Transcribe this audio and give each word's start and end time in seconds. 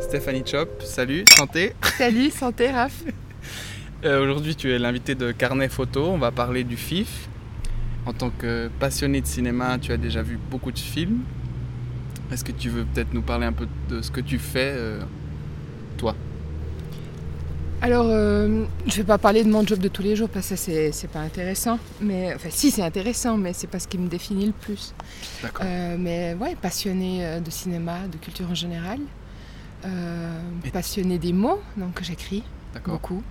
Stéphanie 0.00 0.42
Chop, 0.44 0.82
salut, 0.82 1.24
santé. 1.36 1.74
Salut, 1.96 2.30
santé 2.30 2.70
Raph. 2.70 3.02
Euh, 4.04 4.22
Aujourd'hui, 4.22 4.54
tu 4.54 4.70
es 4.72 4.78
l'invité 4.78 5.16
de 5.16 5.32
Carnet 5.32 5.68
Photo. 5.68 6.06
On 6.06 6.18
va 6.18 6.30
parler 6.30 6.62
du 6.62 6.76
FIF. 6.76 7.28
En 8.06 8.12
tant 8.12 8.30
que 8.30 8.70
passionné 8.78 9.20
de 9.20 9.26
cinéma, 9.26 9.76
tu 9.80 9.90
as 9.90 9.96
déjà 9.96 10.22
vu 10.22 10.38
beaucoup 10.52 10.70
de 10.70 10.78
films. 10.78 11.22
Est-ce 12.32 12.44
que 12.44 12.52
tu 12.52 12.68
veux 12.68 12.84
peut-être 12.84 13.12
nous 13.12 13.22
parler 13.22 13.46
un 13.46 13.52
peu 13.52 13.66
de 13.88 14.00
ce 14.00 14.12
que 14.12 14.20
tu 14.20 14.38
fais, 14.38 14.72
euh, 14.76 15.00
toi? 15.96 16.14
Alors, 17.80 18.06
euh, 18.08 18.64
je 18.86 18.96
vais 18.96 19.04
pas 19.04 19.18
parler 19.18 19.44
de 19.44 19.48
mon 19.50 19.64
job 19.64 19.78
de 19.78 19.86
tous 19.88 20.02
les 20.02 20.16
jours 20.16 20.28
parce 20.28 20.48
que 20.48 20.56
c'est 20.56 20.90
c'est 20.90 21.06
pas 21.08 21.20
intéressant. 21.20 21.78
Mais, 22.00 22.34
enfin, 22.34 22.48
si, 22.50 22.72
c'est 22.72 22.82
intéressant, 22.82 23.36
mais 23.36 23.52
c'est 23.52 23.68
pas 23.68 23.78
ce 23.78 23.86
qui 23.86 23.98
me 23.98 24.08
définit 24.08 24.46
le 24.46 24.52
plus. 24.52 24.94
D'accord. 25.42 25.64
Euh, 25.64 25.96
mais 25.98 26.34
ouais, 26.40 26.56
passionné 26.60 27.24
euh, 27.24 27.40
de 27.40 27.50
cinéma, 27.50 28.08
de 28.10 28.16
culture 28.16 28.50
en 28.50 28.54
général. 28.54 28.98
Euh, 29.84 30.40
Et- 30.64 30.70
passionné 30.70 31.18
des 31.18 31.32
mots, 31.32 31.60
donc 31.76 32.02
j'écris 32.02 32.42
D'accord. 32.74 32.94
beaucoup. 32.94 33.22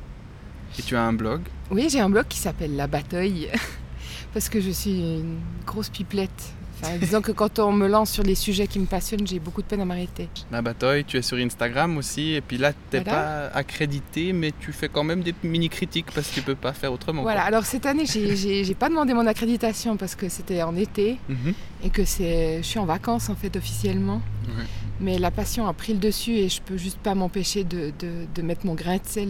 Et 0.80 0.82
tu 0.82 0.96
as 0.96 1.04
un 1.04 1.14
blog? 1.14 1.42
Oui, 1.70 1.88
j'ai 1.90 2.00
un 2.00 2.10
blog 2.10 2.26
qui 2.30 2.38
s'appelle 2.38 2.76
La 2.78 2.88
Bataille 2.88 3.50
parce 4.34 4.48
que 4.48 4.62
je 4.62 4.72
suis 4.72 4.92
une 5.20 5.40
grosse 5.66 5.90
pipelette. 5.90 6.54
Enfin, 6.82 6.98
disons 6.98 7.22
que 7.22 7.32
quand 7.32 7.60
on 7.60 7.72
me 7.72 7.88
lance 7.88 8.12
sur 8.12 8.24
les 8.24 8.36
sujets 8.36 8.68
qui 8.68 8.78
me 8.80 8.86
passionnent, 8.86 9.26
j'ai 9.26 9.40
beaucoup 9.40 9.62
de 9.62 9.68
peine 9.68 9.82
à 9.82 9.86
m'arrêter. 9.86 10.30
La 10.52 10.62
bataille, 10.62 11.06
tu 11.06 11.18
es 11.18 11.22
sur 11.22 11.38
Instagram 11.38 11.98
aussi. 11.98 12.34
Et 12.34 12.42
puis 12.42 12.58
là, 12.58 12.72
tu 12.74 12.98
n'es 12.98 13.04
Voilà. 13.04 13.50
pas 13.52 13.58
accrédité, 13.58 14.32
mais 14.34 14.52
tu 14.60 14.72
fais 14.72 14.88
quand 14.88 15.04
même 15.04 15.22
des 15.24 15.34
mini-critiques 15.44 16.12
parce 16.14 16.28
que 16.30 16.36
tu 16.36 16.42
peux 16.44 16.56
pas 16.56 16.74
faire 16.74 16.94
autrement. 16.94 17.24
Voilà, 17.24 17.40
quoi. 17.42 17.48
alors 17.48 17.66
cette 17.66 17.86
année, 17.86 18.06
j'ai- 18.06 18.76
pas 18.76 18.90
demandé 18.90 19.14
mon 19.16 19.26
accréditation 19.26 19.98
parce 19.98 20.16
que 20.16 20.30
c'était 20.30 20.62
en 20.62 20.76
été. 20.76 21.18
Mhm. 21.30 21.54
et 21.84 21.90
que 21.90 22.04
je 22.04 22.60
suis 22.64 22.80
en 22.80 22.86
vacances 22.86 23.30
en 23.30 23.36
fait 23.36 23.56
officiellement. 23.56 24.22
Ouais. 24.48 24.64
Mais 25.00 25.18
la 25.20 25.30
passion 25.32 25.68
a 25.68 25.74
pris 25.74 25.94
le 25.94 26.00
dessus 26.00 26.32
et 26.38 26.50
je 26.50 26.60
peux 26.62 26.76
juste 26.78 26.98
pas 26.98 27.14
m'empêcher 27.16 27.64
de, 27.64 27.92
de- 28.00 28.26
de 28.34 28.42
mettre 28.42 28.66
mon 28.66 28.74
grain 28.74 28.96
de 28.98 29.02
sel. 29.06 29.30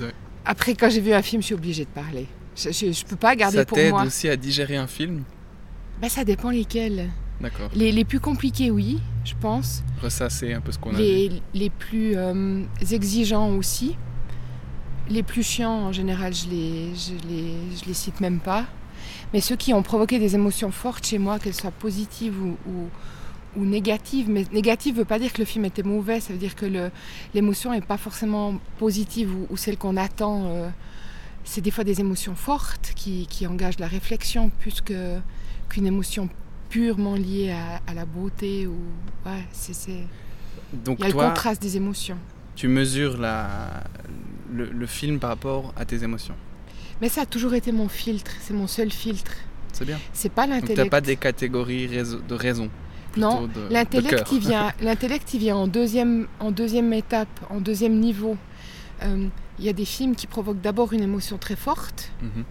Ouais. 0.00 0.12
Après, 0.44 0.74
quand 0.74 0.88
j'ai 0.90 1.00
vu 1.00 1.12
un 1.12 1.20
film, 1.22 1.42
je 1.42 1.46
suis 1.46 1.54
obligée 1.54 1.84
de 1.84 1.90
parler. 1.90 2.26
Je, 2.56 2.70
je 2.70 3.04
peux 3.04 3.16
pas 3.16 3.36
garder 3.36 3.58
Ça 3.58 3.64
pour 3.66 3.76
t'aide 3.76 3.90
moi. 3.92 4.04
aussi 4.04 4.28
à 4.28 4.36
digérer 4.36 4.76
un 4.76 4.86
film? 4.86 5.22
Ben, 6.00 6.08
ça 6.08 6.24
dépend 6.24 6.50
lesquels. 6.50 7.10
D'accord. 7.40 7.70
Les, 7.74 7.90
les 7.92 8.04
plus 8.04 8.20
compliqués, 8.20 8.70
oui, 8.70 8.98
je 9.24 9.34
pense. 9.40 9.82
Ressasser 10.02 10.52
un 10.52 10.60
peu 10.60 10.72
ce 10.72 10.78
qu'on 10.78 10.94
a 10.94 10.98
vu. 10.98 11.30
Les, 11.54 11.70
plus 11.70 12.16
euh, 12.16 12.62
exigeants 12.90 13.54
aussi. 13.56 13.96
Les 15.08 15.22
plus 15.22 15.42
chiants, 15.42 15.86
en 15.86 15.92
général, 15.92 16.34
je 16.34 16.48
les, 16.48 16.94
je, 16.94 17.12
les, 17.28 17.54
je 17.80 17.84
les 17.86 17.94
cite 17.94 18.20
même 18.20 18.38
pas. 18.40 18.66
Mais 19.32 19.40
ceux 19.40 19.56
qui 19.56 19.72
ont 19.74 19.82
provoqué 19.82 20.18
des 20.18 20.34
émotions 20.34 20.70
fortes 20.70 21.06
chez 21.06 21.18
moi, 21.18 21.38
qu'elles 21.38 21.54
soient 21.54 21.70
positives 21.70 22.40
ou, 22.40 22.56
ou, 22.68 22.88
ou 23.60 23.64
négatives. 23.64 24.28
Mais 24.28 24.44
négative 24.52 24.94
ne 24.94 24.98
veut 24.98 25.04
pas 25.04 25.18
dire 25.18 25.32
que 25.32 25.38
le 25.38 25.44
film 25.46 25.64
était 25.64 25.82
mauvais, 25.82 26.20
ça 26.20 26.32
veut 26.32 26.38
dire 26.38 26.54
que 26.54 26.90
l'émotion 27.34 27.72
n'est 27.72 27.80
pas 27.80 27.96
forcément 27.96 28.58
positive 28.78 29.34
ou, 29.34 29.46
ou 29.50 29.56
celle 29.56 29.78
qu'on 29.78 29.96
attend. 29.96 30.44
euh, 30.46 30.68
c'est 31.42 31.62
des 31.62 31.70
fois 31.70 31.84
des 31.84 32.00
émotions 32.00 32.34
fortes 32.34 32.92
qui, 32.94 33.26
qui 33.26 33.46
engagent 33.46 33.78
la 33.78 33.86
réflexion 33.88 34.50
plus 34.60 34.80
que- 34.82 35.18
qu'une 35.70 35.86
émotion 35.86 36.28
purement 36.68 37.14
liée 37.14 37.50
à, 37.52 37.80
à 37.90 37.94
la 37.94 38.04
beauté. 38.04 38.66
Ou, 38.66 38.76
ouais, 39.26 39.44
c'est, 39.52 39.74
c'est... 39.74 40.04
Donc 40.72 40.98
Il 40.98 41.02
y 41.02 41.04
a 41.06 41.08
le 41.08 41.14
contraste 41.14 41.62
des 41.62 41.76
émotions. 41.76 42.18
tu 42.54 42.68
mesures 42.68 43.16
la... 43.16 43.82
le, 44.52 44.66
le 44.66 44.86
film 44.86 45.18
par 45.18 45.30
rapport 45.30 45.72
à 45.76 45.84
tes 45.84 46.02
émotions. 46.04 46.34
Mais 47.00 47.08
ça 47.08 47.22
a 47.22 47.26
toujours 47.26 47.54
été 47.54 47.72
mon 47.72 47.88
filtre, 47.88 48.30
c'est 48.40 48.52
mon 48.52 48.66
seul 48.66 48.90
filtre. 48.92 49.32
C'est 49.72 49.86
bien. 49.86 49.98
C'est 50.12 50.28
pas 50.30 50.46
Donc 50.46 50.56
l'intellect. 50.56 50.76
t'as 50.76 50.88
pas 50.90 51.00
des 51.00 51.16
catégories 51.16 51.88
de 51.88 52.34
raison. 52.34 52.68
Non, 53.16 53.46
de- 53.48 53.72
L'intellect, 53.72 54.28
il 54.32 54.38
vient, 54.40 54.72
l'intellect, 54.82 55.32
il 55.34 55.40
vient 55.40 55.56
en 55.56 55.66
deuxième, 55.66 56.28
en 56.38 56.50
deuxième 56.52 56.92
étape, 56.92 57.28
en 57.48 57.60
deuxième 57.60 57.98
niveau. 57.98 58.36
Euh, 59.02 59.26
Il 59.58 59.64
y 59.64 59.68
a 59.68 59.72
des 59.72 59.84
films 59.86 60.14
qui 60.14 60.26
provoquent 60.26 60.60
d'abord 60.60 60.92
une 60.92 61.02
émotion 61.02 61.36
très 61.38 61.56
forte, 61.56 62.12
Mhm, 62.22 62.44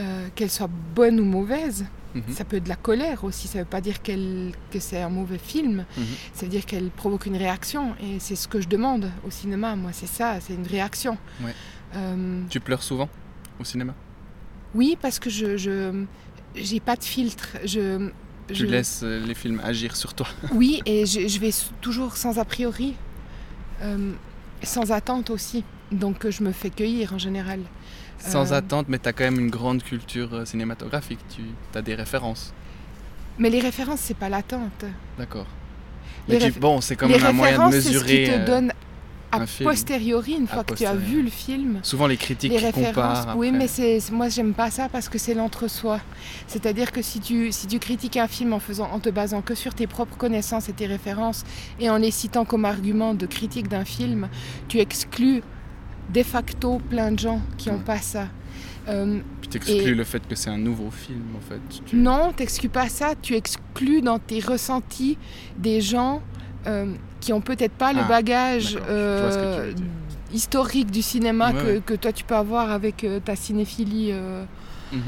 euh, 0.00 0.28
qu'elle 0.34 0.50
soit 0.50 0.70
bonne 0.94 1.20
ou 1.20 1.24
mauvaise. 1.24 1.84
mhm, 2.14 2.22
Ça 2.32 2.44
peut 2.44 2.56
être 2.56 2.64
de 2.64 2.68
la 2.68 2.76
colère 2.76 3.22
aussi, 3.24 3.46
ça 3.48 3.58
ne 3.58 3.62
veut 3.64 3.68
pas 3.70 3.80
dire 3.80 4.02
que 4.02 4.78
c'est 4.80 5.00
un 5.02 5.08
mauvais 5.10 5.38
film, 5.38 5.84
mhm. 5.96 6.04
ça 6.34 6.46
veut 6.46 6.50
dire 6.50 6.66
qu'elle 6.66 6.90
provoque 6.90 7.26
une 7.26 7.36
réaction. 7.36 7.94
Et 8.02 8.18
c'est 8.18 8.34
ce 8.36 8.48
que 8.48 8.60
je 8.60 8.68
demande 8.68 9.10
au 9.26 9.30
cinéma, 9.30 9.76
moi, 9.76 9.90
c'est 9.92 10.08
ça, 10.08 10.38
c'est 10.40 10.54
une 10.54 10.66
réaction. 10.66 11.16
Ouais. 11.44 11.54
Euh, 11.96 12.42
Tu 12.50 12.58
pleures 12.60 12.82
souvent 12.82 13.08
au 13.60 13.64
cinéma? 13.64 13.94
Oui, 14.74 14.96
parce 15.00 15.18
que 15.18 15.30
je 15.30 16.04
j'ai 16.56 16.80
pas 16.80 16.96
de 16.96 17.04
filtre. 17.04 17.48
Je, 17.64 18.10
Tu 18.48 18.54
je- 18.56 18.66
laisses 18.66 19.02
euh, 19.04 19.24
les 19.24 19.34
films 19.34 19.60
agir 19.62 19.94
sur 19.96 20.14
toi. 20.14 20.26
Oui, 20.54 20.80
et 20.86 21.06
je, 21.06 21.28
je 21.28 21.38
vais 21.38 21.50
toujours 21.80 22.16
sans 22.16 22.38
a 22.38 22.44
priori, 22.44 22.94
euh, 23.82 24.12
sans 24.62 24.90
attente 24.92 25.30
aussi. 25.30 25.62
Donc 25.92 26.28
je 26.28 26.42
me 26.44 26.52
fais 26.52 26.70
cueillir 26.70 27.12
en 27.14 27.18
général. 27.18 27.60
Sans 28.20 28.52
Euh, 28.52 28.56
attente, 28.56 28.86
mais 28.88 28.98
tu 28.98 29.08
as 29.08 29.12
quand 29.12 29.24
même 29.24 29.40
une 29.40 29.50
grande 29.50 29.82
culture 29.82 30.32
euh, 30.34 30.44
cinématographique. 30.44 31.20
Tu 31.34 31.42
as 31.74 31.82
des 31.82 31.94
références. 31.94 32.52
Mais 33.38 33.50
les 33.50 33.60
références, 33.60 34.00
c'est 34.00 34.16
pas 34.16 34.28
l'attente. 34.28 34.84
D'accord. 35.18 35.46
Les 36.28 36.38
Mais 36.38 36.50
tu- 36.52 36.58
bon, 36.60 36.80
c'est 36.80 36.96
quand 36.96 37.08
même 37.08 37.24
un 37.24 37.32
moyen 37.32 37.56
de 37.58 37.62
références, 37.64 37.74
c'est 37.74 37.80
ce 37.82 37.88
qui 37.88 37.94
mesurer. 37.94 38.24
te 38.24 38.30
euh, 38.32 38.44
donne 38.46 38.72
a 39.32 39.36
un 39.42 39.46
posteriori, 39.64 40.32
une 40.32 40.48
fois 40.48 40.64
que 40.64 40.74
tu 40.74 40.84
as 40.84 40.94
vu 40.94 41.22
le 41.22 41.30
film. 41.30 41.78
Souvent 41.84 42.08
les 42.08 42.16
critiques 42.16 42.50
Les 42.50 42.58
références, 42.58 43.20
comparent. 43.20 43.36
oui, 43.38 43.48
après. 43.54 43.68
mais 43.78 43.98
moi 44.10 44.28
j'aime 44.28 44.54
pas 44.54 44.70
ça 44.72 44.88
parce 44.90 45.08
que 45.08 45.18
c'est 45.18 45.34
l'entre-soi. 45.34 46.00
C'est-à-dire 46.48 46.90
que 46.90 47.00
si 47.00 47.20
tu, 47.20 47.52
si 47.52 47.68
tu 47.68 47.78
critiques 47.78 48.16
un 48.16 48.26
film 48.26 48.52
en, 48.52 48.58
faisant, 48.58 48.90
en 48.90 48.98
te 48.98 49.08
basant 49.08 49.40
que 49.40 49.54
sur 49.54 49.72
tes 49.72 49.86
propres 49.86 50.16
connaissances 50.16 50.68
et 50.68 50.72
tes 50.72 50.86
références 50.86 51.44
et 51.78 51.88
en 51.88 51.98
les 51.98 52.10
citant 52.10 52.44
comme 52.44 52.64
argument 52.64 53.14
de 53.14 53.24
critique 53.26 53.68
d'un 53.68 53.84
film, 53.84 54.28
tu 54.66 54.78
exclus 54.80 55.42
de 56.12 56.22
facto 56.22 56.78
plein 56.90 57.12
de 57.12 57.18
gens 57.18 57.40
qui 57.56 57.68
n'ont 57.70 57.76
Ouais. 57.76 57.84
pas 57.84 57.98
ça. 57.98 58.28
Euh, 58.88 59.20
Puis 59.40 59.48
t'exclus 59.50 59.74
et- 59.74 59.94
le 59.94 60.04
fait 60.04 60.26
que 60.26 60.34
c'est 60.34 60.50
un 60.50 60.58
nouveau 60.58 60.90
film, 60.90 61.22
en 61.36 61.40
fait. 61.40 61.60
Tu- 61.86 61.96
non, 61.96 62.32
t'exclus 62.32 62.68
pas 62.70 62.88
ça, 62.88 63.14
tu 63.20 63.34
exclus 63.34 64.00
dans 64.02 64.18
tes 64.18 64.40
ressentis 64.40 65.18
des 65.58 65.80
gens 65.80 66.22
euh, 66.66 66.92
qui 67.20 67.32
ont 67.32 67.40
peut-être 67.40 67.72
pas 67.72 67.92
le 67.92 68.00
Ah, 68.00 68.08
bagage 68.08 68.78
euh, 68.88 69.72
historique 70.32 70.90
du 70.90 71.00
cinéma 71.02 71.52
Ouais, 71.52 71.80
que, 71.84 71.94
toi 71.94 72.12
tu 72.12 72.22
peux 72.24 72.34
avoir 72.36 72.70
avec 72.70 73.06
ta 73.24 73.34
cinéphilie 73.36 74.12
Mhm. 74.92 75.00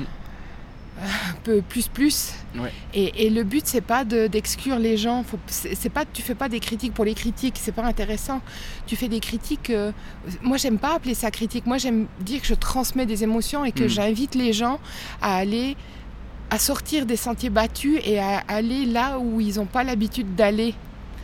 Un 1.02 1.34
peu 1.44 1.60
plus 1.62 1.88
plus. 1.88 2.32
Ouais. 2.56 2.72
Et, 2.94 3.26
et 3.26 3.30
le 3.30 3.42
but 3.44 3.66
c'est 3.66 3.80
pas 3.80 4.04
de- 4.04 4.26
d'exclure 4.26 4.78
les 4.78 4.96
gens. 4.96 5.22
Faut- 5.24 5.38
C'est 5.46 5.88
pas 5.90 6.04
tu 6.10 6.22
fais 6.22 6.34
pas 6.34 6.48
des 6.48 6.60
critiques 6.60 6.94
pour 6.94 7.04
les 7.04 7.14
critiques, 7.14 7.56
c'est 7.60 7.72
pas 7.72 7.84
intéressant. 7.84 8.40
Tu 8.86 8.96
fais 8.96 9.08
des 9.08 9.20
critiques. 9.20 9.70
euh, 9.70 9.92
moi 10.42 10.56
j'aime 10.56 10.78
pas 10.78 10.94
appeler 10.94 11.14
ça 11.14 11.30
critique. 11.30 11.66
Moi 11.66 11.78
j'aime 11.78 12.06
dire 12.20 12.40
que 12.40 12.46
je 12.46 12.54
transmets 12.54 13.06
des 13.06 13.22
émotions 13.24 13.64
et 13.64 13.72
que 13.72 13.84
Mm. 13.84 13.88
j'invite 13.88 14.34
les 14.34 14.52
gens 14.52 14.78
à 15.20 15.36
aller 15.36 15.76
à 16.50 16.58
sortir 16.58 17.06
des 17.06 17.16
sentiers 17.16 17.50
battus 17.50 17.98
et 18.04 18.18
à 18.18 18.42
aller 18.48 18.84
là 18.86 19.18
où 19.18 19.40
ils 19.40 19.56
n'ont 19.56 19.66
pas 19.66 19.84
l'habitude 19.84 20.34
d'aller. 20.34 20.74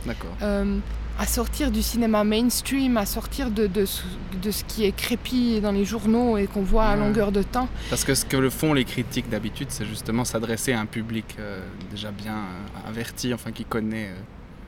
D'accord. 0.05 0.31
Euh, 0.41 0.79
à 1.21 1.25
sortir 1.27 1.69
du 1.69 1.81
cinéma 1.81 2.23
mainstream, 2.23 2.95
à 2.95 3.05
sortir 3.05 3.51
de, 3.51 3.67
de, 3.67 3.85
ce, 3.85 4.03
de 4.41 4.51
ce 4.51 4.63
qui 4.63 4.85
est 4.85 4.93
crépi 4.95 5.59
dans 5.59 5.73
les 5.73 5.83
journaux 5.83 6.37
et 6.37 6.47
qu'on 6.47 6.61
voit 6.63 6.85
à 6.85 6.93
Ouais. 6.95 6.99
longueur 7.01 7.31
de 7.33 7.43
temps. 7.43 7.67
Parce 7.89 8.05
que 8.05 8.15
ce 8.15 8.23
que 8.25 8.37
le 8.37 8.49
font 8.49 8.73
les 8.73 8.85
critiques 8.85 9.29
d'habitude, 9.29 9.67
c'est 9.69 9.85
justement 9.85 10.23
s'adresser 10.23 10.71
à 10.71 10.79
un 10.79 10.85
public 10.85 11.35
euh, 11.37 11.59
déjà 11.91 12.11
bien 12.11 12.37
euh, 12.37 12.89
averti, 12.89 13.33
enfin 13.33 13.51
qui 13.51 13.65
connaît. 13.65 14.07
euh, 14.07 14.15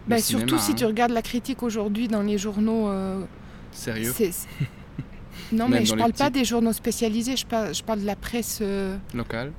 le 0.10 0.18
cinéma, 0.18 0.48
surtout 0.48 0.62
si 0.62 0.72
hein. 0.72 0.76
tu 0.76 0.86
regardes 0.86 1.12
la 1.12 1.22
critique 1.22 1.64
aujourd'hui 1.64 2.08
dans 2.10 2.22
les 2.22 2.38
journaux. 2.38 2.92
Sérieux, 3.72 4.14
non, 5.54 5.70
Même 5.70 5.80
mais 5.80 5.86
je 5.86 5.96
parle 5.96 6.12
pas 6.12 6.30
des 6.30 6.44
journaux 6.44 6.74
spécialisés, 6.74 7.38
je 7.38 7.46
parle, 7.46 7.74
je 7.74 7.82
parle 7.84 8.02
de 8.02 8.06
la 8.06 8.18
presse. 8.18 8.60
euh, 8.62 8.98
local. 9.14 9.54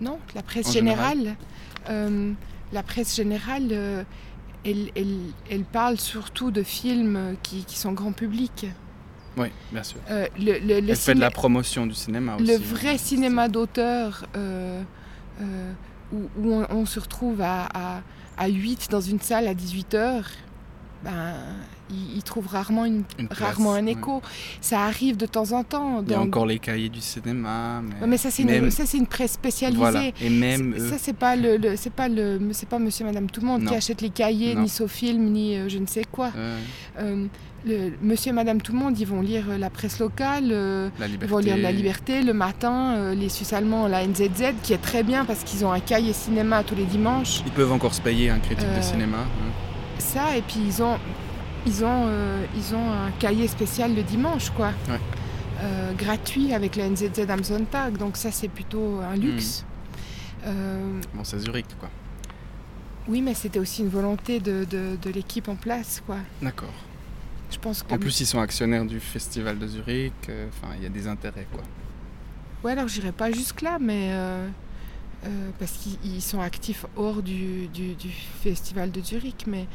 non, 0.00 0.18
la 0.36 0.42
presse 0.42 0.68
En 0.68 0.72
générale. 0.72 1.34
La 2.72 2.84
presse 2.84 3.16
générale, 3.16 4.06
elle, 4.64 4.90
elle, 4.96 5.18
elle 5.50 5.64
parle 5.64 5.98
surtout 5.98 6.50
de 6.50 6.62
films 6.62 7.36
qui, 7.42 7.64
qui 7.64 7.78
sont 7.78 7.92
grand 7.92 8.12
public. 8.12 8.66
Oui, 9.36 9.48
bien 9.72 9.82
sûr. 9.82 9.98
Euh, 10.10 10.26
le, 10.38 10.58
le- 10.58 10.80
le 10.80 10.90
Elle 10.90 10.96
fait 10.96 11.14
de 11.14 11.20
la 11.20 11.30
promotion 11.30 11.86
du 11.86 11.94
cinéma 11.94 12.36
aussi. 12.36 12.44
le 12.46 12.54
hein. 12.54 12.60
vrai 12.62 12.98
cinéma 12.98 13.48
d'auteur 13.48 14.26
euh, 14.36 14.82
euh, 15.40 15.72
où, 16.12 16.28
où 16.38 16.52
on, 16.52 16.66
on 16.70 16.84
se 16.86 16.98
retrouve 17.00 17.40
à, 17.40 17.68
à, 17.72 18.02
à 18.36 18.48
8 18.48 18.88
dans 18.90 19.00
une 19.00 19.20
salle 19.20 19.46
à 19.46 19.54
18h, 19.54 20.24
ben, 21.04 21.34
ils, 21.90 22.16
ils 22.16 22.22
trouvent 22.22 22.46
rarement, 22.46 22.84
une, 22.84 23.02
Une 23.18 23.28
place, 23.28 23.40
rarement 23.40 23.74
un 23.74 23.84
ouais. 23.84 23.92
écho. 23.92 24.22
Ça 24.60 24.80
arrive 24.80 25.16
de 25.16 25.26
temps 25.26 25.52
en 25.52 25.64
temps. 25.64 26.02
Il 26.06 26.12
y 26.12 26.14
a 26.14 26.20
encore 26.20 26.46
les 26.46 26.58
cahiers 26.58 26.88
du 26.88 27.00
cinéma. 27.00 27.82
Mais, 28.06 28.16
ça, 28.16 28.30
c'est 28.30 28.44
même- 28.44 28.64
une, 28.64 28.70
ça, 28.70 28.84
une 28.96 29.06
presse 29.06 29.32
spécialisée. 29.32 29.78
Voilà. 29.80 30.02
Et 30.20 30.30
même 30.30 30.74
C'est- 30.76 30.82
eux, 30.82 30.88
Ça, 30.90 30.96
c'est 30.98 31.12
pas 31.16 31.36
le, 31.36 31.56
le- 31.56 31.76
c'est 31.76 31.92
pas 31.92 32.08
le, 32.08 32.38
pas 32.68 32.78
Monsieur, 32.78 33.04
Madame, 33.04 33.28
tout 33.30 33.40
le 33.40 33.46
monde 33.46 33.62
Non. 33.62 33.70
qui 33.70 33.76
achète 33.76 34.00
les 34.00 34.10
cahiers, 34.10 34.54
Non. 34.54 34.62
ni 34.62 34.68
Sofilm, 34.68 35.24
ni 35.30 35.56
euh, 35.56 35.68
je 35.68 35.78
ne 35.78 35.86
sais 35.86 36.04
quoi. 36.10 36.30
euh, 36.36 36.58
Euh, 36.98 37.26
le, 37.66 37.92
Monsieur, 38.02 38.30
et 38.30 38.32
Madame, 38.32 38.60
tout 38.62 38.72
le 38.72 38.78
monde, 38.78 38.98
ils 38.98 39.06
vont 39.06 39.20
lire 39.20 39.44
euh, 39.50 39.58
la 39.58 39.68
presse 39.70 39.98
locale, 39.98 40.48
euh, 40.50 40.88
la 40.98 41.06
ils 41.08 41.18
vont 41.26 41.38
lire 41.38 41.56
La 41.58 41.72
Liberté 41.72 42.22
le 42.22 42.32
matin, 42.32 42.94
euh, 42.96 43.14
les 43.14 43.28
Suisses 43.28 43.52
allemands, 43.52 43.86
la 43.86 44.02
NZZ, 44.06 44.54
qui 44.62 44.72
est 44.72 44.78
très 44.82 45.02
bien 45.02 45.24
parce 45.24 45.44
qu'ils 45.44 45.64
ont 45.64 45.72
un 45.72 45.80
cahier 45.80 46.12
cinéma 46.12 46.62
tous 46.64 46.74
les 46.74 46.84
dimanches. 46.86 47.40
Ils 47.44 47.52
peuvent 47.52 47.72
encore 47.72 47.92
se 47.94 48.00
payer 48.00 48.30
un 48.30 48.38
critique 48.38 48.66
Euh, 48.66 48.78
de 48.78 48.82
cinéma. 48.82 49.18
hein. 49.18 49.50
Ça, 49.98 50.36
et 50.36 50.42
puis 50.42 50.60
ils 50.66 50.82
ont, 50.82 50.96
ils 51.66 51.84
ont, 51.84 52.06
euh, 52.08 52.44
ils 52.56 52.74
ont 52.74 52.90
un 52.92 53.10
cahier 53.18 53.46
spécial 53.48 53.94
le 53.94 54.02
dimanche, 54.02 54.50
quoi. 54.50 54.68
Ouais. 54.88 55.00
Euh, 55.62 55.92
gratuit 55.92 56.54
avec 56.54 56.76
la 56.76 56.88
NZZ 56.88 57.28
am 57.28 57.44
Sonntag, 57.44 57.96
donc 57.98 58.16
ça, 58.16 58.30
c'est 58.32 58.48
plutôt 58.48 59.00
un 59.00 59.16
luxe. 59.16 59.64
Hmm. 60.42 60.46
Euh, 60.48 61.00
Bon, 61.14 61.22
c'est 61.24 61.38
Zurich, 61.38 61.66
quoi. 61.78 61.90
Oui, 63.08 63.20
mais 63.20 63.34
c'était 63.34 63.58
aussi 63.58 63.82
une 63.82 63.88
volonté 63.88 64.40
de, 64.40 64.64
de- 64.64 64.96
de 65.00 65.10
l'équipe 65.10 65.48
en 65.48 65.56
place, 65.56 66.02
quoi. 66.06 66.16
D'accord. 66.40 66.72
Je 67.50 67.58
pense 67.58 67.82
que. 67.82 67.92
En 67.92 67.98
plus, 67.98 68.20
ils 68.20 68.26
sont 68.26 68.40
actionnaires 68.40 68.84
du 68.84 69.00
festival 69.00 69.58
de 69.58 69.66
Zurich. 69.66 70.12
euh, 70.28 70.46
Enfin, 70.48 70.72
il 70.78 70.82
y 70.82 70.86
a 70.86 70.90
des 70.90 71.06
intérêts, 71.08 71.46
quoi. 71.52 71.62
Ouais, 72.64 72.72
alors 72.72 72.88
j'irai 72.88 73.12
pas 73.12 73.30
jusque 73.32 73.62
là, 73.62 73.78
mais 73.80 74.10
parce 75.58 75.72
qu'ils 75.72 75.98
ils 76.04 76.22
sont 76.22 76.40
actifs 76.40 76.86
hors 76.96 77.22
du, 77.22 77.68
du- 77.68 77.94
du 77.94 78.08
festival 78.42 78.90
de 78.90 79.00
Zurich, 79.02 79.44
mais 79.46 79.66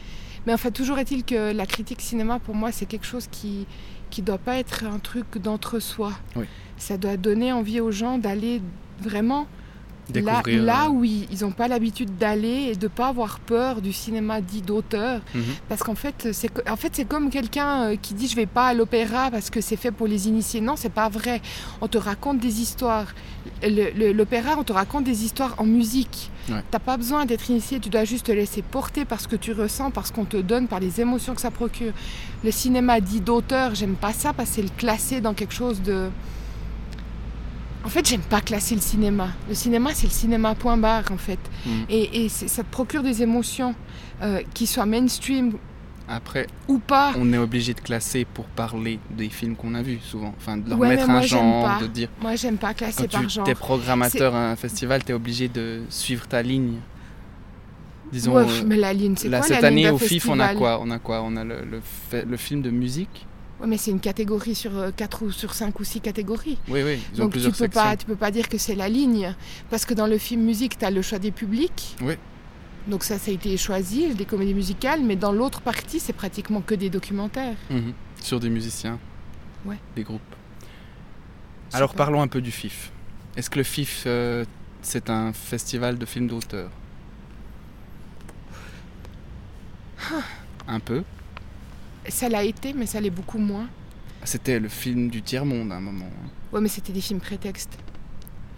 mais 0.45 0.53
enfin 0.53 0.71
toujours 0.71 0.99
est-il 0.99 1.23
que 1.23 1.53
la 1.53 1.65
critique 1.65 2.01
cinéma 2.01 2.39
pour 2.39 2.55
moi 2.55 2.71
c'est 2.71 2.85
quelque 2.85 3.05
chose 3.05 3.27
qui 3.29 3.65
qui 4.09 4.21
doit 4.21 4.37
pas 4.37 4.57
être 4.57 4.85
un 4.85 4.99
truc 4.99 5.37
d'entre-soi. 5.39 6.13
Oui. 6.35 6.45
Ça 6.77 6.97
doit 6.97 7.17
donner 7.17 7.51
envie 7.51 7.81
aux 7.81 7.91
gens 7.91 8.17
d'aller 8.17 8.61
vraiment 9.01 9.47
Découvrir. 10.09 10.63
là 10.63 10.85
euh, 10.85 10.89
où 10.89 11.03
ils 11.03 11.27
n'ont 11.41 11.51
pas 11.51 11.67
l'habitude 11.67 12.17
d'aller 12.17 12.69
et 12.71 12.75
de 12.75 12.87
pas 12.87 13.07
avoir 13.07 13.39
peur 13.39 13.81
du 13.81 13.91
cinéma 13.91 14.41
dit 14.41 14.61
d'auteur 14.61 15.21
mhm. 15.33 15.43
Parce 15.67 15.81
qu'en 15.83 15.95
fait, 15.95 16.29
c'est 16.31 16.51
en 16.69 16.75
fait, 16.75 16.91
c'est 16.93 17.05
comme 17.05 17.29
quelqu'un 17.29 17.91
euh, 17.91 17.95
qui 18.01 18.13
dit 18.13 18.27
je 18.27 18.35
vais 18.35 18.45
pas 18.45 18.67
à 18.67 18.73
l'opéra 18.73 19.31
parce 19.31 19.49
que 19.49 19.61
c'est 19.61 19.75
fait 19.75 19.91
pour 19.91 20.07
les 20.07 20.27
initiés. 20.27 20.61
Non, 20.61 20.75
c'est 20.75 20.91
pas 20.91 21.09
vrai. 21.09 21.41
On 21.81 21.87
te 21.87 21.97
raconte 21.97 22.39
des 22.39 22.61
histoires. 22.61 23.07
L'opéra, 23.63 24.55
on 24.57 24.63
te 24.63 24.73
raconte 24.73 25.03
des 25.03 25.23
histoires 25.23 25.55
en 25.57 25.65
musique. 25.65 26.29
Ouais. 26.49 26.63
T'as 26.69 26.79
pas 26.79 26.97
besoin 26.97 27.25
d'être 27.25 27.49
initié, 27.49 27.79
tu 27.79 27.89
dois 27.89 28.03
juste 28.03 28.27
te 28.27 28.31
laisser 28.31 28.61
porter 28.61 29.05
par 29.05 29.19
ce 29.19 29.27
que 29.27 29.35
tu 29.35 29.51
ressens, 29.51 29.89
par 29.91 30.05
ce 30.05 30.13
qu'on 30.13 30.25
te 30.25 30.37
donne, 30.37 30.67
par 30.67 30.79
les 30.79 31.01
émotions 31.01 31.33
que 31.33 31.41
ça 31.41 31.51
procure. 31.51 31.93
Le 32.43 32.51
cinéma 32.51 33.01
dit 33.01 33.21
d'auteur, 33.21 33.73
j'aime 33.73 33.95
pas 33.95 34.13
ça 34.13 34.33
parce 34.33 34.49
que 34.49 34.55
c'est 34.55 34.61
le 34.61 34.69
classer 34.77 35.21
dans 35.21 35.33
quelque 35.33 35.53
chose 35.53 35.81
de. 35.81 36.09
En 37.85 37.89
fait, 37.89 38.07
j'aime 38.09 38.21
pas 38.21 38.41
classer 38.41 38.73
le 38.75 38.81
cinéma. 38.81 39.29
Le 39.47 39.53
cinéma, 39.53 39.91
c'est 39.93 40.07
le 40.07 40.11
cinéma 40.11 40.55
point 40.55 40.75
barre, 40.75 41.03
en 41.11 41.17
fait. 41.17 41.39
Mhm. 41.65 41.85
Et, 41.89 42.29
ça 42.29 42.63
te 42.63 42.69
procure 42.69 43.03
des 43.03 43.21
émotions, 43.21 43.75
euh, 44.23 44.41
qui 44.55 44.65
soient 44.65 44.87
mainstream 44.87 45.53
Après, 46.07 46.47
ou 46.67 46.79
pas. 46.79 47.13
on 47.15 47.31
est 47.31 47.37
obligé 47.37 47.73
de 47.75 47.79
classer 47.81 48.25
pour 48.25 48.45
parler 48.45 48.99
des 49.11 49.29
films 49.29 49.55
qu'on 49.55 49.75
a 49.75 49.83
vus, 49.83 49.99
souvent. 50.03 50.33
Enfin, 50.37 50.57
de 50.57 50.67
leur 50.69 50.79
Ouais, 50.79 50.89
mettre 50.89 51.09
un 51.09 51.21
genre, 51.21 51.79
de 51.79 51.85
dire. 51.87 52.09
Moi, 52.21 52.35
j'aime 52.35 52.57
pas 52.57 52.73
classer 52.73 53.03
Quand 53.03 53.19
par 53.19 53.21
tu 53.21 53.29
genre. 53.29 53.47
es 53.49 53.55
programmateur 53.55 54.33
à 54.33 54.49
un 54.51 54.55
festival, 54.55 55.03
tu 55.03 55.11
es 55.11 55.15
obligé 55.15 55.47
de 55.47 55.81
suivre 55.89 56.27
ta 56.27 56.41
ligne. 56.41 56.77
Disons, 58.11 58.35
Ouais, 58.35 58.43
euh, 58.43 58.63
mais 58.65 58.77
la 58.77 58.93
ligne, 58.93 59.15
c'est 59.15 59.29
quoi 59.29 59.41
cette 59.43 59.61
la 59.61 59.69
ligne 59.69 59.79
année 59.79 59.83
d'un 59.89 59.93
au 59.93 59.97
FIF, 59.99 60.27
on 60.29 60.39
a 60.39 60.47
festival 60.47 60.57
quoi? 60.57 60.79
On 60.81 60.89
a 60.91 60.99
quoi? 60.99 61.21
On 61.23 61.35
a 61.37 61.43
le, 61.43 61.61
le, 61.69 61.81
fait- 62.09 62.25
le 62.25 62.37
film 62.37 62.61
de 62.61 62.69
musique. 62.71 63.25
Ouais, 63.61 63.67
mais 63.67 63.77
c'est 63.77 63.91
une 63.91 63.99
catégorie 64.01 64.53
sur 64.55 64.71
4 64.95 65.23
ou 65.23 65.31
sur 65.31 65.53
5 65.53 65.79
ou 65.79 65.83
6 65.83 66.01
catégories. 66.01 66.57
Oui, 66.67 66.81
oui, 66.83 66.99
ils 67.13 67.21
ont 67.21 67.25
Donc 67.25 67.33
tu 67.33 67.39
peux, 67.39 67.51
sections. 67.51 67.67
pas, 67.69 67.95
tu 67.95 68.05
peux 68.05 68.15
pas 68.17 68.31
dire 68.31 68.49
que 68.49 68.57
c'est 68.57 68.75
la 68.75 68.89
ligne. 68.89 69.33
Parce 69.69 69.85
que 69.85 69.93
dans 69.93 70.07
le 70.07 70.17
film 70.17 70.41
musique, 70.43 70.77
tu 70.77 70.83
as 70.85 70.91
le 70.91 71.01
choix 71.01 71.19
des 71.19 71.31
publics. 71.31 71.95
Oui. 72.01 72.15
Donc 72.87 73.03
ça, 73.03 73.17
ça 73.17 73.31
a 73.31 73.33
été 73.33 73.55
choisi, 73.57 74.13
des 74.13 74.25
comédies 74.25 74.53
musicales. 74.53 75.01
Mais 75.03 75.15
dans 75.15 75.31
l'autre 75.31 75.61
partie, 75.61 75.99
c'est 76.01 76.13
pratiquement 76.13 76.61
que 76.61 76.75
des 76.75 76.89
documentaires. 76.89 77.55
Mhm. 77.69 77.93
Sur 78.21 78.39
des 78.41 78.49
musiciens. 78.49 78.99
Ouais. 79.65 79.77
Des 79.95 80.03
groupes. 80.03 80.21
Alors 81.73 81.93
parlons 81.95 82.21
un 82.21 82.27
peu 82.27 82.41
du 82.41 82.51
FIF. 82.51 82.91
Est-ce 83.37 83.49
que 83.49 83.57
le 83.57 83.63
FIF, 83.63 84.03
euh, 84.05 84.45
c'est 84.81 85.09
un 85.09 85.33
festival 85.33 85.97
de 85.97 86.05
films 86.05 86.27
d'auteur? 86.27 86.69
Un 90.67 90.79
peu. 90.79 91.03
Ça 92.09 92.29
l'a 92.29 92.43
été, 92.43 92.73
mais 92.73 92.85
ça 92.85 92.99
l'est 93.01 93.09
beaucoup 93.09 93.37
moins. 93.39 93.67
C'était 94.23 94.59
le 94.59 94.69
film 94.69 95.09
du 95.09 95.21
tiers-monde 95.21 95.71
à 95.71 95.75
un 95.75 95.81
moment. 95.81 96.05
hein. 96.05 96.29
Ouais, 96.53 96.61
mais 96.61 96.67
c'était 96.69 96.93
des 96.93 97.01
films 97.01 97.19
prétextes. 97.19 97.77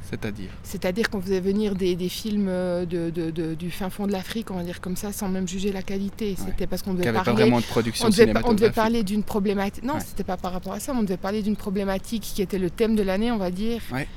C'est-à-dire 0.10 0.50
C'est-à-dire 0.64 1.10
qu'on 1.10 1.20
faisait 1.22 1.42
venir 1.42 1.76
des, 1.76 1.98
des 1.98 2.08
films 2.08 2.48
euh, 2.48 2.86
de, 2.86 3.10
de- 3.10 3.30
de- 3.30 3.56
du 3.56 3.70
fin 3.72 3.90
fond 3.90 4.08
de 4.08 4.14
l'Afrique, 4.14 4.50
on 4.52 4.56
va 4.56 4.64
dire 4.64 4.80
comme 4.80 4.96
ça, 4.96 5.12
sans 5.12 5.28
même 5.28 5.46
juger 5.46 5.74
la 5.74 5.82
qualité. 5.82 6.36
C'était 6.38 6.66
parce 6.66 6.82
qu'on 6.82 6.94
devait 6.94 7.08
avait 7.10 7.18
pas 7.18 7.26
parler 7.26 7.42
vraiment 7.42 7.60
de 7.60 7.66
production 7.66 8.06
on 8.08 8.10
devait, 8.10 8.32
on 8.46 8.54
devait 8.54 8.72
parler 8.72 9.04
d'une 9.04 9.24
problématique. 9.24 9.84
Non, 9.84 9.96
Ouais. 9.96 10.00
c'était 10.00 10.24
pas 10.24 10.38
par 10.38 10.54
rapport 10.54 10.72
à 10.72 10.80
ça. 10.80 10.94
mais 10.94 11.00
On 11.00 11.04
devait 11.04 11.18
parler 11.18 11.42
d'une 11.42 11.58
problématique 11.58 12.22
qui 12.24 12.42
était 12.42 12.58
le 12.60 12.70
thème 12.70 12.96
de 12.96 13.04
l'année, 13.04 13.32
on 13.32 13.38
va 13.38 13.52
dire. 13.52 13.82
Ouais. 13.92 14.08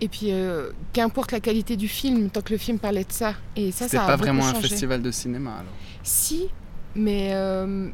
Et 0.00 0.06
puis, 0.06 0.30
euh, 0.30 0.70
qu'importe 0.92 1.32
la 1.32 1.40
qualité 1.40 1.74
du 1.76 1.88
film, 1.88 2.30
tant 2.30 2.42
que 2.42 2.52
le 2.52 2.58
film 2.58 2.78
parlait 2.78 3.02
de 3.02 3.12
ça. 3.12 3.34
Et 3.56 3.72
ça, 3.72 3.88
ça 3.88 4.04
a 4.04 4.06
pas 4.06 4.16
vraiment 4.16 4.46
un 4.46 4.54
festival 4.54 5.02
de 5.02 5.10
cinéma 5.10 5.54
alors. 5.54 5.72
Si, 6.04 6.46
mais 6.94 7.30
euh, 7.32 7.88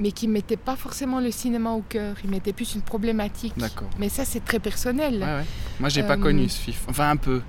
mais 0.00 0.12
qui 0.12 0.28
mettait 0.28 0.56
pas 0.56 0.76
forcément 0.76 1.20
le 1.20 1.30
cinéma 1.30 1.70
au 1.72 1.82
cœur. 1.82 2.16
Il 2.24 2.30
mettait 2.30 2.52
plus 2.52 2.74
une 2.74 2.82
problématique. 2.82 3.54
D'accord. 3.56 3.88
Mais 3.98 4.08
ça, 4.08 4.24
c'est 4.24 4.44
très 4.44 4.58
personnel. 4.58 5.14
Ouais, 5.20 5.24
ouais. 5.24 5.44
Moi, 5.80 5.88
j'ai 5.88 6.02
pas 6.02 6.14
Euh, 6.16 6.22
connu 6.22 6.48
ce 6.48 6.58
FIF. 6.60 6.84
Enfin, 6.88 7.10
un 7.10 7.16
peu. 7.16 7.40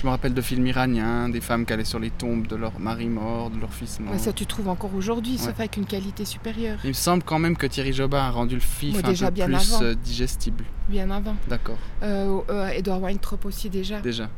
Je 0.00 0.06
me 0.06 0.10
rappelle 0.10 0.34
de 0.34 0.40
films 0.42 0.66
iraniens, 0.66 1.30
des 1.30 1.40
femmes 1.40 1.64
qui 1.64 1.72
allaient 1.72 1.84
sur 1.84 1.98
les 1.98 2.10
tombes 2.10 2.46
de 2.46 2.56
leur 2.56 2.78
mari 2.78 3.06
mort, 3.08 3.48
de 3.48 3.58
leur 3.58 3.72
fils 3.72 4.00
mort. 4.00 4.12
Mais 4.12 4.18
ça, 4.18 4.34
tu 4.34 4.44
trouves 4.44 4.68
encore 4.68 4.94
aujourd'hui, 4.94 5.38
sauf 5.38 5.46
Ouais. 5.48 5.54
avec 5.60 5.78
une 5.78 5.86
qualité 5.86 6.26
supérieure. 6.26 6.78
Il 6.84 6.88
me 6.88 6.92
semble 6.92 7.22
quand 7.22 7.38
même 7.38 7.56
que 7.56 7.66
Thierry 7.66 7.94
Jobin 7.94 8.18
a 8.18 8.30
rendu 8.30 8.56
le 8.56 8.60
FIF 8.60 8.92
Moi, 8.94 9.00
un 9.02 9.08
déjà 9.08 9.28
peu 9.28 9.34
bien 9.36 9.46
plus 9.46 9.72
avant. 9.74 9.82
euh, 9.84 9.94
digestible. 9.94 10.64
Bien 10.90 11.10
avant. 11.10 11.36
D'accord, 11.48 11.78
Euh, 12.02 12.38
euh, 12.50 12.68
Edouard 12.68 13.00
Weintraub 13.00 13.46
aussi, 13.46 13.70
déjà. 13.70 14.00
déjà. 14.00 14.28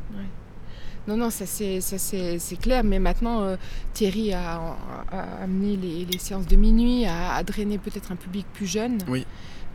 Non, 1.07 1.15
non, 1.17 1.29
ça 1.29 1.45
c'est 1.45 2.59
clair, 2.61 2.83
mais 2.83 2.99
maintenant 2.99 3.41
euh, 3.43 3.55
Thierry 3.93 4.33
a, 4.33 4.59
a 5.11 5.21
amené 5.43 5.77
les, 5.77 6.05
les 6.05 6.17
séances 6.19 6.47
de 6.47 6.55
minuit, 6.57 7.05
a, 7.05 7.35
a 7.35 7.43
drainé 7.43 7.77
peut-être 7.77 8.11
un 8.11 8.15
public 8.17 8.45
plus 8.53 8.67
jeune 8.67 8.97
Oui. 9.07 9.25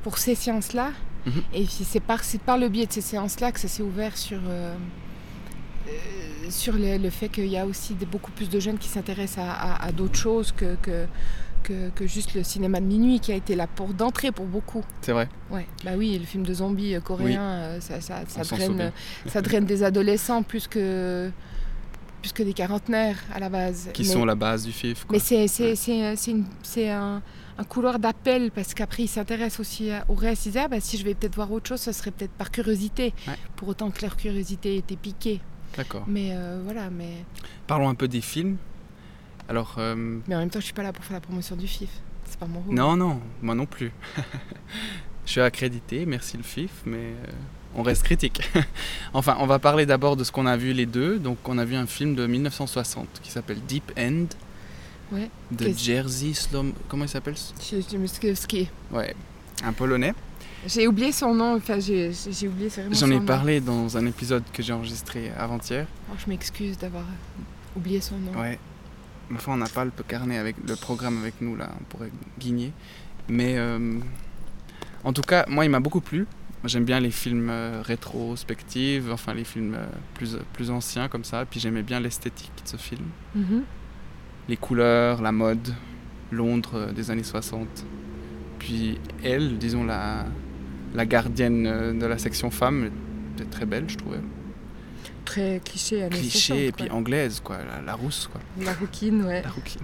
pour 0.02 0.18
ces 0.18 0.34
séances-là. 0.34 0.90
Mhm. 1.24 1.32
Et 1.54 1.66
c'est 1.66 2.00
par, 2.00 2.22
le 2.58 2.68
biais 2.68 2.86
de 2.86 2.92
ces 2.92 3.00
séances-là 3.00 3.52
que 3.52 3.60
ça 3.60 3.68
s'est 3.68 3.82
ouvert 3.82 4.16
sur, 4.18 4.40
euh, 4.46 4.74
euh, 5.88 5.90
sur 6.50 6.74
le, 6.74 6.98
le 6.98 7.10
fait 7.10 7.28
qu'il 7.28 7.46
y 7.46 7.56
a 7.56 7.64
aussi 7.66 7.94
des- 7.94 8.06
beaucoup 8.06 8.30
plus 8.32 8.50
de 8.50 8.60
jeunes 8.60 8.78
qui 8.78 8.88
s'intéressent 8.88 9.38
à, 9.44 9.52
à- 9.52 9.86
à 9.86 9.92
d'autres 9.92 10.18
choses 10.18 10.52
que, 10.52 10.74
que, 10.82 11.06
que, 11.62 11.90
que 11.90 12.06
juste 12.06 12.34
le 12.34 12.42
cinéma 12.42 12.80
de 12.80 12.86
minuit 12.86 13.20
qui 13.20 13.32
a 13.32 13.34
été 13.34 13.54
la 13.54 13.66
porte 13.66 13.96
d'entrée 13.96 14.32
pour 14.32 14.46
beaucoup. 14.46 14.84
C'est 15.00 15.12
vrai. 15.12 15.28
Ouais, 15.50 15.66
bah 15.84 15.92
oui, 15.96 16.18
le 16.18 16.24
film 16.24 16.44
de 16.44 16.54
zombies 16.54 16.94
euh, 16.94 17.00
coréen, 17.00 17.42
euh, 17.42 17.80
ça, 17.80 18.00
ça, 18.00 18.22
ça 18.26 18.42
draine, 18.42 18.80
euh, 18.80 18.90
ça 19.26 19.40
draine 19.42 19.64
des 19.64 19.82
adolescents 19.82 20.42
plus 20.42 20.66
que, 20.68 21.30
plus 22.20 22.32
que 22.32 22.42
des 22.42 22.52
quarantenaires 22.52 23.18
à 23.34 23.38
la 23.38 23.48
base. 23.48 23.90
Qui 23.92 24.02
mais, 24.02 24.08
sont 24.08 24.24
la 24.24 24.34
base 24.34 24.64
du 24.64 24.72
FIF. 24.72 25.04
quoi. 25.04 25.18
mais 25.18 25.46
c'est, 25.46 26.88
un, 26.90 27.22
un 27.58 27.64
couloir 27.64 27.98
d'appel 27.98 28.50
parce 28.50 28.74
qu'après 28.74 29.04
ils 29.04 29.08
s'intéressent 29.08 29.60
aussi 29.60 29.90
à- 29.90 30.04
au 30.08 30.14
reste. 30.14 30.46
Ils 30.46 30.52
disent 30.52 30.62
ah, 30.64 30.68
bah, 30.68 30.80
si 30.80 30.96
je 30.98 31.04
vais 31.04 31.14
peut-être 31.14 31.36
voir 31.36 31.50
autre 31.52 31.68
chose, 31.68 31.80
ce 31.80 31.92
serait 31.92 32.10
peut-être 32.10 32.32
par 32.32 32.50
curiosité. 32.50 33.12
Ouais. 33.26 33.34
Pour 33.56 33.68
autant 33.68 33.90
que 33.90 34.02
leur 34.02 34.16
curiosité 34.16 34.76
était 34.76 34.96
piquée. 34.96 35.40
D'accord. 35.76 36.04
Mais 36.06 36.30
euh, 36.32 36.60
voilà, 36.64 36.90
mais, 36.90 37.24
Parlons 37.66 37.88
un 37.88 37.94
peu 37.94 38.08
des 38.08 38.20
films. 38.20 38.56
Alors, 39.52 39.74
euh, 39.78 39.94
mais 40.26 40.34
en 40.34 40.38
même 40.38 40.48
temps, 40.50 40.60
je 40.60 40.64
suis 40.64 40.72
pas 40.74 40.82
là 40.82 40.92
pour 40.92 41.04
faire 41.04 41.12
la 41.14 41.20
promotion 41.20 41.56
du 41.56 41.66
FIF. 41.68 41.90
C'est 42.24 42.38
pas 42.38 42.46
mon 42.46 42.60
rôle. 42.60 42.74
non, 42.74 42.96
non, 42.96 43.20
moi 43.42 43.54
non 43.54 43.66
plus. 43.66 43.92
Je 45.26 45.30
suis 45.30 45.40
accrédité, 45.40 46.04
merci 46.06 46.36
le 46.36 46.42
FIF, 46.42 46.70
mais 46.84 46.96
euh, 46.98 47.26
on 47.76 47.82
reste 47.82 48.02
critique. 48.02 48.40
enfin, 49.14 49.36
on 49.38 49.46
va 49.46 49.58
parler 49.60 49.86
d'abord 49.86 50.16
de 50.16 50.24
ce 50.24 50.32
qu'on 50.32 50.46
a 50.46 50.56
vu 50.56 50.72
les 50.72 50.84
deux. 50.86 51.18
Donc, 51.18 51.36
on 51.48 51.58
a 51.58 51.64
vu 51.64 51.76
un 51.76 51.86
film 51.86 52.14
de 52.16 52.26
1960 52.26 53.06
qui 53.22 53.30
s'appelle 53.30 53.58
Deep 53.68 53.92
End 53.98 54.26
Ouais. 55.12 55.30
de 55.52 55.68
Jerzy 55.76 56.34
Slom. 56.34 56.72
Comment 56.88 57.04
il 57.04 57.08
s'appelle? 57.08 57.36
Ce- 57.36 57.52
Je, 57.60 57.82
je 57.92 57.96
me 57.98 58.06
suis- 58.06 58.34
ce 58.34 58.46
qui 58.48 58.60
est- 58.62 58.70
Ouais, 58.90 59.14
un 59.62 59.72
polonais. 59.72 60.14
J'ai 60.66 60.88
oublié 60.88 61.12
son 61.12 61.34
nom, 61.34 61.56
enfin 61.56 61.78
j'ai, 61.78 62.10
oublié 62.48 62.68
vraiment 62.68 62.92
J'en 62.92 63.00
son 63.06 63.10
ai 63.12 63.18
nom. 63.20 63.26
parlé 63.26 63.60
dans 63.60 63.96
un 63.96 64.06
épisode 64.06 64.42
que 64.52 64.62
j'ai 64.62 64.72
enregistré 64.72 65.30
avant-hier. 65.38 65.86
Alors, 66.08 66.18
je 66.24 66.28
m'excuse 66.30 66.78
d'avoir 66.78 67.04
oublié 67.76 68.00
son 68.00 68.16
nom. 68.16 68.32
Ouais. 68.40 68.58
Enfin, 69.34 69.52
on 69.52 69.56
n'a 69.56 69.68
pas 69.68 69.84
le 69.84 69.92
carnet 70.06 70.38
avec 70.38 70.56
le 70.66 70.76
programme 70.76 71.18
avec 71.18 71.40
nous 71.40 71.56
là, 71.56 71.70
on 71.80 71.84
pourrait 71.84 72.10
guigner. 72.38 72.72
Mais 73.28 73.56
euh, 73.56 73.98
en 75.04 75.12
tout 75.12 75.22
cas, 75.22 75.44
moi, 75.48 75.64
il 75.64 75.70
m'a 75.70 75.80
beaucoup 75.80 76.00
plu. 76.00 76.26
J'aime 76.64 76.84
bien 76.84 77.00
les 77.00 77.10
films 77.10 77.48
euh, 77.50 77.82
rétrospectives, 77.84 79.10
enfin 79.12 79.34
les 79.34 79.44
films 79.44 79.74
euh, 79.74 79.86
plus, 80.14 80.38
plus 80.52 80.70
anciens 80.70 81.08
comme 81.08 81.24
ça. 81.24 81.44
Puis 81.44 81.58
j'aimais 81.58 81.82
bien 81.82 81.98
l'esthétique 81.98 82.52
de 82.62 82.68
ce 82.68 82.76
film. 82.76 83.04
Mhm. 83.34 83.64
Les 84.48 84.56
couleurs, 84.56 85.22
la 85.22 85.32
mode, 85.32 85.74
Londres 86.32 86.74
euh, 86.74 86.92
des 86.92 87.10
années 87.10 87.22
60. 87.22 87.84
puis 88.58 88.98
elle, 89.22 89.58
disons 89.58 89.84
la, 89.84 90.24
la 90.94 91.06
gardienne 91.06 91.66
euh, 91.66 91.92
de 91.92 92.06
la 92.06 92.18
section 92.18 92.50
femme, 92.50 92.90
était 93.34 93.48
très 93.48 93.66
belle, 93.66 93.84
je 93.88 93.96
trouvais. 93.96 94.20
Très 95.24 95.60
cliché, 95.64 96.06
Cliché 96.10 96.38
60, 96.38 96.58
et 96.58 96.72
puis 96.72 96.90
anglaise, 96.90 97.40
quoi, 97.42 97.58
la, 97.58 97.80
la 97.80 97.94
rousse, 97.94 98.28
quoi, 98.30 98.40
La 98.64 98.72
rouquine, 98.74 99.22
ouais. 99.24 99.42
la 99.42 99.50
rouquine. 99.50 99.82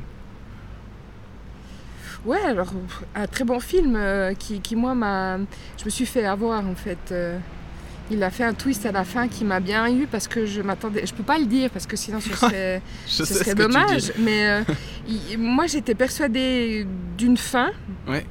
Ouais, 2.24 2.40
alors, 2.44 2.72
un 3.14 3.26
très 3.26 3.44
bon 3.44 3.60
film 3.60 3.94
euh, 3.96 4.34
qui, 4.34 4.60
qui, 4.60 4.74
moi, 4.76 4.94
m'a. 4.94 5.38
Je 5.78 5.84
me 5.84 5.90
suis 5.90 6.06
fait 6.06 6.24
avoir, 6.24 6.66
en 6.66 6.74
fait. 6.74 6.98
euh, 7.12 7.38
il 8.10 8.22
a 8.22 8.30
fait 8.30 8.42
un 8.44 8.54
twist 8.54 8.86
à 8.86 8.92
la 8.92 9.04
fin 9.04 9.28
qui 9.28 9.44
m'a 9.44 9.60
bien 9.60 9.86
eu 9.94 10.06
parce 10.06 10.26
que 10.28 10.46
je 10.46 10.62
m'attendais. 10.62 11.04
Je 11.06 11.12
peux 11.12 11.22
pas 11.22 11.38
le 11.38 11.44
dire 11.44 11.68
parce 11.70 11.86
que 11.86 11.94
sinon 11.94 12.20
ce 12.20 12.30
serait, 12.34 12.80
ce 13.06 13.24
serait 13.26 13.54
dommage. 13.54 14.12
Mais 14.18 14.48
euh, 14.48 14.62
il- 15.06 15.38
moi, 15.38 15.66
j'étais 15.66 15.94
persuadée 15.94 16.86
d'une 17.18 17.36
fin 17.36 17.70
Ouais. 18.08 18.24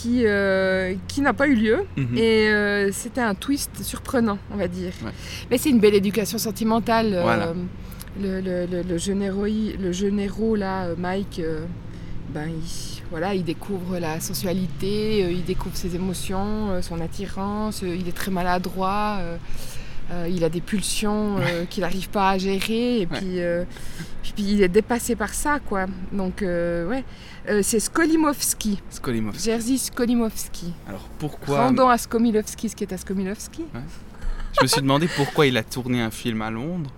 Qui, 0.00 0.22
euh, 0.26 0.94
qui 1.08 1.20
n'a 1.20 1.32
pas 1.32 1.46
eu 1.48 1.54
lieu. 1.54 1.78
Mhm. 1.96 2.16
Et 2.16 2.48
euh, 2.48 2.90
c'était 2.92 3.20
un 3.20 3.34
twist 3.34 3.82
surprenant, 3.82 4.38
on 4.52 4.56
va 4.56 4.68
dire. 4.68 4.92
Ouais. 5.04 5.10
Mais 5.50 5.58
c'est 5.58 5.70
une 5.70 5.80
belle 5.80 5.94
éducation 5.94 6.38
sentimentale. 6.38 7.12
euh, 7.14 7.22
Voilà. 7.22 7.52
le, 8.22 8.40
le, 8.40 8.66
le, 8.66 8.82
le 8.82 8.98
jeune 8.98 9.22
héroï- 9.22 9.76
le 9.78 9.90
jeune 9.92 10.18
héros, 10.20 10.56
là, 10.56 10.88
Mike, 10.96 11.40
ben, 12.34 12.46
il, 12.48 13.02
voilà, 13.10 13.34
il 13.34 13.42
découvre 13.44 13.98
la 13.98 14.20
sensualité, 14.20 15.30
il 15.30 15.44
découvre 15.44 15.76
ses 15.76 15.94
émotions, 15.94 16.80
son 16.82 17.00
attirance, 17.00 17.82
il 17.82 18.06
est 18.08 18.16
très 18.16 18.30
maladroit. 18.30 19.18
euh, 19.20 19.36
il 20.30 20.42
a 20.42 20.48
des 20.48 20.62
pulsions 20.62 21.36
euh, 21.38 21.64
qu'il 21.68 21.82
n'arrive 21.82 22.08
pas 22.08 22.30
à 22.30 22.38
gérer 22.38 23.00
et 23.02 23.06
Ouais. 23.06 23.18
puis, 23.18 23.40
euh, 23.40 23.64
puis, 24.22 24.32
puis 24.34 24.44
il 24.54 24.62
est 24.62 24.68
dépassé 24.68 25.16
par 25.16 25.34
ça 25.34 25.58
quoi. 25.68 25.84
Donc 26.12 26.40
ouais, 26.42 27.04
Euh, 27.48 27.60
c'est 27.62 27.80
Skolimowski, 27.80 28.80
Skolimov. 28.90 29.38
Jerzy 29.38 29.78
Skolimowski. 29.78 30.72
Alors 30.86 31.08
pourquoi 31.18 31.64
Rendons 31.66 31.88
à 31.88 31.96
Skomilovski 31.96 32.68
ce 32.68 32.76
qui 32.76 32.84
est 32.84 32.92
à 32.92 32.98
Skomilovski. 32.98 33.64
Je 34.58 34.62
me 34.62 34.66
suis 34.66 34.82
demandé 34.82 35.08
pourquoi 35.16 35.46
il 35.46 35.56
a 35.56 35.62
tourné 35.62 36.00
un 36.02 36.10
film 36.10 36.42
à 36.42 36.50
Londres. 36.50 36.90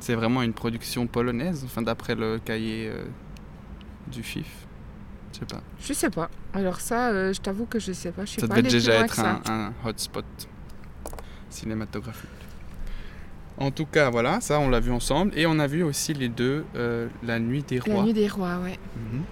C'est 0.00 0.14
vraiment 0.14 0.42
une 0.42 0.52
production 0.52 1.06
polonaise, 1.06 1.62
enfin 1.64 1.82
d'après 1.82 2.14
le 2.14 2.38
cahier 2.38 2.88
euh, 2.92 3.04
du 4.12 4.22
FIF. 4.22 4.46
Je 5.32 5.38
sais 5.40 5.46
pas. 5.46 5.62
Je 5.80 5.92
sais 5.92 6.10
pas. 6.10 6.30
Alors 6.54 6.80
ça, 6.80 7.08
euh, 7.08 7.32
je 7.32 7.40
t'avoue 7.40 7.66
que 7.66 7.78
je 7.78 7.92
sais 7.92 8.12
pas. 8.12 8.24
Je 8.24 8.30
suis 8.32 8.40
Ça 8.40 8.48
pas 8.48 8.56
devait 8.56 8.68
déjà 8.68 8.94
être 8.94 9.18
un, 9.20 9.40
un 9.48 9.72
hotspot 9.84 10.24
cinématographique. 11.50 12.28
En 13.58 13.70
tout 13.72 13.86
cas, 13.86 14.08
voilà, 14.10 14.40
ça 14.40 14.60
on 14.60 14.68
l'a 14.68 14.78
vu 14.80 14.92
ensemble. 14.92 15.32
Et 15.36 15.46
on 15.46 15.58
a 15.58 15.66
vu 15.66 15.82
aussi 15.82 16.14
les 16.14 16.28
deux 16.28 16.64
euh, 16.76 17.08
La 17.24 17.38
Nuit 17.40 17.64
des 17.66 17.80
La 17.86 17.94
Rois, 17.94 18.04
nuit 18.04 18.12
des 18.12 18.28
rois, 18.28 18.58
ouais, 18.58 18.78
Mhm. 18.96 19.22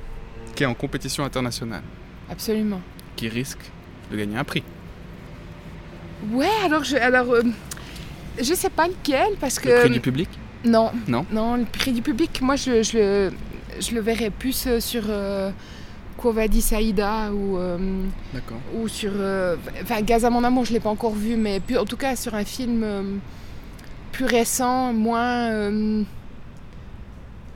Qui 0.56 0.62
est 0.64 0.66
en 0.66 0.74
compétition 0.74 1.24
internationale, 1.24 1.82
absolument. 2.30 2.80
qui 3.14 3.28
risque 3.28 3.60
de 4.10 4.16
gagner 4.16 4.36
un 4.36 4.42
prix. 4.44 4.64
Ouais, 6.32 6.48
alors 6.64 6.82
je, 6.82 6.96
alors 6.96 7.30
euh, 7.32 7.42
je 8.38 8.54
sais 8.54 8.70
pas 8.70 8.88
lequel 8.88 9.34
parce 9.38 9.58
que 9.60 9.68
Le 9.68 9.80
prix 9.80 9.90
du 9.90 10.00
public? 10.00 10.28
Non, 10.64 10.90
Non? 11.06 11.24
Non, 11.30 11.56
le 11.56 11.64
prix 11.66 11.92
du 11.92 12.02
public, 12.02 12.40
moi 12.42 12.56
je, 12.56 12.82
je, 12.82 12.96
le- 12.98 13.32
je 13.78 13.94
le 13.94 14.00
verrais 14.00 14.30
plus 14.30 14.66
euh, 14.66 14.80
sur 14.80 15.02
euh, 15.08 15.50
Quo 16.16 16.34
Saïda 16.60 17.30
ou 17.32 17.58
euh, 17.58 17.78
D'accord. 18.32 18.58
ou 18.74 18.88
sur 18.88 19.12
euh, 19.14 19.56
enfin 19.82 20.00
Gaz 20.00 20.24
à 20.24 20.30
mon 20.30 20.42
amour, 20.42 20.64
je 20.64 20.72
l'ai 20.72 20.80
pas 20.80 20.88
encore 20.90 21.14
vu, 21.14 21.36
mais 21.36 21.60
plus- 21.60 21.76
en 21.78 21.84
tout 21.84 21.98
cas 21.98 22.16
sur 22.16 22.34
un 22.34 22.44
film 22.44 23.20
plus 24.10 24.24
récent, 24.24 24.94
moins 24.94 25.50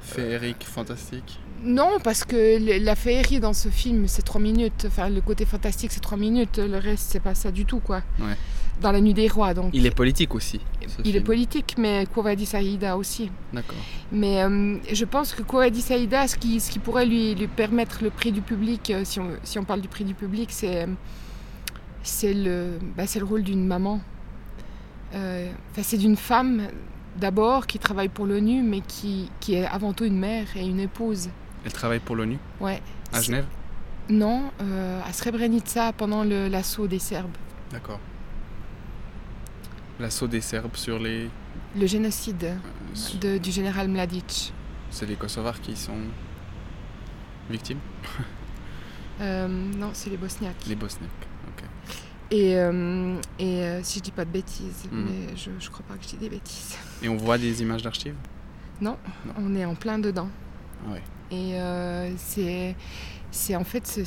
Féerique, 0.02 0.64
fantastique. 0.64 1.38
Non, 1.62 1.98
parce 2.02 2.24
que 2.24 2.80
la 2.82 2.96
féerie 2.96 3.40
dans 3.40 3.52
ce 3.52 3.68
film, 3.68 4.08
c'est 4.08 4.22
trois 4.22 4.40
minutes. 4.40 4.86
Enfin, 4.86 5.08
le 5.08 5.20
côté 5.20 5.44
fantastique, 5.44 5.92
c'est 5.92 6.00
trois 6.00 6.18
minutes. 6.18 6.58
Le 6.58 6.78
reste, 6.78 7.10
c'est 7.10 7.20
pas 7.20 7.34
ça 7.34 7.50
du 7.50 7.66
tout, 7.66 7.80
quoi. 7.80 8.02
Ouais. 8.18 8.36
Dans 8.80 8.92
la 8.92 9.00
nuit 9.00 9.12
des 9.12 9.28
rois, 9.28 9.52
donc. 9.52 9.70
Il 9.74 9.84
est 9.84 9.94
politique 9.94 10.34
aussi. 10.34 10.58
il 11.04 11.14
est 11.14 11.20
politique, 11.20 11.74
mais 11.76 12.06
Kouwadi 12.06 12.46
Saïda 12.46 12.96
aussi. 12.96 13.30
D'accord. 13.52 13.76
Mais 14.10 14.42
euh, 14.42 14.78
je 14.90 15.04
pense 15.04 15.34
que 15.34 15.42
Kouwadi 15.42 15.82
Saïda, 15.82 16.26
ce 16.26 16.36
qui, 16.36 16.60
ce 16.60 16.70
qui 16.70 16.78
pourrait 16.78 17.04
lui, 17.04 17.34
lui 17.34 17.46
permettre 17.46 18.02
le 18.02 18.08
prix 18.08 18.32
du 18.32 18.40
public, 18.40 18.90
euh, 18.90 19.02
si 19.04 19.20
on, 19.20 19.28
si 19.42 19.58
on 19.58 19.64
parle 19.64 19.82
du 19.82 19.88
prix 19.88 20.04
du 20.04 20.14
public, 20.14 20.48
c'est, 20.50 20.84
euh, 20.84 20.86
c'est, 22.02 22.32
le, 22.32 22.78
bah, 22.96 23.06
c'est 23.06 23.18
le 23.18 23.26
rôle 23.26 23.42
d'une 23.42 23.66
maman. 23.66 24.00
Euh, 25.14 25.50
enfin, 25.72 25.82
c'est 25.84 25.98
d'une 25.98 26.16
femme, 26.16 26.62
d'abord, 27.18 27.66
qui 27.66 27.78
travaille 27.78 28.08
pour 28.08 28.24
l'ONU, 28.24 28.62
mais 28.62 28.80
qui, 28.80 29.30
qui 29.40 29.56
est 29.56 29.66
avant 29.66 29.92
tout 29.92 30.04
une 30.04 30.18
mère 30.18 30.46
et 30.56 30.64
une 30.64 30.80
épouse. 30.80 31.28
Elle 31.64 31.72
travaille 31.72 32.00
pour 32.00 32.16
l'ONU 32.16 32.38
Ouais. 32.60 32.80
à 33.12 33.20
Genève 33.20 33.46
Non, 34.08 34.50
euh, 34.60 35.00
à 35.06 35.12
Srebrenica 35.12 35.92
pendant 35.92 36.24
l'assaut 36.24 36.86
des 36.86 36.98
Serbes. 36.98 37.36
D'accord. 37.70 38.00
L'assaut 39.98 40.26
des 40.26 40.40
Serbes 40.40 40.76
sur 40.76 40.98
les. 40.98 41.28
Le 41.76 41.86
génocide 41.86 42.42
euh, 42.44 42.54
sur- 42.94 43.18
de- 43.18 43.38
du 43.38 43.50
général 43.50 43.88
Mladic. 43.88 44.52
C'est 44.90 45.06
les 45.06 45.14
Kosovars 45.16 45.60
qui 45.60 45.76
sont 45.76 45.98
victimes 47.48 47.78
Euh, 49.20 49.46
non, 49.46 49.90
c'est 49.92 50.08
les 50.10 50.16
Bosniaques. 50.16 50.64
Les 50.66 50.74
Bosniaques. 50.74 51.10
Ok. 51.48 51.64
Et, 52.30 52.52
et 53.38 53.78
si 53.82 53.98
je 53.98 54.02
dis 54.04 54.10
pas 54.12 54.24
de 54.24 54.30
bêtises, 54.30 54.84
Mhm. 54.90 55.04
mais 55.04 55.36
je, 55.36 55.50
je 55.58 55.68
crois 55.70 55.84
pas 55.86 55.94
que 55.96 56.02
je 56.04 56.08
dis 56.08 56.16
des 56.16 56.30
bêtises. 56.30 56.76
Et 57.02 57.08
on 57.10 57.16
voit 57.18 57.36
des 57.36 57.60
images 57.60 57.82
d'archives? 57.82 58.14
On 58.82 59.54
est 59.54 59.64
en 59.66 59.74
plein 59.74 59.98
dedans. 59.98 60.28
Ouais. 60.88 61.02
Et 61.30 61.54
euh, 61.60 62.10
c'est. 62.16 62.74
C'est 63.32 63.54
en 63.54 63.62
fait, 63.62 63.86
c'est, 63.86 64.02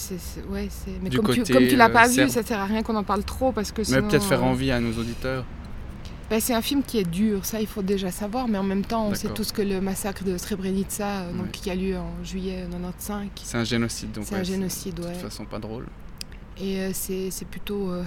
ouais. 0.49 0.67
Mais 1.01 1.09
Du 1.09 1.17
comme 1.17 1.33
tu, 1.33 1.43
comme 1.53 1.65
tu 1.65 1.77
l'as 1.77 1.85
euh, 1.85 1.89
pas 1.93 2.09
serbe. 2.09 2.27
vu, 2.27 2.33
ça 2.33 2.43
sert 2.43 2.59
à 2.59 2.65
rien 2.65 2.83
qu'on 2.83 2.95
en 2.97 3.05
parle 3.05 3.23
trop 3.23 3.53
parce 3.53 3.71
que 3.71 3.81
Mais 3.89 4.01
peut-être 4.01 4.25
faire 4.25 4.41
euh, 4.43 4.47
envie 4.47 4.69
à 4.69 4.81
nos 4.81 4.91
auditeurs. 4.99 5.45
ben, 6.29 6.41
c'est 6.41 6.53
un 6.53 6.61
film 6.61 6.83
qui 6.83 6.97
est 6.97 7.09
dur, 7.09 7.45
ça 7.45 7.61
il 7.61 7.67
faut 7.67 7.81
déjà 7.83 8.11
savoir, 8.11 8.49
mais 8.49 8.57
en 8.57 8.63
même 8.63 8.83
temps, 8.83 9.07
on 9.07 9.15
sait 9.15 9.29
tous 9.29 9.53
que 9.53 9.61
le 9.61 9.79
massacre 9.79 10.25
de 10.25 10.37
Srebrenica, 10.37 11.21
euh, 11.21 11.31
donc, 11.31 11.43
Ouais. 11.43 11.49
qui 11.53 11.69
a 11.71 11.75
lieu 11.75 11.97
en 11.97 12.11
juillet 12.21 12.65
95, 12.69 13.29
C'est 13.45 13.57
un 13.57 13.63
génocide 13.63 14.11
donc. 14.11 14.25
c'est 14.27 14.35
ouais, 14.35 14.41
un 14.41 14.43
génocide, 14.43 14.95
De 14.95 15.03
ouais. 15.03 15.13
toute 15.13 15.21
façon, 15.21 15.45
pas 15.45 15.59
drôle. 15.59 15.85
Et 16.59 16.79
euh, 16.81 16.89
c'est 16.91 17.31
c'est 17.31 17.47
plutôt, 17.47 17.91
euh, 17.91 18.03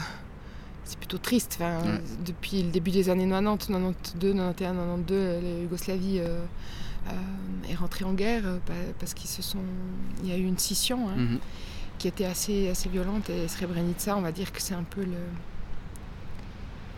c'est 0.85 0.99
plutôt 0.99 1.16
triste. 1.18 1.56
Enfin, 1.58 1.78
Ouais. 1.82 2.00
Depuis 2.26 2.62
le 2.62 2.70
début 2.70 2.90
des 2.90 3.08
années 3.08 3.26
90, 3.26 3.68
92, 3.68 4.35
91, 4.35 4.54
92, 4.58 5.42
la 5.42 5.62
Yougoslavie 5.62 6.18
euh, 6.18 6.26
euh, 6.28 6.44
est 7.69 7.75
rentrée 7.75 8.05
en 8.05 8.13
guerre 8.15 8.43
euh, 8.47 8.59
pa- 8.65 8.73
parce 8.99 9.15
qu'il 9.15 9.29
se 9.29 9.43
sont, 9.43 9.59
il 10.23 10.29
y 10.31 10.33
a 10.33 10.37
eu 10.37 10.45
une 10.45 10.59
scission 10.59 11.09
hein, 11.09 11.15
Mhm. 11.17 11.39
qui 11.99 12.09
était 12.09 12.25
assez, 12.27 12.69
assez 12.69 12.89
violente. 12.89 13.29
Et 13.31 13.49
Srebrenica, 13.49 14.17
on 14.17 14.21
va 14.23 14.33
dire 14.33 14.53
que 14.53 14.61
c'est 14.63 14.75
un 14.75 14.83
peu 14.85 15.03
le 15.03 15.19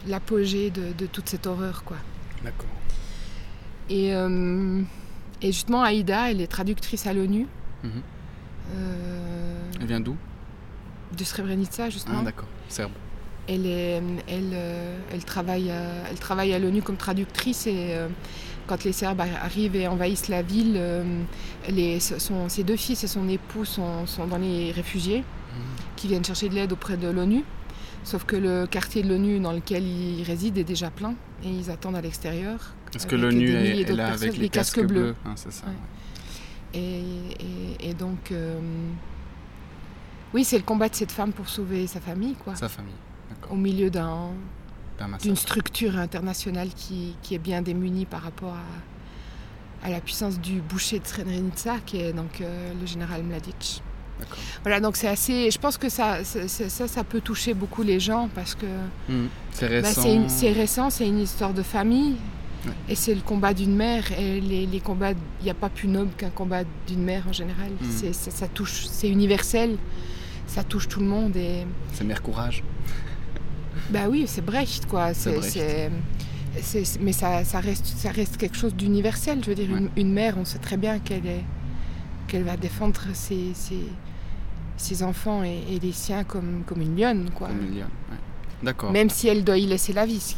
l'apogée 0.06 0.70
de, 0.70 0.92
de 0.96 1.06
toute 1.06 1.28
cette 1.28 1.46
horreur, 1.46 1.82
quoi. 1.84 1.96
D'accord. 2.44 2.68
Et, 3.90 4.14
euh, 4.14 4.80
et 5.42 5.46
justement, 5.52 5.82
Aïda, 5.82 6.30
elle 6.30 6.40
est 6.40 6.46
traductrice 6.46 7.06
à 7.06 7.12
l'ONU. 7.12 7.46
Mhm. 7.84 7.90
euh, 8.74 9.60
Elle 9.80 9.86
vient 9.86 10.00
d'où? 10.00 10.16
de 11.16 11.24
Srebrenica, 11.24 11.88
justement. 11.90 12.18
Ah, 12.20 12.24
d'accord. 12.24 12.48
Serbe. 12.68 12.92
Elle, 13.48 13.64
est, 13.66 14.02
elle, 14.28 14.50
euh, 14.52 14.98
elle 15.10 15.24
travaille, 15.24 15.70
à- 15.70 16.06
elle 16.10 16.18
travaille 16.18 16.52
à 16.52 16.58
l'ONU 16.58 16.82
comme 16.82 16.98
traductrice 16.98 17.66
et 17.66 17.94
euh, 17.94 18.08
quand 18.68 18.84
les 18.84 18.92
Serbes 18.92 19.18
arri- 19.20 19.34
arrivent 19.42 19.74
et 19.76 19.88
envahissent 19.88 20.28
la 20.28 20.42
ville, 20.42 20.74
euh, 20.76 21.02
les, 21.68 21.98
son- 21.98 22.48
ses 22.48 22.62
deux 22.62 22.76
fils 22.76 23.02
et 23.02 23.08
son 23.08 23.28
époux 23.28 23.64
sont, 23.64 24.06
sont 24.06 24.26
dans 24.26 24.38
les 24.38 24.70
réfugiés 24.70 25.24
qui 25.96 26.06
viennent 26.06 26.24
chercher 26.24 26.48
de 26.48 26.54
l'aide 26.54 26.70
auprès 26.72 26.96
de 26.96 27.08
l'ONU. 27.08 27.42
Sauf 28.04 28.24
que 28.24 28.36
le 28.36 28.66
quartier 28.66 29.02
de 29.02 29.08
l'ONU 29.08 29.40
dans 29.40 29.52
lequel 29.52 29.82
ils 29.84 30.22
résident 30.22 30.60
est 30.60 30.64
déjà 30.64 30.88
plein 30.90 31.14
et 31.42 31.48
ils 31.48 31.70
attendent 31.70 31.96
à 31.96 32.00
l'extérieur. 32.00 32.74
Est-ce 32.94 33.06
que 33.06 33.16
l'ONU 33.16 33.50
est, 33.50 33.84
là 33.92 34.12
avec 34.12 34.34
les 34.34 34.38
les 34.38 34.48
casques, 34.48 34.76
casques 34.76 34.86
bleus. 34.86 35.00
bleus 35.02 35.14
hein, 35.26 35.32
C'est 35.34 35.52
ça. 35.52 35.64
Ouais. 35.66 35.72
ouais. 35.72 36.80
Et, 36.80 37.84
et- 37.86 37.90
et 37.90 37.94
donc, 37.94 38.30
euh, 38.30 38.58
oui, 40.34 40.44
c'est 40.44 40.58
le 40.58 40.62
combat 40.64 40.88
de 40.88 40.94
cette 40.94 41.12
femme 41.12 41.32
pour 41.32 41.48
sauver 41.48 41.86
sa 41.86 42.00
famille, 42.00 42.34
quoi, 42.34 42.54
Sa 42.54 42.68
famille. 42.68 42.92
D'accord. 43.30 43.52
au 43.52 43.56
milieu 43.56 43.90
d'un. 43.90 44.28
D'une 45.22 45.36
structure 45.36 45.96
internationale 45.98 46.68
qui, 46.74 47.14
qui 47.22 47.34
est 47.34 47.38
bien 47.38 47.62
démunie 47.62 48.04
par 48.06 48.22
rapport 48.22 48.54
à, 48.54 49.86
à 49.86 49.90
la 49.90 50.00
puissance 50.00 50.40
du 50.40 50.60
boucher 50.60 50.98
de 50.98 51.06
Srebrenica, 51.06 51.76
qui 51.86 51.98
est 51.98 52.12
donc 52.12 52.40
euh, 52.40 52.72
le 52.80 52.86
général 52.86 53.22
Mladic. 53.22 53.82
Voilà, 54.62 54.80
donc 54.80 54.96
c'est 54.96 55.06
assez. 55.06 55.50
Je 55.50 55.58
pense 55.58 55.78
que 55.78 55.88
ça, 55.88 56.24
ça, 56.24 56.88
ça 56.88 57.04
peut 57.04 57.20
toucher 57.20 57.54
beaucoup 57.54 57.84
les 57.84 58.00
gens 58.00 58.28
parce 58.34 58.56
que. 58.56 58.66
C'est 59.52 59.68
bah, 59.68 59.86
récent. 59.88 60.28
c'est, 60.28 60.52
récent, 60.52 60.90
c'est 60.90 61.06
une 61.06 61.20
histoire 61.20 61.54
de 61.54 61.62
famille. 61.62 62.16
Ouais. 62.66 62.72
Et 62.88 62.94
c'est 62.96 63.14
le 63.14 63.20
combat 63.20 63.54
d'une 63.54 63.76
mère. 63.76 64.10
Et 64.18 64.40
les, 64.40 64.66
les 64.66 64.80
combats, 64.80 65.12
il 65.12 65.44
n'y 65.44 65.50
a 65.50 65.54
pas 65.54 65.68
plus 65.68 65.86
noble 65.86 66.10
qu'un 66.16 66.30
combat 66.30 66.64
d'une 66.88 67.04
mère 67.04 67.28
en 67.28 67.32
général. 67.32 67.70
C'est, 67.92 68.12
c'est- 68.12 68.32
ça 68.32 68.48
touche, 68.48 68.86
c'est 68.90 69.08
universel. 69.08 69.76
Ça 70.48 70.64
touche 70.64 70.88
tout 70.88 70.98
le 70.98 71.06
monde. 71.06 71.36
Et 71.36 71.64
C'est 71.92 72.02
Mère 72.02 72.20
Courage. 72.20 72.64
Bah 73.90 74.08
oui, 74.08 74.24
c'est 74.26 74.44
Brecht, 74.44 74.86
quoi. 74.86 75.14
C'est 75.14 75.90
mais 77.00 77.12
ça, 77.12 77.44
ça, 77.44 77.60
reste, 77.60 77.86
ça 77.86 78.10
reste 78.10 78.36
quelque 78.36 78.56
chose 78.56 78.74
d'universel. 78.74 79.40
Je 79.44 79.50
veux 79.50 79.54
dire, 79.54 79.70
Ouais. 79.70 79.78
une, 79.78 79.90
une 79.96 80.12
mère, 80.12 80.36
on 80.38 80.44
sait 80.44 80.58
très 80.58 80.76
bien 80.76 80.98
qu'elle, 80.98 81.26
est, 81.26 81.44
qu'elle 82.26 82.42
va 82.42 82.56
défendre 82.56 83.00
ses, 83.12 83.52
ses, 83.54 83.84
ses 84.76 85.02
enfants 85.02 85.44
et, 85.44 85.62
et 85.70 85.78
les 85.78 85.92
siens 85.92 86.24
comme, 86.24 86.62
comme 86.66 86.80
une 86.80 86.96
lionne, 86.98 87.30
quoi. 87.34 87.48
Comme 87.48 87.60
une 87.60 87.74
lionne, 87.78 87.90
ouais. 88.10 88.16
D'accord. 88.60 88.90
Même 88.90 89.08
si 89.08 89.28
elle 89.28 89.44
doit 89.44 89.56
y 89.58 89.66
laisser 89.66 89.92
la 89.92 90.04
vie. 90.04 90.34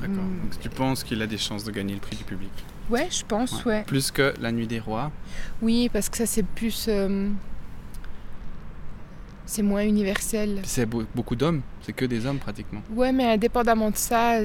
D'accord. 0.00 0.24
mm, 0.24 0.40
Donc 0.44 0.60
tu 0.60 0.70
penses 0.70 1.04
qu'il 1.04 1.20
a 1.20 1.26
des 1.26 1.36
chances 1.36 1.62
de 1.64 1.70
gagner 1.72 1.92
le 1.94 2.00
prix 2.00 2.16
du 2.16 2.24
public? 2.24 2.50
Ouais, 2.88 3.08
je 3.10 3.22
pense, 3.26 3.64
ouais. 3.66 3.82
Plus 3.86 4.10
que 4.10 4.32
La 4.40 4.50
Nuit 4.50 4.66
des 4.66 4.80
Rois? 4.80 5.10
Oui, 5.60 5.90
parce 5.92 6.08
que 6.08 6.16
ça, 6.16 6.24
c'est 6.26 6.42
plus. 6.42 6.86
euh, 6.88 7.28
c'est 9.46 9.62
moins 9.62 9.82
universel. 9.84 10.60
C'est 10.64 10.86
beau- 10.86 11.04
beaucoup 11.14 11.36
d'hommes, 11.36 11.60
c'est 11.82 11.92
que 11.92 12.04
des 12.04 12.24
hommes 12.26 12.38
pratiquement. 12.38 12.80
Ouais, 12.94 13.12
mais 13.12 13.24
indépendamment 13.32 13.90
de 13.90 13.96
ça, 13.96 14.38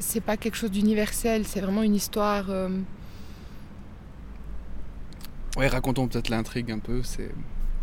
c'est 0.00 0.20
pas 0.20 0.36
quelque 0.36 0.56
chose 0.56 0.70
d'universel. 0.70 1.46
C'est 1.46 1.60
vraiment 1.60 1.82
une 1.82 1.94
histoire. 1.94 2.50
euh, 2.50 2.68
Ouais, 5.56 5.66
racontons 5.68 6.06
peut-être 6.08 6.28
l'intrigue 6.28 6.70
un 6.70 6.78
peu. 6.78 7.02
C'est 7.02 7.30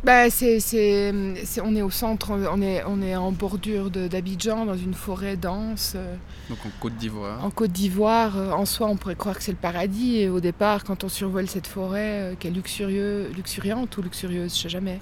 Bah, 0.03 0.29
c'est, 0.29 0.59
c'est, 0.59 1.11
c'est- 1.43 1.59
on 1.61 1.75
est 1.75 1.81
au 1.81 1.89
centre, 1.89 2.31
on 2.31 2.61
est, 2.61 2.83
on 2.85 3.01
est 3.01 3.15
en 3.15 3.31
bordure 3.31 3.89
de- 3.89 4.07
d'Abidjan, 4.07 4.65
dans 4.65 4.77
une 4.77 4.93
forêt 4.93 5.35
dense, 5.35 5.93
euh, 5.95 6.15
donc 6.49 6.59
en 6.65 6.69
Côte 6.79 6.95
d'Ivoire. 6.97 7.43
en 7.43 7.49
Côte 7.49 7.71
d'Ivoire. 7.71 8.37
Euh, 8.37 8.51
En 8.51 8.65
soi, 8.65 8.87
on 8.87 8.95
pourrait 8.95 9.15
croire 9.15 9.35
que 9.37 9.43
c'est 9.43 9.51
le 9.51 9.57
paradis. 9.57 10.17
Et 10.19 10.29
au 10.29 10.39
départ, 10.39 10.83
quand 10.83 11.03
on 11.03 11.09
survole 11.09 11.47
cette 11.49 11.67
forêt, 11.67 12.19
euh, 12.31 12.35
qui 12.39 12.47
est 12.47 12.51
luxurieux, 12.51 13.29
luxuriante 13.35 13.97
ou 13.97 14.01
luxurieuse, 14.03 14.55
je 14.55 14.61
sais 14.63 14.69
jamais. 14.69 14.99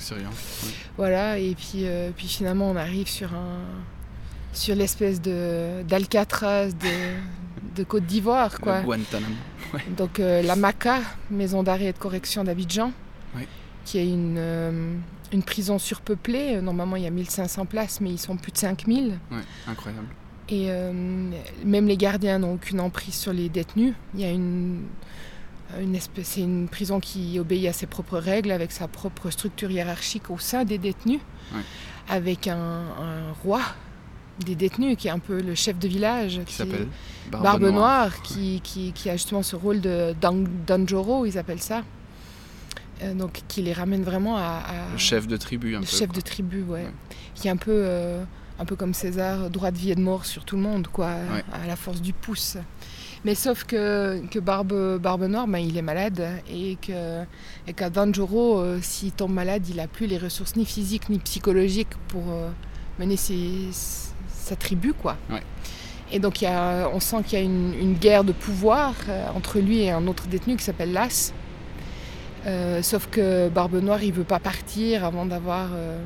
Oui. 0.63 0.69
Voilà, 0.97 1.37
et 1.39 1.53
puis, 1.55 1.81
euh, 1.85 2.09
puis 2.15 2.27
finalement, 2.27 2.69
on 2.71 2.75
arrive 2.77 3.07
sur, 3.09 3.33
un, 3.33 3.59
sur 4.53 4.75
l'espèce 4.75 5.21
de, 5.21 5.83
d'Alcatraz 5.83 6.69
de, 6.69 7.75
de 7.75 7.83
Côte 7.83 8.05
d'Ivoire, 8.05 8.59
quoi. 8.61 8.79
Guantanamo. 8.81 9.35
Donc 9.97 10.19
euh, 10.21 10.41
la 10.41 10.55
MACA, 10.55 10.99
maison 11.29 11.61
d'arrêt 11.63 11.87
et 11.87 11.93
de 11.93 11.97
correction 11.97 12.43
d'Abidjan, 12.45 12.91
Oui. 13.35 13.45
Qui 13.85 13.97
est 13.99 14.09
une, 14.09 14.35
euh, 14.37 14.93
une 15.31 15.43
prison 15.43 15.79
surpeuplée. 15.79 16.59
Normalement, 16.61 16.95
il 16.97 17.03
y 17.03 17.07
a 17.07 17.11
1500 17.11 17.65
places, 17.65 18.01
mais 18.01 18.09
ils 18.09 18.17
sont 18.19 18.35
plus 18.35 18.51
de 18.51 18.57
5000. 18.57 19.17
Ouais, 19.31 19.37
incroyable. 19.67 20.07
Et 20.49 20.65
euh, 20.69 20.91
même 21.63 21.87
les 21.87 21.97
gardiens 21.97 22.39
n'ont 22.39 22.53
aucune 22.55 22.79
emprise 22.81 23.15
sur 23.15 23.31
les 23.33 23.47
détenus. 23.49 23.93
Il 24.13 24.19
y 24.21 24.25
a 24.25 24.31
une, 24.31 24.81
une 25.79 25.95
espèce, 25.95 26.27
c'est 26.29 26.41
une 26.41 26.67
prison 26.67 26.99
qui 26.99 27.39
obéit 27.39 27.67
à 27.67 27.73
ses 27.73 27.85
propres 27.87 28.17
règles, 28.19 28.51
avec 28.51 28.71
sa 28.71 28.87
propre 28.87 29.29
structure 29.29 29.71
hiérarchique 29.71 30.29
au 30.29 30.37
sein 30.37 30.65
des 30.65 30.77
détenus, 30.77 31.21
Ouais. 31.53 31.61
avec 32.09 32.47
un, 32.47 32.57
un 32.57 33.31
roi 33.43 33.61
des 34.45 34.55
détenus 34.55 34.97
qui 34.97 35.07
est 35.07 35.11
un 35.11 35.19
peu 35.19 35.41
le 35.41 35.53
chef 35.55 35.77
de 35.79 35.87
village. 35.87 36.41
Qui 36.45 36.53
s'appelle 36.53 36.87
Barbe, 37.31 37.43
Barbe 37.43 37.61
Noire. 37.61 37.73
Noire, 37.73 38.21
qui, 38.23 38.61
qui, 38.63 38.91
qui 38.93 39.09
a 39.09 39.13
justement 39.13 39.43
ce 39.43 39.55
rôle 39.55 39.79
de 39.79 40.13
Dan- 40.19 40.47
Danjoro, 40.67 41.25
ils 41.25 41.37
appellent 41.37 41.61
ça. 41.61 41.83
Euh, 43.03 43.13
donc 43.13 43.41
qui 43.49 43.61
les 43.61 43.73
ramène 43.73 44.03
vraiment 44.03 44.37
à, 44.37 44.41
à- 44.65 44.91
Le 44.93 44.97
chef 44.97 45.27
de 45.27 45.35
tribu 45.37 45.75
un 45.75 45.79
le 45.79 45.85
peu. 45.85 45.91
chef 45.91 46.07
quoi. 46.07 46.15
de 46.15 46.21
tribu, 46.21 46.61
ouais. 46.63 46.83
Ouais. 46.83 46.91
Qui 47.35 47.47
est 47.49 47.51
un 47.51 47.57
peu, 47.57 47.71
euh, 47.73 48.23
un 48.57 48.63
peu 48.65 48.75
comme 48.77 48.93
César, 48.93 49.49
droit 49.49 49.71
de 49.71 49.77
vie 49.77 49.91
et 49.91 49.95
de 49.95 50.01
mort 50.01 50.25
sur 50.25 50.45
tout 50.45 50.55
le 50.55 50.61
monde, 50.61 50.87
quoi, 50.87 51.07
Ouais. 51.33 51.43
à 51.51 51.67
la 51.67 51.75
force 51.75 52.01
du 52.01 52.13
pouce. 52.13 52.55
Mais 53.25 53.35
sauf 53.35 53.63
que, 53.65 54.21
que 54.31 54.39
Barbe, 54.39 54.97
Barbe 55.01 55.23
Noire, 55.23 55.47
ben, 55.47 55.57
il 55.57 55.75
est 55.77 55.81
malade 55.81 56.25
et 56.49 56.77
que 56.81 57.23
et 57.67 57.73
qu'à 57.73 57.89
Danjoro, 57.89 58.59
euh, 58.59 58.79
s'il 58.81 59.11
tombe 59.11 59.33
malade, 59.33 59.67
il 59.67 59.75
n'a 59.77 59.87
plus 59.87 60.05
les 60.05 60.17
ressources 60.19 60.55
ni 60.55 60.65
physiques 60.65 61.09
ni 61.09 61.17
psychologiques 61.19 61.95
pour 62.07 62.23
mener 62.99 63.17
ses- 63.17 63.71
sa 64.29 64.55
tribu, 64.55 64.93
quoi. 64.93 65.17
Ouais. 65.29 65.41
Et 66.11 66.19
donc 66.19 66.41
y 66.41 66.45
a, 66.45 66.87
on 66.93 66.99
sent 66.99 67.23
qu'il 67.25 67.39
y 67.39 67.41
a 67.41 67.43
une, 67.43 67.73
une 67.73 67.93
guerre 67.95 68.23
de 68.23 68.31
pouvoir 68.31 68.93
entre 69.35 69.59
lui 69.59 69.79
et 69.81 69.91
un 69.91 70.05
autre 70.07 70.27
détenu 70.27 70.55
qui 70.55 70.63
s'appelle 70.63 70.93
Las. 70.93 71.33
Euh, 72.45 72.81
sauf 72.83 73.07
que 73.09 73.49
Barbe 73.49 73.75
Noire, 73.81 74.03
il 74.03 74.13
veut 74.13 74.23
pas 74.23 74.39
partir 74.39 75.03
avant 75.03 75.25
d'avoir 75.25 75.69
euh, 75.73 75.97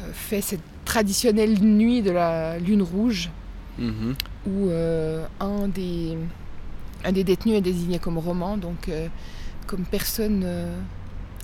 euh, 0.00 0.10
fait 0.12 0.40
cette 0.40 0.60
traditionnelle 0.84 1.58
nuit 1.62 2.02
de 2.02 2.10
la 2.10 2.58
lune 2.58 2.82
rouge 2.82 3.30
Mhm. 3.78 4.14
où 4.46 4.68
euh, 4.68 5.24
un, 5.38 5.68
des, 5.68 6.18
un 7.04 7.12
des 7.12 7.24
détenus 7.24 7.54
est 7.56 7.62
désigné 7.62 7.98
comme 7.98 8.18
roman, 8.18 8.58
donc 8.58 8.90
comme 9.66 9.84
personne 9.84 10.44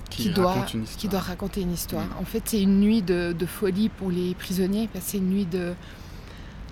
Qui, 0.09 0.23
qui, 0.23 0.29
doit, 0.29 0.65
qui 0.97 1.07
doit 1.07 1.19
raconter 1.19 1.61
une 1.61 1.73
histoire. 1.73 2.05
Mm. 2.05 2.21
En 2.21 2.25
fait, 2.25 2.43
c'est 2.45 2.61
une 2.61 2.79
nuit 2.79 3.01
de, 3.01 3.33
de 3.33 3.45
folie 3.45 3.89
pour 3.89 4.09
les 4.11 4.35
prisonniers, 4.35 4.87
parce 4.91 5.05
que 5.05 5.11
c'est 5.11 5.17
une 5.17 5.29
nuit 5.29 5.45
de, 5.45 5.73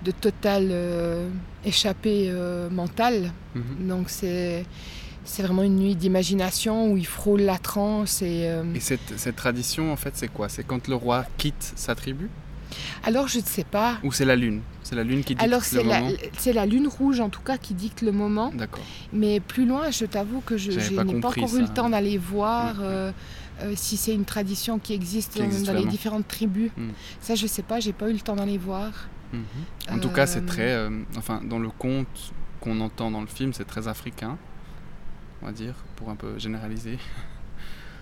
de 0.03 0.11
totale 0.11 0.71
échappée 1.65 2.31
mentale. 2.69 3.31
Mhm. 3.55 3.87
Donc 3.87 4.09
c'est 4.09 4.65
c'est 5.25 5.43
vraiment 5.43 5.63
une 5.63 5.75
nuit 5.77 5.95
d'imagination 5.95 6.91
où 6.91 6.97
il 6.97 7.05
frôle 7.05 7.41
la 7.41 7.57
transe 7.57 8.21
et 8.21 8.47
euh, 8.47 8.63
Et 8.73 8.79
cette, 8.79 9.17
cette 9.17 9.35
tradition, 9.35 9.91
en 9.91 9.95
fait, 9.95 10.11
c'est 10.15 10.27
quoi? 10.27 10.49
C'est 10.49 10.63
quand 10.65 10.87
le 10.87 10.95
roi 10.95 11.25
quitte 11.37 11.73
sa 11.75 11.95
tribu? 11.95 12.29
Alors 13.03 13.27
je 13.27 13.39
ne 13.39 13.43
sais 13.43 13.63
pas. 13.63 13.97
Ou 14.03 14.11
c'est 14.11 14.25
la 14.25 14.35
lune? 14.35 14.61
C'est 14.83 14.95
la 14.95 15.03
lune 15.03 15.23
qui 15.23 15.33
dicte 15.35 15.41
Alors 15.43 15.59
le 15.61 15.65
c'est 15.65 15.83
la, 15.83 16.01
moment? 16.01 16.11
c'est 16.37 16.51
la 16.53 16.65
lune 16.65 16.87
rouge 16.87 17.19
en 17.19 17.29
tout 17.29 17.41
cas 17.41 17.57
qui 17.57 17.73
dicte 17.73 18.01
le 18.01 18.11
moment, 18.11 18.51
D'accord. 18.53 18.83
mais 19.13 19.39
plus 19.39 19.65
loin 19.65 19.91
je 19.91 20.05
t'avoue 20.05 20.41
que 20.41 20.57
je, 20.57 20.71
n'ai 20.71 21.19
pas 21.21 21.29
encore 21.29 21.55
eu 21.55 21.61
le 21.61 21.67
temps 21.69 21.89
d'aller 21.89 22.17
voir 22.17 22.79
Ouais, 22.79 22.85
ouais. 22.85 22.91
euh, 22.91 23.11
euh, 23.61 23.73
si 23.75 23.95
c'est 23.97 24.13
une 24.13 24.25
tradition 24.25 24.77
qui 24.79 24.93
existe 24.93 25.33
Qui 25.33 25.39
dans, 25.39 25.45
existe 25.45 25.65
dans 25.67 25.73
les 25.73 25.85
différentes 25.85 26.27
tribus. 26.27 26.71
Mm. 26.75 26.89
Ça 27.21 27.35
je 27.35 27.47
sais 27.47 27.61
pas, 27.63 27.79
j'ai 27.79 27.93
pas 27.93 28.09
eu 28.09 28.13
le 28.13 28.19
temps 28.19 28.35
d'aller 28.35 28.57
voir. 28.57 28.91
En 29.91 29.99
tout 29.99 30.09
cas, 30.09 30.25
c'est 30.27 30.45
très. 30.45 30.87
enfin, 31.17 31.41
dans 31.43 31.59
le 31.59 31.69
conte 31.69 32.07
qu'on 32.61 32.79
entend 32.81 33.11
dans 33.11 33.21
le 33.21 33.27
film, 33.27 33.53
c'est 33.53 33.65
très 33.65 33.87
africain, 33.87 34.37
on 35.41 35.45
va 35.47 35.51
dire, 35.51 35.73
pour 35.95 36.09
un 36.09 36.15
peu 36.15 36.37
généraliser. 36.39 36.97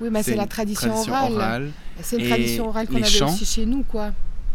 Oui, 0.02 0.10
mais 0.12 0.24
c'est 0.24 0.36
la 0.36 0.48
tradition, 0.48 0.94
orale. 0.96 1.72
C'est 2.02 2.18
une 2.18 2.26
Et 2.26 2.30
tradition 2.30 2.68
orale 2.68 2.88
qu'on 2.88 2.96
avait 2.96 3.06
chants 3.06 3.32
aussi 3.32 3.46
chez 3.46 3.66
nous, 3.66 3.84
quoi. 3.84 4.12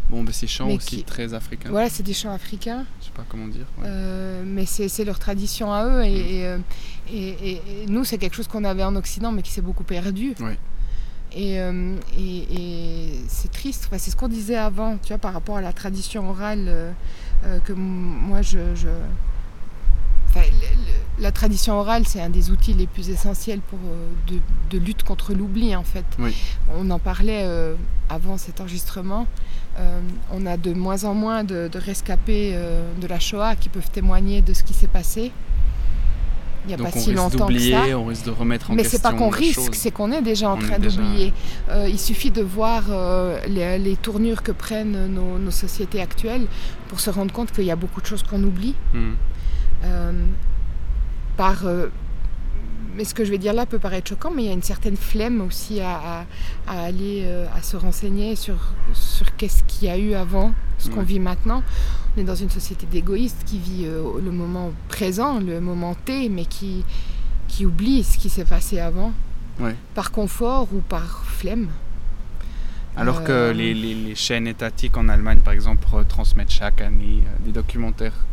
Bon, 0.09 0.23
ben, 0.23 0.31
c'est 0.33 0.47
chant 0.47 0.65
Mais 0.67 0.75
aussi 0.75 0.97
qui- 0.97 1.03
très 1.03 1.33
africain. 1.35 1.69
Voilà, 1.69 1.87
c'est 1.89 2.01
des 2.03 2.13
chants 2.15 2.31
africains. 2.33 2.85
Je 2.99 3.05
sais 3.05 3.11
pas 3.15 3.23
comment 3.29 3.47
dire. 3.47 3.65
ouais. 3.77 3.83
Euh, 3.87 4.43
mais 4.45 4.65
c'est 4.65 5.05
leur 5.05 5.19
tradition 5.19 5.71
à 5.71 5.85
eux 5.85 6.03
et, 6.03 6.09
Mm. 6.09 6.23
et, 6.23 6.45
euh, 6.45 6.57
et- 7.13 7.61
nous 7.87 8.03
c'est 8.03 8.17
quelque 8.17 8.35
chose 8.35 8.47
qu'on 8.47 8.63
avait 8.63 8.83
en 8.83 8.95
Occident 8.95 9.31
mais 9.31 9.43
qui 9.43 9.51
s'est 9.51 9.61
beaucoup 9.61 9.83
perdu. 9.83 10.33
Oui. 10.39 10.53
Et, 11.31 11.59
euh, 11.59 11.95
et- 12.17 13.19
c'est 13.27 13.51
triste, 13.51 13.83
Enfin, 13.87 13.99
c'est 13.99 14.09
ce 14.09 14.15
qu'on 14.15 14.27
disait 14.27 14.57
avant, 14.57 14.97
tu 14.97 15.09
vois, 15.09 15.19
par 15.19 15.31
rapport 15.33 15.57
à 15.57 15.61
la 15.61 15.73
tradition 15.73 16.27
orale 16.29 16.65
euh, 16.67 16.91
que 17.65 17.71
moi 17.73 18.41
je... 18.41 18.57
je- 18.75 18.87
Enfin, 20.29 20.41
le- 20.41 20.75
le- 20.85 20.98
la 21.19 21.31
tradition 21.31 21.73
orale 21.79 22.03
c'est 22.07 22.21
un 22.21 22.29
des 22.29 22.49
outils 22.51 22.73
les 22.73 22.87
plus 22.87 23.09
essentiels 23.09 23.59
pour, 23.59 23.79
euh, 23.79 24.07
de, 24.27 24.39
de 24.77 24.83
lutte 24.83 25.03
contre 25.03 25.33
l'oubli 25.33 25.75
en 25.75 25.83
fait. 25.83 26.05
Oui. 26.19 26.33
On 26.77 26.89
en 26.91 26.99
parlait 26.99 27.43
euh, 27.43 27.75
avant 28.09 28.37
cet 28.37 28.61
enregistrement. 28.61 29.27
Euh, 29.77 29.99
on 30.31 30.45
a 30.45 30.57
de 30.57 30.73
moins 30.73 31.03
en 31.05 31.13
moins 31.13 31.43
de, 31.43 31.67
de 31.71 31.77
rescapés 31.79 32.51
euh, 32.53 32.83
de 32.99 33.07
la 33.07 33.19
Shoah 33.19 33.55
qui 33.55 33.69
peuvent 33.69 33.89
témoigner 33.91 34.41
de 34.41 34.53
ce 34.53 34.63
qui 34.63 34.73
s'est 34.73 34.87
passé. 34.87 35.31
Il 36.65 36.67
n'y 36.67 36.73
a 36.73 36.77
Donc 36.77 36.91
pas 36.91 36.99
si 36.99 37.13
longtemps 37.13 37.47
que 37.47 37.53
ça. 37.57 37.59
d'oublier, 37.79 37.93
on 37.95 38.05
risque 38.05 38.25
de 38.25 38.31
remettre 38.31 38.69
en 38.69 38.73
Mais 38.75 38.81
question. 38.83 38.97
c'est 38.97 39.03
pas 39.11 39.13
qu'on 39.17 39.29
risque, 39.29 39.73
c'est 39.73 39.91
qu'on 39.91 40.11
est 40.11 40.21
déjà 40.21 40.49
en 40.49 40.55
On 40.57 40.59
train 40.61 40.77
déjà- 40.77 41.01
d'oublier. 41.01 41.33
Il 41.87 41.97
suffit 41.97 42.31
de 42.31 42.41
voir 42.41 42.83
les, 43.47 43.79
les 43.79 43.95
tournures 43.95 44.43
que 44.43 44.51
prennent 44.51 45.07
nos, 45.07 45.37
nos 45.39 45.51
sociétés 45.51 46.01
actuelles 46.01 46.47
pour 46.89 46.99
se 46.99 47.09
rendre 47.09 47.31
compte 47.33 47.51
qu'il 47.53 47.63
y 47.63 47.71
a 47.71 47.77
beaucoup 47.77 48.01
de 48.01 48.05
choses 48.05 48.23
qu'on 48.23 48.43
oublie. 48.43 48.75
Euh, 49.85 50.11
par, 51.39 51.65
euh, 51.65 51.87
mais 52.95 53.05
ce 53.05 53.13
que 53.13 53.23
je 53.23 53.31
vais 53.31 53.37
dire 53.37 53.53
là 53.53 53.65
peut 53.65 53.79
paraître 53.79 54.09
choquant, 54.09 54.29
mais 54.35 54.43
il 54.43 54.47
y 54.47 54.49
a 54.49 54.53
une 54.53 54.61
certaine 54.73 54.97
flemme 54.97 55.39
aussi 55.39 55.79
à, 55.79 55.95
à- 55.95 56.25
à 56.67 56.81
aller 56.83 57.21
euh, 57.23 57.45
à 57.55 57.61
se 57.61 57.77
renseigner 57.77 58.35
sur, 58.35 58.57
sur 58.93 59.33
qu'est-ce 59.37 59.63
qu'il 59.63 59.87
y 59.87 59.91
a 59.91 59.97
eu 59.97 60.15
avant, 60.15 60.51
ce 60.79 60.89
qu'on 60.89 60.99
Ouais. 60.99 61.05
vit 61.05 61.19
maintenant. 61.21 61.63
On 62.17 62.19
est 62.19 62.25
dans 62.25 62.35
une 62.35 62.49
société 62.49 62.85
d'égoïstes 62.87 63.43
qui 63.45 63.57
vit 63.57 63.85
euh, 63.85 64.03
le 64.21 64.31
moment 64.31 64.73
présent, 64.89 65.39
le 65.39 65.61
moment 65.61 65.95
T, 65.95 66.27
mais 66.27 66.43
qui, 66.45 66.83
qui 67.47 67.65
oublie 67.65 68.03
ce 68.03 68.17
qui 68.17 68.29
s'est 68.29 68.43
passé 68.45 68.79
avant, 68.81 69.13
Ouais. 69.61 69.75
par 69.95 70.11
confort 70.11 70.67
ou 70.73 70.79
par 70.81 71.23
flemme. 71.25 71.69
Alors 72.97 73.23
que 73.23 73.51
les, 73.51 73.73
les- 73.73 73.95
les 73.95 74.15
chaînes 74.15 74.47
étatiques 74.47 74.97
en 74.97 75.07
Allemagne, 75.07 75.39
par 75.39 75.53
exemple, 75.53 75.87
retransmettent 75.89 76.51
chaque 76.51 76.81
année 76.81 77.23
des 77.45 77.53
documentaires 77.53 78.25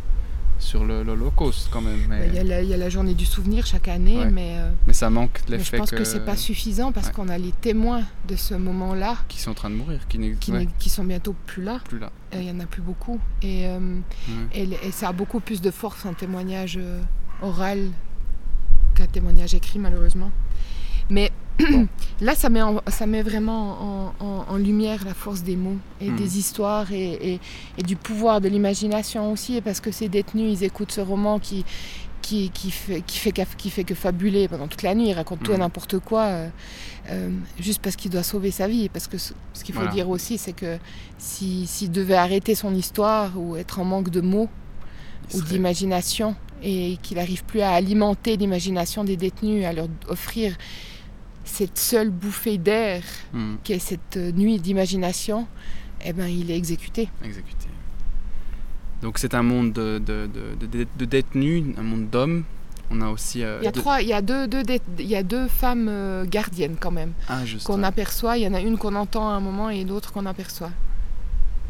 sur 0.59 0.83
l'Holocauste, 0.85 1.69
quand 1.71 1.81
même. 1.81 1.99
Mais, 2.09 2.27
Il 2.27 2.35
y, 2.35 2.39
a 2.39 2.43
la, 2.43 2.61
il 2.61 2.69
y 2.69 2.73
a 2.73 2.77
la 2.77 2.89
journée 2.89 3.13
du 3.13 3.25
souvenir 3.25 3.65
chaque 3.65 3.87
année, 3.87 4.17
Ouais. 4.19 4.31
mais, 4.31 4.55
euh, 4.57 4.69
mais 4.87 4.93
ça 4.93 5.09
manque 5.09 5.45
de 5.45 5.51
mais 5.51 5.57
je 5.57 5.63
l'effet 5.63 5.77
pense 5.77 5.91
que, 5.91 5.97
que 5.97 6.03
c'est 6.03 6.25
pas 6.25 6.35
suffisant 6.35 6.91
parce 6.91 7.07
Ouais. 7.07 7.13
qu'on 7.13 7.29
a 7.29 7.37
les 7.37 7.51
témoins 7.51 8.03
de 8.27 8.35
ce 8.35 8.53
moment-là 8.55 9.17
qui 9.27 9.39
sont 9.39 9.51
en 9.51 9.55
train 9.55 9.69
de 9.69 9.75
mourir, 9.75 10.07
qui 10.07 10.19
qui, 10.79 10.89
sont 10.89 11.03
bientôt 11.03 11.35
plus 11.45 11.63
là. 11.63 11.79
plus 11.87 11.99
là. 11.99 12.11
Il 12.33 12.43
y 12.43 12.51
en 12.51 12.59
a 12.59 12.65
plus 12.65 12.81
beaucoup. 12.81 13.19
Et, 13.41 13.67
euh, 13.67 13.99
et, 14.53 14.63
et 14.83 14.91
ça 14.91 15.09
a 15.09 15.11
beaucoup 15.13 15.39
plus 15.39 15.61
de 15.61 15.71
force 15.71 16.05
un 16.05 16.13
témoignage 16.13 16.77
euh, 16.81 16.99
oral 17.41 17.89
qu'un 18.95 19.05
témoignage 19.07 19.53
écrit, 19.53 19.79
malheureusement. 19.79 20.31
Mais 21.09 21.31
là, 22.21 22.35
ça 22.35 22.49
met, 22.49 22.61
en- 22.61 22.81
ça 22.87 23.05
met 23.05 23.21
vraiment 23.23 24.13
en, 24.19 24.25
en- 24.25 24.45
en 24.47 24.57
lumière 24.57 25.03
la 25.05 25.13
force 25.13 25.43
des 25.43 25.55
mots 25.55 25.77
et 26.01 26.09
des 26.11 26.37
histoires 26.37 26.91
et, 26.91 27.33
et- 27.33 27.39
et 27.77 27.83
du 27.83 27.95
pouvoir 27.95 28.41
de 28.41 28.47
l'imagination 28.49 29.31
aussi. 29.31 29.55
Et 29.57 29.61
parce 29.61 29.79
que 29.79 29.91
ces 29.91 30.09
détenus, 30.09 30.59
ils 30.59 30.63
écoutent 30.65 30.91
ce 30.91 31.01
roman 31.01 31.39
qui, 31.39 31.65
qui, 32.21 32.49
qui, 32.51 32.71
fait, 32.71 33.01
qui, 33.01 33.17
fait, 33.19 33.31
qui 33.57 33.69
fait 33.69 33.83
que 33.83 33.95
fabuler 33.95 34.47
pendant 34.47 34.67
toute 34.67 34.83
la 34.83 34.93
nuit, 34.93 35.07
il 35.09 35.13
raconte 35.13 35.43
tout 35.43 35.51
et 35.51 35.55
Mhm. 35.55 35.61
n'importe 35.61 35.99
quoi, 35.99 36.23
euh, 36.25 36.49
euh, 37.09 37.29
juste 37.59 37.81
parce 37.81 37.95
qu'il 37.95 38.11
doit 38.11 38.23
sauver 38.23 38.51
sa 38.51 38.67
vie. 38.67 38.89
Parce 38.89 39.07
que 39.07 39.17
ce, 39.17 39.33
ce 39.53 39.63
qu'il 39.63 39.73
faut 39.73 39.81
Voilà. 39.81 39.95
dire 39.95 40.09
aussi, 40.09 40.37
c'est 40.37 40.53
que 40.53 40.77
si- 41.17 41.65
s'il 41.67 41.89
devait 41.91 42.15
arrêter 42.15 42.53
son 42.53 42.73
histoire 42.75 43.31
ou 43.39 43.55
être 43.55 43.79
en 43.79 43.85
manque 43.85 44.09
de 44.09 44.21
mots 44.21 44.49
Il 45.31 45.37
ou 45.37 45.39
serait- 45.39 45.49
d'imagination, 45.51 46.35
et 46.63 46.97
qu'il 47.03 47.17
n'arrive 47.17 47.43
plus 47.45 47.61
à 47.61 47.69
alimenter 47.71 48.35
l'imagination 48.35 49.03
des 49.03 49.15
détenus, 49.15 49.63
à 49.65 49.73
leur 49.73 49.87
offrir 50.09 50.55
cette 51.47 51.77
seule 51.79 52.09
bouffée 52.11 52.57
d'air 52.57 53.01
Hmm, 53.33 53.55
qu'est 53.63 53.79
cette 53.79 54.17
euh, 54.17 54.31
nuit 54.31 54.59
d'imagination, 54.59 55.47
eh 56.05 56.13
ben, 56.13 56.27
il 56.27 56.51
est 56.51 56.57
exécuté. 56.57 57.09
exécuté. 57.23 57.67
Donc 59.01 59.17
c'est 59.19 59.33
un 59.35 59.43
monde 59.43 59.73
de, 59.73 59.99
de, 59.99 60.27
de- 60.59 60.65
de- 60.65 60.87
de 60.97 61.05
détenus, 61.05 61.63
un 61.77 61.83
monde 61.83 62.09
d'hommes. 62.09 62.43
On 62.89 63.01
a 63.01 63.09
aussi. 63.09 63.43
euh, 63.43 63.57
Il 63.61 63.65
y 63.65 63.67
a, 63.67 63.71
deux- 63.71 63.81
trois, 63.81 64.01
il 64.01 64.07
y 64.07 64.13
a, 64.13 64.21
deux, 64.21 64.47
il 64.99 65.05
y 65.07 65.15
a 65.15 65.23
deux 65.23 65.47
femmes 65.47 65.87
euh, 65.89 66.25
gardiennes 66.25 66.77
quand 66.79 66.91
même, 66.91 67.11
Ah, 67.27 67.41
qu'on 67.65 67.83
aperçoit. 67.83 68.37
Il 68.37 68.43
y 68.43 68.47
en 68.47 68.53
a 68.53 68.61
une 68.61 68.77
qu'on 68.77 68.95
entend 68.95 69.29
à 69.29 69.33
un 69.33 69.39
moment 69.41 69.69
et 69.69 69.83
l'autre 69.83 70.11
qu'on 70.13 70.25
aperçoit. 70.25 70.71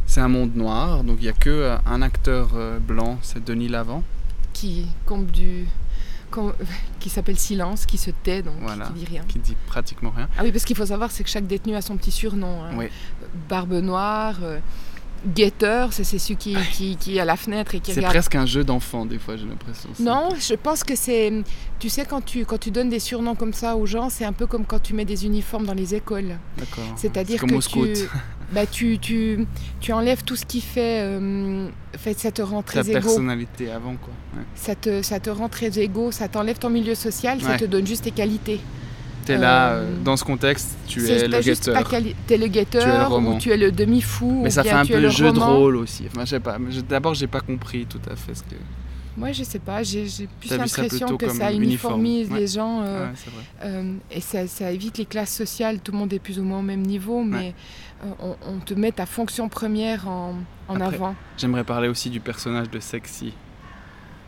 C'est 0.06 0.22
un 0.22 0.28
monde 0.30 0.56
noir, 0.56 1.04
donc 1.04 1.18
il 1.20 1.24
n'y 1.24 1.30
a 1.30 1.34
que 1.34 1.50
euh, 1.50 1.78
un 1.86 2.02
acteur 2.02 2.50
blanc, 2.80 3.18
c'est 3.24 3.44
Denis 3.44 3.68
Lavant. 3.68 4.04
Qui 4.54 4.88
compte 5.06 5.28
du. 5.28 5.66
qui 7.00 7.10
s'appelle 7.10 7.38
Silence, 7.38 7.86
qui 7.86 7.98
se 7.98 8.12
tait, 8.12 8.42
donc 8.42 8.56
Voilà. 8.62 8.88
qui 8.88 8.94
dit 8.94 9.06
rien. 9.06 9.22
qui 9.28 9.40
dit 9.40 9.56
pratiquement 9.68 10.12
rien. 10.16 10.28
Ah 10.38 10.42
oui, 10.44 10.52
parce 10.52 10.66
qu'il 10.66 10.76
faut 10.76 10.86
savoir, 10.86 11.12
c'est 11.12 11.24
que 11.24 11.30
chaque 11.30 11.48
détenu 11.48 11.76
a 11.76 11.82
son 11.82 11.98
petit 11.98 12.12
surnom. 12.12 12.64
hein. 12.64 12.72
Oui. 12.76 12.86
Barbe 13.50 13.74
noire, 13.74 14.36
euh, 14.44 14.60
guetteur, 15.26 15.94
c'est 15.94 16.04
celui 16.04 16.36
qui, 16.38 16.56
qui, 16.74 16.96
qui 16.96 17.18
est 17.18 17.20
à 17.20 17.26
la 17.26 17.36
fenêtre 17.36 17.74
et 17.76 17.80
qui 17.80 17.92
C'est 17.92 18.00
regarde. 18.00 18.14
presque 18.14 18.36
un 18.36 18.46
jeu 18.46 18.64
d'enfant, 18.64 19.06
des 19.06 19.18
fois, 19.20 19.36
j'ai 19.36 19.46
l'impression. 19.48 19.90
Non, 20.00 20.30
je 20.40 20.54
pense 20.54 20.84
que 20.84 20.96
c'est. 20.96 21.34
Tu 21.80 21.90
sais, 21.90 22.06
quand 22.06 22.24
tu, 22.24 22.46
quand 22.46 22.60
tu 22.60 22.72
donnes 22.72 22.90
des 22.90 23.00
surnoms 23.00 23.36
comme 23.36 23.54
ça 23.54 23.76
aux 23.76 23.86
gens, 23.86 24.10
c'est 24.10 24.26
un 24.26 24.34
peu 24.34 24.46
comme 24.48 24.66
quand 24.66 24.80
tu 24.82 24.94
mets 24.94 25.06
des 25.06 25.26
uniformes 25.26 25.66
dans 25.66 25.74
les 25.74 25.96
écoles. 25.96 26.38
D'accord. 26.58 26.84
C'est-à-dire 26.96 27.40
comme 27.40 27.50
que 27.50 27.56
au 27.56 27.62
scout. 27.62 27.90
tu, 27.94 28.04
bah, 28.54 28.66
tu, 28.66 28.98
tu, 29.00 29.46
tu 29.80 29.92
enlèves 29.94 30.24
tout 30.24 30.36
ce 30.36 30.46
qui 30.46 30.62
fait. 30.62 31.02
euh, 31.04 31.68
fait 31.98 32.18
ça 32.18 32.32
te 32.32 32.42
rend 32.42 32.62
Ta 32.64 32.72
très 32.84 32.90
égaux. 32.92 33.00
personnalité 33.02 33.72
avant, 33.72 33.96
quoi. 33.96 34.14
Ouais. 34.36 34.44
Ça 34.56 34.76
te, 34.76 35.02
ça 35.02 35.20
te 35.20 35.30
rend 35.30 35.50
très 35.50 35.80
égaux, 35.80 36.12
ça 36.12 36.28
t'enlève 36.28 36.58
ton 36.58 36.70
milieu 36.70 36.96
social, 36.96 37.42
ça 37.42 37.58
te 37.58 37.66
donne 37.66 37.86
juste 37.86 38.04
tes 38.06 38.12
qualités. 38.12 38.60
T'es 39.26 39.38
là, 39.38 39.72
Euh, 39.74 39.82
euh, 39.82 40.04
dans 40.06 40.16
ce 40.16 40.24
contexte, 40.24 40.78
tu 40.88 41.06
es 41.10 41.28
le 41.28 41.42
guetteur. 41.42 41.84
T'es 42.28 42.38
le 42.38 42.48
guetteur, 42.48 43.12
ou 43.14 43.38
tu 43.38 43.50
es 43.52 43.58
le 43.58 43.74
demi-fou, 43.74 44.40
Mais 44.44 44.50
ça 44.50 44.64
fait 44.64 44.70
un 44.72 44.86
peu 44.86 45.00
le 45.02 45.10
jeu 45.10 45.34
de 45.34 45.40
roman. 45.40 45.58
rôle 45.58 45.76
aussi. 45.76 46.06
Enfin, 46.08 46.24
je 46.24 46.30
sais 46.30 46.40
pas. 46.40 46.58
D'abord, 46.88 47.14
j'ai 47.14 47.28
pas 47.28 47.42
compris 47.42 47.86
tout 47.86 48.00
à 48.10 48.16
fait 48.16 48.34
ce 48.36 48.44
que. 48.44 48.56
Moi, 49.18 49.32
je 49.32 49.44
sais 49.44 49.58
pas, 49.60 49.82
j'ai 49.82 50.06
plus 50.40 50.52
l'impression 50.56 51.18
que 51.18 51.28
ça 51.30 51.52
uniformise 51.52 52.30
Ouais. 52.30 52.40
les 52.42 52.48
gens. 52.48 52.82
euh, 52.84 53.08
Ouais, 53.08 53.12
c'est 53.16 53.30
vrai. 53.32 53.44
Euh, 53.64 53.94
et 54.12 54.22
ça, 54.22 54.46
ça 54.48 54.72
évite 54.72 55.00
les 55.00 55.06
classes 55.08 55.34
sociales, 55.36 55.80
tout 55.80 55.92
le 55.92 55.98
monde 55.98 56.14
est 56.14 56.20
plus 56.20 56.38
ou 56.40 56.44
moins 56.44 56.60
au 56.60 56.64
même 56.64 56.84
niveau, 56.84 57.24
mais 57.24 57.56
euh, 58.06 58.10
on, 58.20 58.36
on 58.48 58.60
te 58.60 58.76
met 58.76 58.92
ta 58.92 59.08
fonction 59.08 59.50
première 59.50 60.08
en, 60.08 60.36
en 60.68 60.76
Après, 60.76 60.96
avant. 60.96 61.16
J'aimerais 61.38 61.64
parler 61.64 61.88
aussi 61.88 62.12
du 62.12 62.20
personnage 62.20 62.70
de 62.70 62.80
Sexy. 62.80 63.34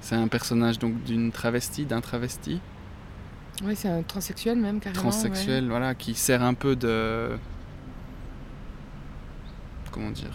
C'est 0.01 0.15
un 0.15 0.27
personnage 0.27 0.79
donc 0.79 1.03
d'une 1.03 1.31
travestie, 1.31 1.85
d'un 1.85 2.01
travesti, 2.01 2.59
Oui, 3.63 3.75
c'est 3.75 3.89
un 3.89 4.01
transsexuel 4.01 4.57
même, 4.57 4.79
carrément. 4.79 5.01
transsexuel, 5.01 5.67
voilà, 5.69 5.93
qui 5.93 6.15
sert 6.15 6.41
un 6.41 6.53
peu 6.55 6.75
de. 6.75 7.37
Comment 9.91 10.11
dire? 10.11 10.31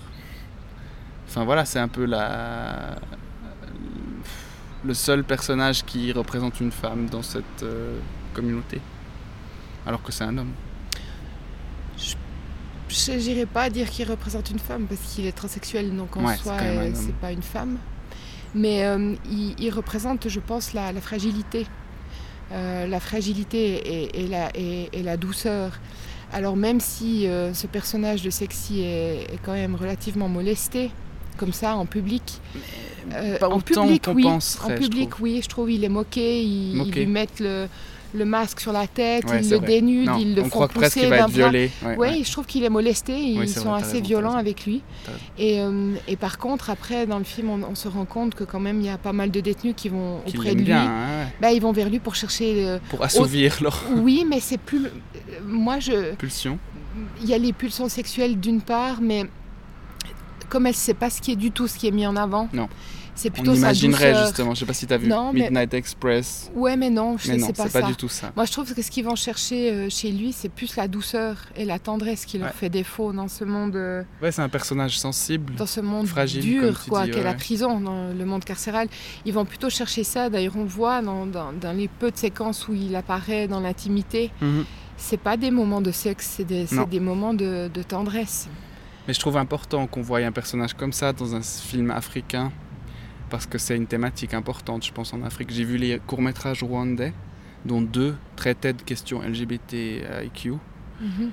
Enfin 1.27 1.45
voilà, 1.45 1.65
c'est 1.65 1.79
un 1.81 1.89
peu 1.89 2.05
la. 2.05 2.97
Le 4.87 4.93
seul 4.95 5.25
personnage 5.25 5.85
qui 5.85 6.13
représente 6.13 6.61
une 6.61 6.71
femme 6.73 7.09
dans 7.09 7.23
cette 7.23 7.63
euh, 7.63 7.99
communauté. 8.35 8.81
Alors 9.87 10.03
que 10.03 10.13
c'est 10.13 10.25
un 10.25 10.37
homme. 10.37 10.53
Je 12.89 13.13
n'irais 13.13 13.47
pas 13.47 13.71
dire 13.71 13.89
qu'il 13.91 14.09
représente 14.09 14.51
une 14.51 14.59
femme 14.59 14.85
parce 14.87 15.01
qu'il 15.01 15.27
est 15.27 15.33
transsexuel, 15.33 15.95
donc 15.97 16.17
en 16.17 16.25
Ouais, 16.27 16.37
soi, 16.37 16.53
euh, 16.61 16.91
c'est 16.95 17.15
pas 17.15 17.33
une 17.33 17.43
femme. 17.43 17.79
Mais 18.55 18.85
euh, 18.85 19.15
il, 19.31 19.55
il 19.59 19.71
représente, 19.71 20.29
je 20.29 20.39
pense, 20.39 20.75
la, 20.75 20.93
la 20.93 21.01
fragilité. 21.01 21.67
Euh, 22.53 22.87
la 22.87 23.01
fragilité 23.01 23.75
et, 24.05 24.25
et 24.25 24.29
la, 24.29 24.51
et- 24.55 24.91
et 24.93 25.03
la 25.03 25.17
douceur. 25.17 25.81
Alors 26.33 26.57
même 26.57 26.79
si 26.81 27.27
ce 27.53 27.67
personnage 27.67 28.23
de 28.23 28.31
Sexy 28.31 28.81
est, 28.81 29.33
est 29.33 29.39
quand 29.43 29.53
même 29.53 29.75
relativement 29.77 30.29
molesté, 30.29 30.91
comme 31.37 31.53
ça, 31.53 31.77
en 31.77 31.87
public. 31.87 32.23
euh, 33.13 33.39
pas 33.39 33.49
en 33.49 33.61
public, 33.61 34.05
oui. 34.15 34.27
en 34.27 34.39
je 34.41 34.75
public, 34.77 35.11
trouve. 35.11 35.23
oui. 35.25 35.41
Je 35.43 35.49
trouve 35.49 35.71
il 35.71 35.85
est 35.85 35.89
moqué. 35.89 36.43
Ils, 36.43 36.77
Moqué. 36.77 36.91
ils 37.03 37.07
lui 37.07 37.13
mettent 37.13 37.41
le, 37.41 37.67
le 38.15 38.25
masque 38.25 38.61
sur 38.61 38.73
la 38.73 38.87
tête, 38.87 39.25
Ouais, 39.25 39.41
ils 39.43 39.51
le 39.51 39.57
vrai. 39.59 39.67
dénudent, 39.67 40.13
Non, 40.13 40.19
ils 40.19 40.35
le 40.35 40.41
on 40.43 40.45
font 40.45 40.51
croit 40.51 40.69
presque 40.69 40.95
pousser 40.95 41.01
qu'il 41.01 41.09
va 41.11 41.19
être 41.19 41.29
violé. 41.31 41.71
Ouais, 41.83 41.97
Oui, 41.99 42.09
ouais. 42.19 42.21
je 42.25 42.31
trouve 42.33 42.47
qu'il 42.47 42.63
est 42.65 42.69
molesté, 42.71 43.13
Oui, 43.13 43.39
ils 43.43 43.49
sont 43.49 43.71
vrai, 43.71 43.81
assez 43.83 43.95
raison, 43.95 44.05
violents 44.05 44.37
avec 44.37 44.65
lui. 44.65 44.83
Et, 45.39 45.61
euh, 45.61 45.95
et 46.09 46.17
par 46.17 46.39
contre, 46.39 46.71
après, 46.71 47.07
dans 47.07 47.19
le 47.19 47.25
film, 47.25 47.51
on, 47.51 47.61
on 47.69 47.75
se 47.75 47.89
rend 47.89 48.05
compte 48.05 48.35
que 48.37 48.45
quand 48.45 48.61
même, 48.61 48.81
il 48.81 48.87
y 48.87 48.91
a 48.91 48.99
pas 48.99 49.13
mal 49.13 49.31
de 49.31 49.41
détenus 49.41 49.75
qui 49.77 49.89
vont 49.89 50.19
auprès 50.27 50.53
de 50.53 50.59
lui. 50.59 50.65
bien, 50.65 50.83
hein. 50.87 51.27
Bah, 51.41 51.53
ils 51.53 51.61
vont 51.61 51.73
vers 51.73 51.91
lui 51.91 51.99
pour 51.99 52.15
chercher. 52.15 52.65
euh, 52.67 52.79
pour 52.89 53.03
assouvir 53.03 53.59
leur 53.61 53.83
Oui, 53.97 54.25
mais 54.29 54.39
c'est 54.41 54.59
plus. 54.59 54.87
euh, 54.87 54.91
Moi, 55.47 55.81
je. 55.81 56.15
pulsion. 56.15 56.59
Il 57.21 57.29
y 57.29 57.35
a 57.35 57.39
les 57.39 57.53
pulsions 57.53 57.89
sexuelles 57.89 58.39
d'une 58.39 58.61
part, 58.61 59.01
mais 59.03 59.25
comme 60.49 60.67
elle 60.67 60.73
ne 60.73 60.77
sait 60.77 60.95
pas 60.95 61.11
ce 61.11 61.21
qui 61.21 61.33
est 61.33 61.37
du 61.37 61.51
tout 61.51 61.67
ce 61.69 61.79
qui 61.79 61.87
est 61.89 61.91
mis 61.93 62.07
en 62.07 62.17
avant. 62.17 62.49
Non. 62.53 62.69
C'est 63.17 63.29
On 63.31 63.33
plutôt 63.35 63.53
sa 63.53 63.59
imaginerait 63.59 64.11
douceur. 64.11 64.27
justement, 64.27 64.55
je 64.55 64.59
sais 64.61 64.67
pas 64.67 64.73
si 64.73 64.89
tu 64.89 64.93
as 64.93 64.97
vu 64.97 65.07
Non, 65.07 65.33
mais- 65.33 65.43
Midnight 65.43 65.73
Express, 65.73 66.51
Ouais, 66.57 66.77
mais 66.77 66.91
non, 66.91 67.17
je 67.17 67.29
mais 67.29 67.35
sais 67.35 67.41
non, 67.43 67.47
c'est 67.47 67.57
pas 67.57 67.63
c'est 67.69 67.73
pas 67.73 67.81
ça. 67.83 67.87
du 67.87 67.95
tout 67.95 68.09
ça. 68.09 68.33
Moi, 68.35 68.45
je 68.45 68.51
trouve 68.51 68.75
que 68.75 68.83
ce 68.83 68.91
qu'ils 68.91 69.05
vont 69.05 69.15
chercher 69.15 69.71
euh, 69.71 69.89
chez 69.89 70.11
lui, 70.11 70.33
c'est 70.33 70.49
plus 70.49 70.75
la 70.75 70.89
douceur 70.89 71.37
et 71.55 71.65
la 71.65 71.79
tendresse 71.79 72.25
qui 72.27 72.39
leur 72.39 72.49
Ouais. 72.49 72.55
fait 72.59 72.71
défaut 72.71 73.13
dans 73.13 73.29
ce 73.29 73.45
monde. 73.45 73.77
euh, 73.77 74.03
Ouais, 74.21 74.33
c'est 74.33 74.43
un 74.43 74.49
personnage 74.49 74.99
sensible. 74.99 75.55
dans 75.55 75.65
ce 75.67 75.81
monde 75.81 76.09
Fragile, 76.09 76.41
dur, 76.43 76.85
quoi, 76.89 77.05
dis, 77.05 77.13
qu'est 77.13 77.23
la 77.23 77.35
prison, 77.35 77.79
dans 77.81 78.13
le 78.13 78.25
monde 78.25 78.45
carcéral. 78.45 78.89
Ils 79.25 79.33
vont 79.33 79.45
plutôt 79.45 79.71
chercher 79.71 80.03
ça. 80.03 80.29
D'ailleurs, 80.29 80.57
on 80.57 80.65
voit 80.65 81.01
dans, 81.01 81.25
dans- 81.25 81.53
dans 81.53 81.73
les 81.73 81.87
peu 81.87 82.11
de 82.11 82.17
séquences 82.17 82.67
où 82.67 82.75
il 82.75 82.97
apparaît 82.97 83.47
dans 83.47 83.61
l'intimité, 83.61 84.33
Mhm. 84.41 84.65
c'est 84.97 85.19
pas 85.21 85.37
des 85.37 85.53
moments 85.53 85.81
de 85.81 85.93
sexe, 85.93 86.35
c'est 86.37 86.45
des, 86.45 86.67
c'est 86.67 86.75
Non. 86.75 86.83
des 86.91 86.99
moments 86.99 87.33
de, 87.33 87.71
de 87.73 87.83
tendresse. 87.85 88.49
Mais 89.07 89.15
je 89.15 89.21
trouve 89.21 89.37
important 89.37 89.87
qu'on 89.87 90.03
voie 90.03 90.19
un 90.19 90.33
personnage 90.33 90.75
comme 90.75 90.93
ça 90.93 91.13
dans 91.13 91.35
un 91.35 91.43
film 91.43 91.91
africain 91.91 92.53
parce 93.31 93.47
que 93.47 93.59
c'est 93.59 93.77
une 93.77 93.87
thématique 93.87 94.35
importante, 94.35 94.85
je 94.85 94.93
pense, 94.93 95.13
en 95.13 95.23
Afrique. 95.23 95.51
J'ai 95.51 95.65
vu 95.65 95.77
les 95.77 95.99
courts-métrages 96.07 96.63
rwandais, 96.63 97.13
dont 97.65 97.83
deux 97.83 98.17
traitaient 98.37 98.73
de 98.73 98.83
questions 98.83 99.23
LGBTIQ. 99.23 100.53
Mhm. 101.01 101.31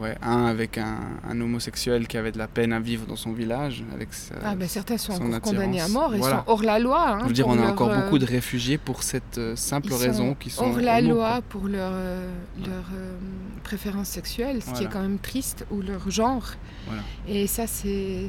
Ouais, 0.00 0.14
un 0.22 0.44
avec 0.46 0.76
un, 0.78 0.98
un 1.28 1.40
homosexuel 1.40 2.06
qui 2.06 2.16
avait 2.18 2.32
de 2.32 2.38
la 2.38 2.48
peine 2.48 2.72
à 2.72 2.80
vivre 2.80 3.06
dans 3.06 3.16
son 3.16 3.32
village. 3.32 3.82
Avec 3.94 4.12
sa- 4.12 4.34
Ah, 4.44 4.54
ben 4.54 4.68
certains 4.68 4.98
sont 4.98 5.12
Euh, 5.12 5.16
son 5.16 5.26
encore 5.32 5.40
condamnés 5.52 5.80
à 5.80 5.88
mort, 5.88 6.14
ils 6.14 6.18
Voilà. 6.18 6.38
sont 6.38 6.42
hors 6.52 6.62
la 6.62 6.78
loi. 6.78 7.10
hein, 7.12 7.18
je 7.22 7.26
veux 7.28 7.32
dire, 7.32 7.48
on 7.48 7.58
a 7.58 7.66
encore 7.70 7.90
euh, 7.90 8.02
beaucoup 8.02 8.18
de 8.18 8.26
réfugiés 8.26 8.76
pour 8.78 9.02
cette 9.02 9.38
euh, 9.38 9.56
simple 9.56 9.88
ils 9.90 9.94
raison 9.96 10.34
qu'ils 10.34 10.52
sont 10.52 10.64
hors 10.64 10.80
la 10.80 10.98
homo, 10.98 11.08
loi 11.14 11.30
quoi. 11.32 11.42
pour 11.48 11.68
leur, 11.68 11.90
euh, 11.94 12.30
leur 12.58 12.84
euh, 12.94 13.16
préférence 13.64 14.08
sexuelle, 14.08 14.60
ce 14.62 14.72
qui 14.72 14.84
est 14.84 14.88
quand 14.88 15.00
même 15.02 15.18
triste, 15.18 15.64
ou 15.70 15.80
leur 15.80 16.10
genre. 16.10 16.44
Voilà. 16.86 17.02
Et 17.26 17.46
ça, 17.46 17.66
c'est 17.66 18.28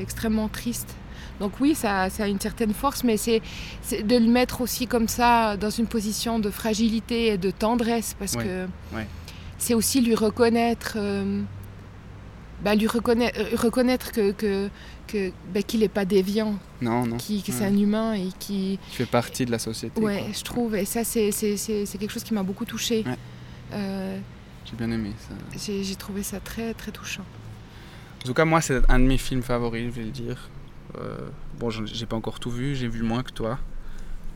extrêmement 0.00 0.48
triste. 0.48 0.94
Donc 1.40 1.58
oui, 1.60 1.74
ça, 1.74 2.10
ça 2.10 2.24
a 2.24 2.28
une 2.28 2.38
certaine 2.38 2.72
force, 2.72 3.02
mais 3.02 3.16
c'est 3.16 3.42
c'est 3.82 4.02
de 4.06 4.16
le 4.16 4.26
mettre 4.30 4.60
aussi 4.60 4.86
comme 4.86 5.08
ça 5.08 5.56
dans 5.56 5.70
une 5.70 5.86
position 5.86 6.38
de 6.38 6.48
fragilité 6.48 7.26
et 7.28 7.38
de 7.38 7.50
tendresse, 7.50 8.14
parce 8.18 8.34
Ouais, 8.34 8.44
que 8.44 8.96
ouais. 8.96 9.06
C'est 9.58 9.74
aussi 9.74 10.00
lui 10.00 10.14
reconnaître, 10.14 10.94
euh, 10.96 11.42
bah, 12.62 12.74
lui 12.74 12.86
reconnaître, 12.86 13.38
euh, 13.40 13.56
reconnaître 13.56 14.12
que 14.12 14.32
que- 14.32 14.68
que- 15.06 15.32
bah, 15.52 15.62
qu'il 15.62 15.80
n'est 15.80 15.88
pas 15.88 16.04
déviant, 16.04 16.54
Non, 16.80 17.06
non. 17.06 17.16
qui- 17.16 17.42
que 17.42 17.52
c'est 17.52 17.60
Ouais. 17.60 17.66
un 17.66 17.76
humain 17.78 18.14
et 18.14 18.28
qui, 18.38 18.78
fait 18.92 19.06
partie 19.06 19.44
de 19.44 19.50
la 19.50 19.58
société. 19.58 20.00
Ouais, 20.00 20.18
quoi. 20.20 20.26
je 20.32 20.42
trouve, 20.42 20.74
et 20.76 20.84
ça, 20.84 21.04
c'est 21.04 21.30
c'est- 21.30 21.56
c'est- 21.56 21.86
c'est 21.86 21.98
quelque 21.98 22.12
chose 22.12 22.24
qui 22.24 22.34
m'a 22.34 22.42
beaucoup 22.42 22.64
touchée. 22.64 23.04
Ouais. 23.06 23.16
Euh, 23.72 24.18
J'ai 24.64 24.76
bien 24.76 24.90
aimé 24.90 25.12
ça. 25.18 25.34
J'ai 25.58 25.84
j'ai 25.84 25.94
trouvé 25.96 26.22
ça 26.22 26.40
très, 26.40 26.72
très 26.74 26.90
touchant. 26.90 27.24
En 28.22 28.26
tout 28.26 28.34
cas, 28.34 28.46
moi, 28.46 28.60
c'est 28.62 28.80
un 28.88 28.98
de 28.98 29.04
mes 29.04 29.18
films 29.18 29.42
favoris, 29.42 29.84
je 29.84 29.90
vais 29.90 30.04
le 30.04 30.10
dire. 30.10 30.48
Euh, 30.98 31.28
bon, 31.58 31.68
j'ai 31.70 32.06
pas 32.06 32.16
encore 32.16 32.40
tout 32.40 32.50
vu, 32.50 32.74
j'ai 32.74 32.88
vu 32.88 33.02
moins 33.02 33.22
que 33.22 33.32
toi. 33.32 33.58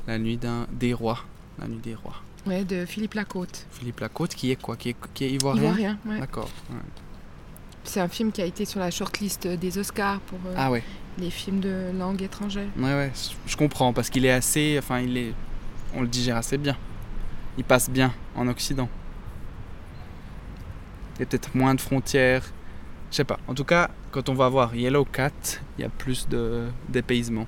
La 0.06 0.18
nuit 0.18 0.36
d'un 0.36 0.66
des 0.72 0.92
rois. 0.92 1.24
La 1.58 1.66
nuit 1.68 1.80
des 1.82 1.94
rois. 1.94 2.20
Ouais, 2.48 2.64
de 2.64 2.84
Philippe 2.86 3.14
Lacôte. 3.14 3.66
Philippe 3.70 4.00
Lacôte, 4.00 4.34
qui 4.34 4.50
est 4.50 4.56
quoi? 4.60 4.76
Qui 4.76 4.90
est, 4.90 4.96
qui 5.14 5.24
est 5.24 5.30
ivoirien? 5.30 5.62
Ivoirien, 5.62 5.98
ouais. 6.06 6.18
D'accord. 6.20 6.48
ouais. 6.70 6.76
C'est 7.84 8.00
un 8.00 8.08
film 8.08 8.32
qui 8.32 8.42
a 8.42 8.44
été 8.44 8.64
sur 8.64 8.80
la 8.80 8.90
shortlist 8.90 9.46
des 9.46 9.78
Oscars 9.78 10.20
pour 10.20 10.38
euh, 10.46 10.54
Ah 10.56 10.70
ouais. 10.70 10.82
les 11.18 11.30
films 11.30 11.60
de 11.60 11.90
langue 11.98 12.22
étrangère. 12.22 12.68
Ouais, 12.76 12.84
ouais, 12.94 13.12
je 13.46 13.56
comprends, 13.56 13.92
parce 13.92 14.10
qu'il 14.10 14.24
est 14.26 14.30
assez. 14.32 14.76
Enfin, 14.78 15.00
il 15.00 15.16
est. 15.16 15.34
On 15.94 16.02
le 16.02 16.08
digère 16.08 16.36
assez 16.36 16.58
bien. 16.58 16.76
Il 17.56 17.64
passe 17.64 17.88
bien 17.90 18.12
en 18.36 18.46
Occident. 18.48 18.88
Il 21.16 21.20
y 21.20 21.22
a 21.22 21.26
peut-être 21.26 21.54
moins 21.54 21.74
de 21.74 21.80
frontières. 21.80 22.44
Je 23.10 23.16
sais 23.16 23.24
pas. 23.24 23.38
En 23.48 23.54
tout 23.54 23.64
cas, 23.64 23.90
quand 24.10 24.28
on 24.28 24.34
va 24.34 24.48
voir 24.48 24.74
Yellow 24.74 25.04
Cat, 25.04 25.32
il 25.78 25.82
y 25.82 25.84
a 25.84 25.88
plus 25.88 26.28
de 26.28 26.68
dépaysement. 26.88 27.46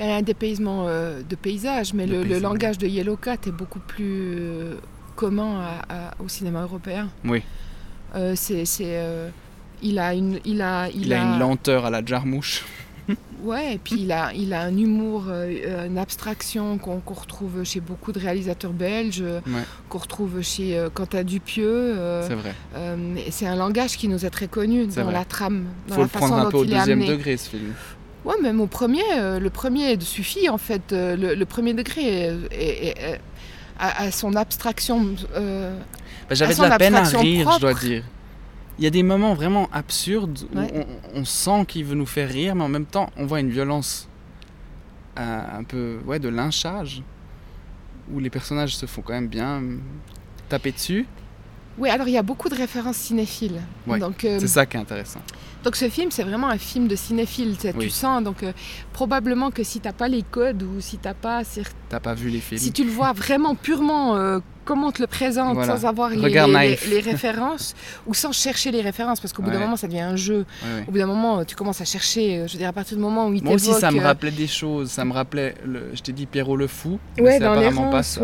Il 0.00 0.06
y 0.06 0.10
a 0.10 0.16
un 0.16 0.22
dépaysement 0.22 0.86
euh, 0.88 1.20
de 1.28 1.36
paysage, 1.36 1.92
mais 1.92 2.06
le, 2.06 2.38
langage 2.38 2.78
de 2.78 2.86
Yellow 2.86 3.16
Cat 3.16 3.36
est 3.46 3.50
beaucoup 3.52 3.80
plus 3.80 4.34
euh, 4.38 4.74
commun 5.14 5.60
à- 5.60 6.08
à- 6.08 6.14
au 6.24 6.28
cinéma 6.28 6.62
européen. 6.62 7.10
Oui. 7.24 7.42
Euh, 8.16 8.32
c'est, 8.34 8.64
c'est, 8.64 8.98
il 9.82 9.98
a 9.98 10.14
une, 10.14 10.40
il 10.46 10.62
a, 10.62 10.88
il, 10.88 11.02
Il, 11.06 11.12
a 11.12 11.22
une 11.22 11.38
lenteur 11.38 11.84
à 11.84 11.90
la 11.90 12.04
jarmouche. 12.04 12.64
Ouais, 13.42 13.74
et 13.74 13.78
puis 13.78 14.02
il 14.02 14.12
a, 14.12 14.32
il 14.34 14.52
a 14.52 14.60
un 14.64 14.76
humour, 14.76 15.24
une 15.32 15.96
abstraction 15.96 16.76
qu'on, 16.76 17.00
qu'on 17.00 17.14
retrouve 17.14 17.64
chez 17.64 17.80
beaucoup 17.80 18.12
de 18.12 18.18
réalisateurs 18.20 18.72
belges, 18.74 19.22
Ouais. 19.22 19.62
qu'on 19.88 19.98
retrouve 19.98 20.42
chez 20.42 20.86
Quentin 20.94 21.24
Dupieux. 21.24 21.96
C'est 22.28 22.34
vrai. 22.34 22.54
c'est 23.30 23.46
un 23.46 23.56
langage 23.56 23.96
qui 23.96 24.06
nous 24.08 24.26
est 24.26 24.30
très 24.30 24.46
connu 24.46 24.86
dans 24.86 25.04
vrai. 25.04 25.12
la 25.14 25.24
trame, 25.24 25.64
dans 25.88 25.94
Faut 25.94 26.00
la 26.02 26.04
le 26.04 26.08
façon 26.10 26.26
prendre 26.28 26.46
un 26.46 26.50
peu 26.50 26.58
au 26.58 26.64
deuxième 26.66 27.04
degré 27.04 27.36
ce 27.38 27.48
film. 27.48 27.72
Ouais, 28.24 28.34
même 28.42 28.60
au 28.60 28.66
premier, 28.66 29.02
euh, 29.16 29.40
le 29.40 29.50
premier 29.50 29.98
suffit 30.00 30.48
en 30.48 30.58
fait. 30.58 30.92
euh, 30.92 31.16
le, 31.16 31.34
le 31.34 31.46
premier 31.46 31.72
degré 31.74 32.02
est, 32.02 32.34
est- 32.50 32.86
est- 32.88 32.98
est- 33.12 33.20
a, 33.78 34.02
a 34.02 34.10
son 34.10 34.34
abstraction. 34.36 35.06
euh, 35.34 35.74
Bah, 36.28 36.34
J'avais 36.34 36.52
À 36.60 36.64
de 36.64 36.68
la 36.70 36.78
peine 36.78 36.94
à 36.94 37.02
rire, 37.02 37.50
je 37.54 37.60
dois 37.60 37.74
dire. 37.74 38.04
Il 38.78 38.84
y 38.84 38.86
a 38.86 38.90
des 38.90 39.02
moments 39.02 39.34
vraiment 39.34 39.68
absurdes 39.72 40.38
où 40.54 40.58
Ouais. 40.58 40.86
on, 41.14 41.20
on 41.20 41.24
sent 41.24 41.64
qu'il 41.66 41.84
veut 41.84 41.94
nous 41.94 42.06
faire 42.06 42.28
rire, 42.28 42.54
mais 42.54 42.64
en 42.64 42.68
même 42.68 42.86
temps, 42.86 43.10
on 43.16 43.26
voit 43.26 43.40
une 43.40 43.50
violence 43.50 44.06
euh, 45.18 45.58
un 45.58 45.64
peu 45.64 45.98
ouais, 46.06 46.18
de 46.18 46.28
lynchage, 46.28 47.02
où 48.12 48.20
les 48.20 48.30
personnages 48.30 48.76
se 48.76 48.86
font 48.86 49.02
quand 49.02 49.12
même 49.12 49.28
bien 49.28 49.62
taper 50.48 50.72
dessus. 50.72 51.06
Oui, 51.78 51.88
alors 51.88 52.08
il 52.08 52.12
y 52.12 52.18
a 52.18 52.22
beaucoup 52.22 52.48
de 52.48 52.54
références 52.54 52.96
cinéphiles. 52.96 53.60
Ouais, 53.86 54.00
euh, 54.02 54.38
C'est 54.38 54.46
ça 54.48 54.66
qui 54.66 54.76
est 54.76 54.80
intéressant. 54.80 55.20
Donc 55.64 55.76
ce 55.76 55.88
film, 55.88 56.10
c'est 56.10 56.22
vraiment 56.22 56.48
un 56.48 56.58
film 56.58 56.88
de 56.88 56.96
cinéphile. 56.96 57.54
tu 57.56 57.62
sais, 57.62 57.74
Oui. 57.76 57.84
Tu 57.86 57.90
sens 57.90 58.22
donc 58.22 58.42
euh, 58.42 58.52
probablement 58.92 59.50
que 59.50 59.62
si 59.62 59.80
t'as 59.80 59.92
pas 59.92 60.08
les 60.08 60.22
codes 60.22 60.62
ou 60.62 60.80
si 60.80 60.98
t'as 60.98 61.14
pas, 61.14 61.44
si, 61.44 61.62
T'as 61.88 62.00
pas 62.00 62.14
vu 62.14 62.28
les 62.30 62.40
films 62.40 62.60
si 62.60 62.72
tu 62.72 62.84
le 62.84 62.90
vois 62.90 63.12
vraiment 63.12 63.54
purement 63.54 64.16
euh, 64.16 64.38
comment 64.70 64.86
on 64.86 64.92
te 64.92 65.02
le 65.02 65.08
présente, 65.08 65.54
Voilà. 65.54 65.76
sans 65.76 65.84
avoir 65.84 66.10
les, 66.10 67.00
références 67.00 67.74
ou 68.06 68.14
sans 68.14 68.30
chercher 68.30 68.70
les 68.70 68.82
références, 68.82 69.18
parce 69.18 69.32
qu'au 69.32 69.42
bout 69.42 69.50
d'un 69.50 69.58
moment, 69.58 69.76
ça 69.76 69.88
devient 69.88 70.00
un 70.00 70.14
jeu. 70.16 70.46
Au 70.86 70.92
bout 70.92 70.98
d'un 70.98 71.06
moment, 71.06 71.44
tu 71.44 71.56
commences 71.56 71.80
à 71.80 71.84
chercher. 71.84 72.38
euh, 72.38 72.46
Je 72.46 72.52
veux 72.52 72.58
dire, 72.58 72.68
à 72.68 72.72
partir 72.72 72.96
du 72.96 73.02
moment 73.02 73.26
où 73.26 73.34
il 73.34 73.42
Moi 73.42 73.54
aussi, 73.54 73.72
ça 73.72 73.90
me 73.90 73.98
euh, 73.98 74.02
rappelait 74.04 74.30
des 74.30 74.46
choses. 74.46 74.90
Ça 74.90 75.04
me 75.04 75.12
rappelait, 75.12 75.56
le, 75.66 75.90
je 75.94 76.00
t'ai 76.02 76.12
dit 76.12 76.26
Pierrot 76.26 76.56
le 76.56 76.68
fou. 76.68 77.00
mais 77.18 77.32
c'est 77.32 77.40
dans 77.40 77.52
apparemment 77.52 77.90
pas 77.90 78.02
ça. 78.04 78.20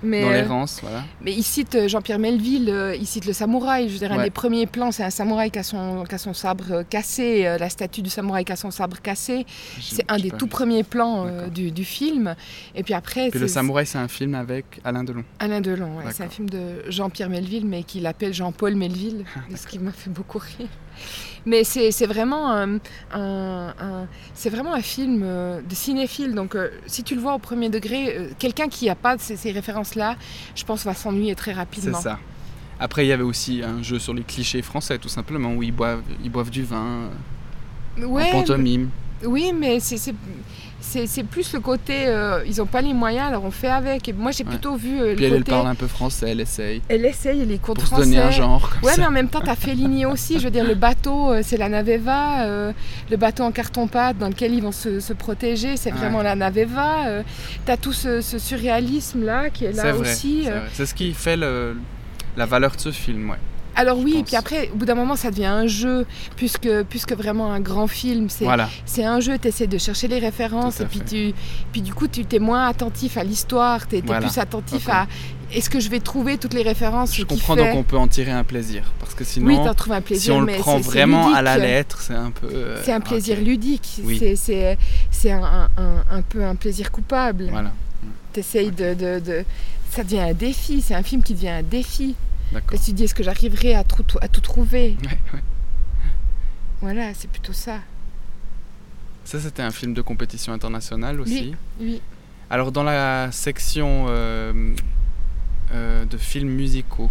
Mais, 0.00 0.22
Dans 0.22 0.28
euh, 0.28 0.32
l'errance, 0.32 0.78
voilà. 0.80 1.02
mais 1.20 1.32
il 1.32 1.42
cite 1.42 1.74
euh, 1.74 1.88
Jean-Pierre 1.88 2.20
Melville, 2.20 2.70
euh, 2.70 2.94
il 2.94 3.04
cite 3.06 3.26
le 3.26 3.32
samouraï. 3.32 3.88
Je 3.88 3.94
veux 3.94 3.98
dire, 3.98 4.12
un 4.12 4.22
des 4.22 4.30
premiers 4.30 4.66
plans, 4.66 4.92
c'est 4.92 5.02
un 5.02 5.10
samouraï 5.10 5.50
qui 5.50 5.58
a 5.58 5.64
son, 5.64 6.04
qui 6.08 6.14
a 6.14 6.18
son 6.18 6.34
sabre 6.34 6.64
euh, 6.70 6.82
cassé, 6.88 7.44
euh, 7.46 7.58
la 7.58 7.68
statue 7.68 8.02
du 8.02 8.10
samouraï 8.10 8.44
qui 8.44 8.52
a 8.52 8.56
son 8.56 8.70
sabre 8.70 9.00
cassé. 9.02 9.44
C'est 9.80 10.04
un 10.08 10.18
des 10.18 10.30
tout 10.30 10.46
premiers 10.46 10.84
plans 10.84 11.26
euh, 11.26 11.48
du, 11.48 11.72
du 11.72 11.84
film. 11.84 12.36
Et 12.76 12.84
puis 12.84 12.94
après, 12.94 13.30
Puis 13.30 13.40
le 13.40 13.48
samouraï, 13.48 13.86
c'est 13.86 13.98
un 13.98 14.06
film 14.06 14.36
avec 14.36 14.66
Alain 14.84 15.02
Delon. 15.02 15.24
Alain 15.40 15.60
Delon. 15.60 15.87
Ouais. 15.96 16.12
C'est 16.12 16.22
un 16.24 16.28
film 16.28 16.48
de 16.50 16.82
Jean-Pierre 16.88 17.28
Melville, 17.30 17.66
mais 17.66 17.82
qu'il 17.82 18.06
appelle 18.06 18.32
Jean-Paul 18.34 18.74
Melville, 18.74 19.24
ce 19.56 19.66
qui 19.66 19.78
m'a 19.78 19.92
fait 19.92 20.10
beaucoup 20.10 20.38
rire. 20.38 20.68
Mais 21.46 21.64
c'est 21.64 21.90
c'est 21.92 22.06
vraiment 22.06 22.50
un, 22.52 22.78
un- 23.12 23.74
un- 23.80 24.06
c'est 24.34 24.50
vraiment 24.50 24.74
un 24.74 24.80
film 24.82 25.22
euh, 25.24 25.60
de 25.62 25.74
cinéphile. 25.74 26.34
Donc, 26.34 26.54
euh, 26.54 26.70
si 26.86 27.02
tu 27.04 27.14
le 27.14 27.20
vois 27.20 27.34
au 27.34 27.38
premier 27.38 27.68
degré, 27.70 28.16
euh, 28.16 28.30
quelqu'un 28.38 28.68
qui 28.68 28.86
n'a 28.86 28.94
pas 28.94 29.16
ces, 29.18 29.36
ces 29.36 29.52
références-là, 29.52 30.16
je 30.54 30.64
pense, 30.64 30.84
va 30.84 30.94
s'ennuyer 30.94 31.34
très 31.34 31.52
C'est 31.52 31.56
rapidement. 31.58 32.00
ça. 32.00 32.18
Après, 32.80 33.04
il 33.04 33.08
y 33.08 33.12
avait 33.12 33.22
aussi 33.24 33.62
un 33.62 33.82
jeu 33.82 33.98
sur 33.98 34.14
les 34.14 34.22
clichés 34.22 34.62
français, 34.62 34.98
tout 34.98 35.08
simplement, 35.08 35.52
où 35.54 35.62
ils 35.62 35.72
boivent, 35.72 36.02
ils 36.22 36.30
boivent 36.30 36.50
du 36.50 36.62
vin 36.64 37.08
euh, 38.00 38.04
Ouais, 38.06 38.28
en 38.30 38.40
pantomime. 38.40 38.90
Oui, 39.24 39.52
mais 39.52 39.80
c'est- 39.80 40.14
c'est 40.80 41.22
plus 41.24 41.52
le 41.52 41.60
côté, 41.60 42.06
euh, 42.06 42.42
ils 42.46 42.56
n'ont 42.58 42.66
pas 42.66 42.80
les 42.80 42.94
moyens, 42.94 43.28
alors 43.28 43.44
on 43.44 43.50
fait 43.50 43.68
avec. 43.68 44.08
Et 44.08 44.12
moi, 44.12 44.30
j'ai 44.30 44.44
Ouais. 44.44 44.50
plutôt 44.50 44.76
vu 44.76 45.00
euh, 45.00 45.14
Puis 45.14 45.24
elle, 45.24 45.30
le 45.32 45.36
elle 45.36 45.42
côté. 45.44 45.50
parle 45.52 45.66
un 45.66 45.74
peu 45.74 45.86
français, 45.86 46.30
elle 46.30 46.40
essaye. 46.40 46.80
Elle 46.88 47.04
essaye 47.04 47.44
les 47.44 47.58
cours 47.58 47.74
de 47.74 47.80
Pour 47.80 47.90
se 47.98 48.02
donner 48.02 48.18
un 48.18 48.30
genre. 48.30 48.70
Comme 48.70 48.84
Ouais, 48.88 48.92
ça. 48.94 49.00
mais 49.02 49.06
en 49.06 49.10
même 49.10 49.28
temps, 49.28 49.40
t'as 49.44 49.56
Fellini 49.56 50.06
aussi. 50.06 50.38
Je 50.38 50.44
veux 50.44 50.50
dire, 50.50 50.64
le 50.64 50.74
bateau, 50.74 51.32
euh, 51.32 51.40
c'est 51.44 51.56
la 51.56 51.68
Naveva. 51.68 52.42
euh, 52.44 52.72
le 53.10 53.16
bateau 53.16 53.42
en 53.44 53.52
carton-pâte 53.52 54.18
dans 54.18 54.28
lequel 54.28 54.54
ils 54.54 54.62
vont 54.62 54.72
se, 54.72 55.00
se 55.00 55.12
protéger, 55.12 55.76
c'est 55.76 55.92
Ouais. 55.92 55.98
vraiment 55.98 56.22
la 56.22 56.34
Naveva. 56.36 57.06
euh, 57.08 57.22
t'as 57.66 57.76
tout 57.76 57.92
ce, 57.92 58.20
ce 58.20 58.38
surréalisme-là 58.38 59.50
qui 59.50 59.64
est 59.66 59.72
là 59.72 59.94
aussi. 59.96 60.46
c'est 60.72 60.86
ce 60.86 60.94
qui 60.94 61.12
fait 61.12 61.36
le- 61.36 61.76
la 62.36 62.46
valeur 62.46 62.72
de 62.76 62.80
ce 62.80 62.90
film, 62.92 63.30
ouais. 63.30 63.36
Alors 63.80 63.96
oui, 63.98 64.14
pense. 64.14 64.22
puis 64.26 64.36
après, 64.36 64.70
au 64.72 64.76
bout 64.76 64.84
d'un 64.84 64.96
moment, 64.96 65.14
ça 65.16 65.30
devient 65.30 65.46
un 65.46 65.66
jeu, 65.68 66.04
puisque, 66.36 66.68
puisque 66.90 67.12
vraiment 67.12 67.52
un 67.52 67.60
grand 67.60 67.86
film, 67.86 68.28
c'est 68.28 68.44
Voilà. 68.44 68.68
un 68.98 69.20
jeu, 69.20 69.38
tu 69.38 69.48
essaies 69.48 69.68
de 69.68 69.78
chercher 69.78 70.08
les 70.08 70.18
références, 70.18 70.80
et 70.80 70.84
puis, 70.84 71.00
tu, 71.00 71.32
puis 71.72 71.80
du 71.80 71.94
coup, 71.94 72.08
tu 72.08 72.24
t'es 72.24 72.40
moins 72.40 72.66
attentif 72.66 73.16
à 73.16 73.22
l'histoire, 73.24 73.86
tu 73.86 73.96
es, 73.98 74.00
Voilà. 74.04 74.26
plus 74.26 74.36
attentif 74.38 74.88
à 74.88 75.06
est-ce 75.54 75.70
que 75.70 75.78
je 75.80 75.88
vais 75.88 76.00
trouver 76.00 76.36
toutes 76.38 76.52
les 76.54 76.62
références 76.62 77.14
Je 77.14 77.22
comprends 77.24 77.54
fait... 77.54 77.64
donc 77.68 77.76
on 77.78 77.82
peut 77.84 77.96
en 77.96 78.08
tirer 78.08 78.32
un 78.32 78.44
plaisir. 78.44 78.82
Parce 79.00 79.14
que 79.14 79.22
sinon, 79.24 79.46
Oui, 79.46 79.56
t'en 79.56 79.72
trouves 79.74 79.92
un 79.94 80.00
plaisir, 80.02 80.24
si 80.24 80.30
on 80.32 80.40
le 80.40 80.46
mais 80.46 80.56
prend 80.58 80.76
c'est- 80.78 80.82
c'est 80.82 80.88
vraiment 80.90 81.32
à 81.32 81.40
la 81.40 81.56
lettre, 81.56 82.02
c'est 82.02 82.14
un 82.14 82.30
peu. 82.32 82.48
euh, 82.52 82.82
C'est 82.84 82.92
un 82.92 83.00
plaisir 83.00 83.40
ludique, 83.40 84.00
Oui. 84.04 84.18
c'est- 84.36 84.76
un, 85.30 85.68
un- 85.76 86.04
un 86.10 86.22
peu 86.22 86.44
un 86.44 86.54
plaisir 86.56 86.90
coupable. 86.90 87.46
Voilà, 87.50 87.70
T'essayes 88.32 88.70
de, 88.72 88.92
de, 88.94 89.20
de- 89.20 89.44
Ça 89.90 90.02
devient 90.04 90.20
un 90.20 90.34
défi, 90.34 90.82
c'est 90.82 90.94
un 90.94 91.02
film 91.02 91.22
qui 91.22 91.32
devient 91.32 91.48
un 91.48 91.62
défi. 91.62 92.14
Que 92.66 92.76
tu 92.76 92.92
dis, 92.92 93.04
est-ce 93.04 93.14
que 93.14 93.22
j'arriverai 93.22 93.74
à, 93.74 93.80
à 93.80 94.28
tout 94.28 94.40
trouver? 94.40 94.96
Ouais, 95.02 95.18
ouais. 95.34 95.42
Voilà, 96.80 97.12
c'est 97.14 97.28
plutôt 97.28 97.52
ça. 97.52 97.80
Ça, 99.24 99.40
c'était 99.40 99.62
un 99.62 99.70
film 99.70 99.94
de 99.94 100.00
compétition 100.00 100.52
internationale 100.52 101.20
aussi. 101.20 101.54
Oui. 101.80 102.00
Alors, 102.50 102.72
dans 102.72 102.82
la 102.82 103.30
section 103.30 104.06
euh, 104.08 104.74
euh, 105.72 106.04
de 106.06 106.16
films 106.16 106.48
musicaux, 106.48 107.10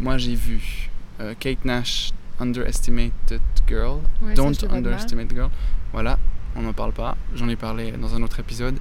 moi 0.00 0.18
j'ai 0.18 0.34
vu 0.34 0.90
euh, 1.20 1.34
Kate 1.38 1.64
Nash, 1.64 2.12
Underestimated 2.40 3.40
Girl. 3.66 4.00
Ouais, 4.20 4.34
Don't. 4.34 4.54
Underestimate 4.70 5.32
Girl. 5.32 5.50
Voilà, 5.92 6.18
on 6.56 6.62
n'en 6.62 6.74
parle 6.74 6.92
pas. 6.92 7.16
J'en 7.34 7.48
ai 7.48 7.56
parlé 7.56 7.92
dans 7.92 8.14
un 8.14 8.22
autre 8.22 8.38
épisode. 8.40 8.78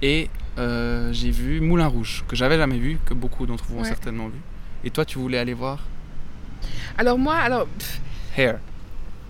Et 0.00 0.30
euh, 0.58 1.12
j'ai 1.12 1.30
vu 1.30 1.60
Moulin 1.60 1.86
Rouge, 1.86 2.24
que 2.28 2.36
j'avais 2.36 2.56
jamais 2.56 2.78
vu, 2.78 2.98
que 3.04 3.14
beaucoup 3.14 3.46
d'entre 3.46 3.64
vous 3.68 3.78
ont 3.78 3.84
certainement 3.84 4.28
vu. 4.28 4.38
Et 4.84 4.90
toi, 4.90 5.04
tu 5.04 5.18
voulais 5.18 5.38
aller 5.38 5.54
voir 5.54 5.80
Alors 6.98 7.18
moi, 7.18 7.36
alors... 7.36 7.66
pff, 7.66 8.00
Hair, 8.36 8.58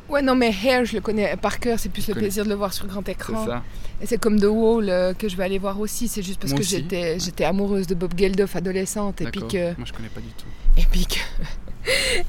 ouais, 0.08 0.22
non, 0.22 0.34
mais 0.34 0.52
Hair, 0.52 0.84
je 0.84 0.94
le 0.94 1.00
connais 1.00 1.36
par 1.36 1.58
cœur, 1.58 1.78
c'est 1.78 1.88
plus 1.88 2.06
le 2.08 2.14
plaisir 2.14 2.44
de 2.44 2.48
le 2.48 2.54
voir 2.54 2.72
sur 2.72 2.86
grand 2.86 3.02
c'est 3.04 3.12
écran. 3.12 3.46
ça 3.46 3.62
Et 4.00 4.06
c'est 4.06 4.18
comme 4.18 4.40
The 4.40 4.44
Wall 4.44 4.88
euh, 4.88 5.14
que 5.14 5.28
je 5.28 5.36
vais 5.36 5.44
aller 5.44 5.58
voir 5.58 5.78
aussi, 5.80 6.08
c'est 6.08 6.22
juste 6.22 6.40
parce 6.40 6.52
Moi 6.52 6.60
que 6.60 6.66
j'étais 6.66 7.18
j'étais 7.18 7.44
amoureuse 7.44 7.86
de 7.86 7.94
Bob 7.94 8.12
Geldof 8.16 8.56
adolescente 8.56 9.20
et 9.20 9.26
puis 9.26 9.40
que... 9.42 9.76
Moi, 9.76 9.86
je 9.86 9.92
connais 9.92 10.08
pas 10.08 10.20
du 10.20 10.28
tout. 10.28 10.46
Et 10.76 10.84
puis 10.90 11.06
que, 11.06 11.18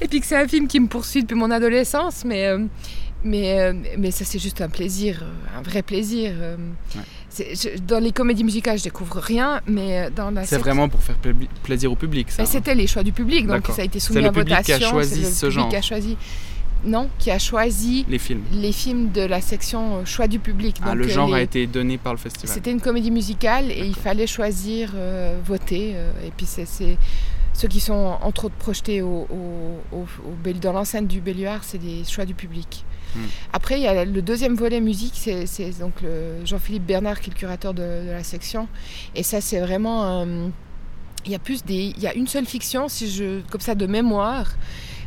et 0.00 0.08
puis 0.08 0.20
que 0.20 0.26
c'est 0.26 0.36
un 0.36 0.48
film 0.48 0.68
qui 0.68 0.80
me 0.80 0.88
poursuit 0.88 1.22
depuis 1.22 1.34
mon 1.34 1.50
adolescence, 1.50 2.24
mais, 2.24 2.46
euh, 2.46 2.64
mais, 3.24 3.60
euh, 3.60 3.72
mais 3.98 4.10
ça 4.10 4.24
c'est 4.24 4.38
juste 4.38 4.60
un 4.60 4.68
plaisir, 4.68 5.24
un 5.56 5.62
vrai 5.62 5.82
plaisir. 5.82 6.32
Ouais. 6.32 7.02
Je- 7.38 7.78
dans 7.80 7.98
les 7.98 8.12
comédies 8.12 8.44
musicales, 8.44 8.78
je 8.78 8.84
découvre 8.84 9.18
rien, 9.18 9.60
mais 9.66 10.06
euh, 10.06 10.10
dans 10.14 10.30
la 10.30 10.44
C'est 10.44 10.58
vraiment 10.58 10.88
pour 10.88 11.02
faire 11.02 11.16
pla- 11.16 11.32
plaisir 11.62 11.92
au 11.92 11.96
public, 11.96 12.30
ça. 12.30 12.42
Hein. 12.42 12.46
c'était 12.46 12.74
les 12.74 12.86
choix 12.86 13.02
du 13.02 13.12
public, 13.12 13.46
donc 13.46 13.66
ça 13.68 13.82
a 13.82 13.84
été 13.84 13.98
C'est 14.00 14.06
soumis 14.08 14.22
le 14.22 14.28
à 14.28 14.32
public 14.32 14.62
qui 14.62 14.72
a 14.72 14.76
votation. 14.76 14.90
choisi 14.90 15.14
c'est 15.14 15.20
le 15.20 15.26
ce 15.34 15.40
public 15.46 15.52
genre. 15.60 15.68
qui 15.68 15.76
a 15.76 15.82
choisi. 15.82 16.16
Non, 16.84 17.08
qui 17.18 17.30
a 17.30 17.38
choisi 17.38 18.04
Les 18.08 18.18
films. 18.18 18.42
les 18.52 18.70
films 18.70 19.10
de 19.10 19.22
la 19.22 19.40
section 19.40 19.96
euh, 19.98 20.04
choix 20.04 20.28
du 20.28 20.38
public. 20.38 20.76
Ah, 20.82 20.88
Donc, 20.90 20.96
le 20.96 21.04
euh, 21.06 21.08
genre 21.08 21.34
a 21.34 21.40
été 21.40 21.66
donné 21.66 21.96
par 21.98 22.12
le 22.12 22.18
festival. 22.18 22.54
C'était 22.54 22.70
une 22.70 22.80
comédie 22.82 23.10
musicale 23.10 23.70
et 23.72 23.84
il 23.84 23.94
fallait 23.94 24.26
choisir, 24.26 24.92
euh, 24.94 25.38
voter. 25.44 25.92
euh, 25.94 26.12
et 26.26 26.30
puis 26.36 26.46
c'est 26.46 26.66
ceux 26.66 27.68
qui 27.68 27.80
sont 27.80 28.16
entre 28.22 28.44
autres 28.44 28.54
projetés 28.56 29.00
au, 29.02 29.26
dans 30.60 30.72
l'enceinte 30.72 31.08
du 31.08 31.20
Belluard, 31.20 31.64
c'est 31.64 31.78
des 31.78 32.04
choix 32.04 32.24
du 32.26 32.34
public. 32.34 32.84
Hmm. 33.16 33.26
Après, 33.52 33.78
il 33.78 33.82
y 33.82 33.86
a 33.86 34.04
le 34.04 34.22
deuxième 34.22 34.54
volet 34.54 34.80
musique, 34.80 35.14
c'est 35.46 35.78
donc 35.78 35.94
Jean-Philippe 36.44 36.84
Bernard 36.86 37.20
qui 37.20 37.30
est 37.30 37.32
le 37.32 37.38
curateur 37.38 37.74
de, 37.74 37.82
de 38.06 38.10
la 38.10 38.22
section. 38.24 38.68
Et 39.14 39.22
ça, 39.22 39.40
c'est 39.40 39.60
vraiment. 39.60 40.20
euh, 40.22 40.48
il 41.24 41.32
y 41.32 41.34
a 41.34 41.40
plus 41.40 41.64
des, 41.64 41.92
il 41.96 42.00
y 42.00 42.06
a 42.06 42.14
une 42.14 42.28
seule 42.28 42.46
fiction, 42.46 42.88
si 42.88 43.10
je, 43.10 43.40
comme 43.50 43.60
ça, 43.60 43.74
de 43.74 43.86
mémoire, 43.86 44.52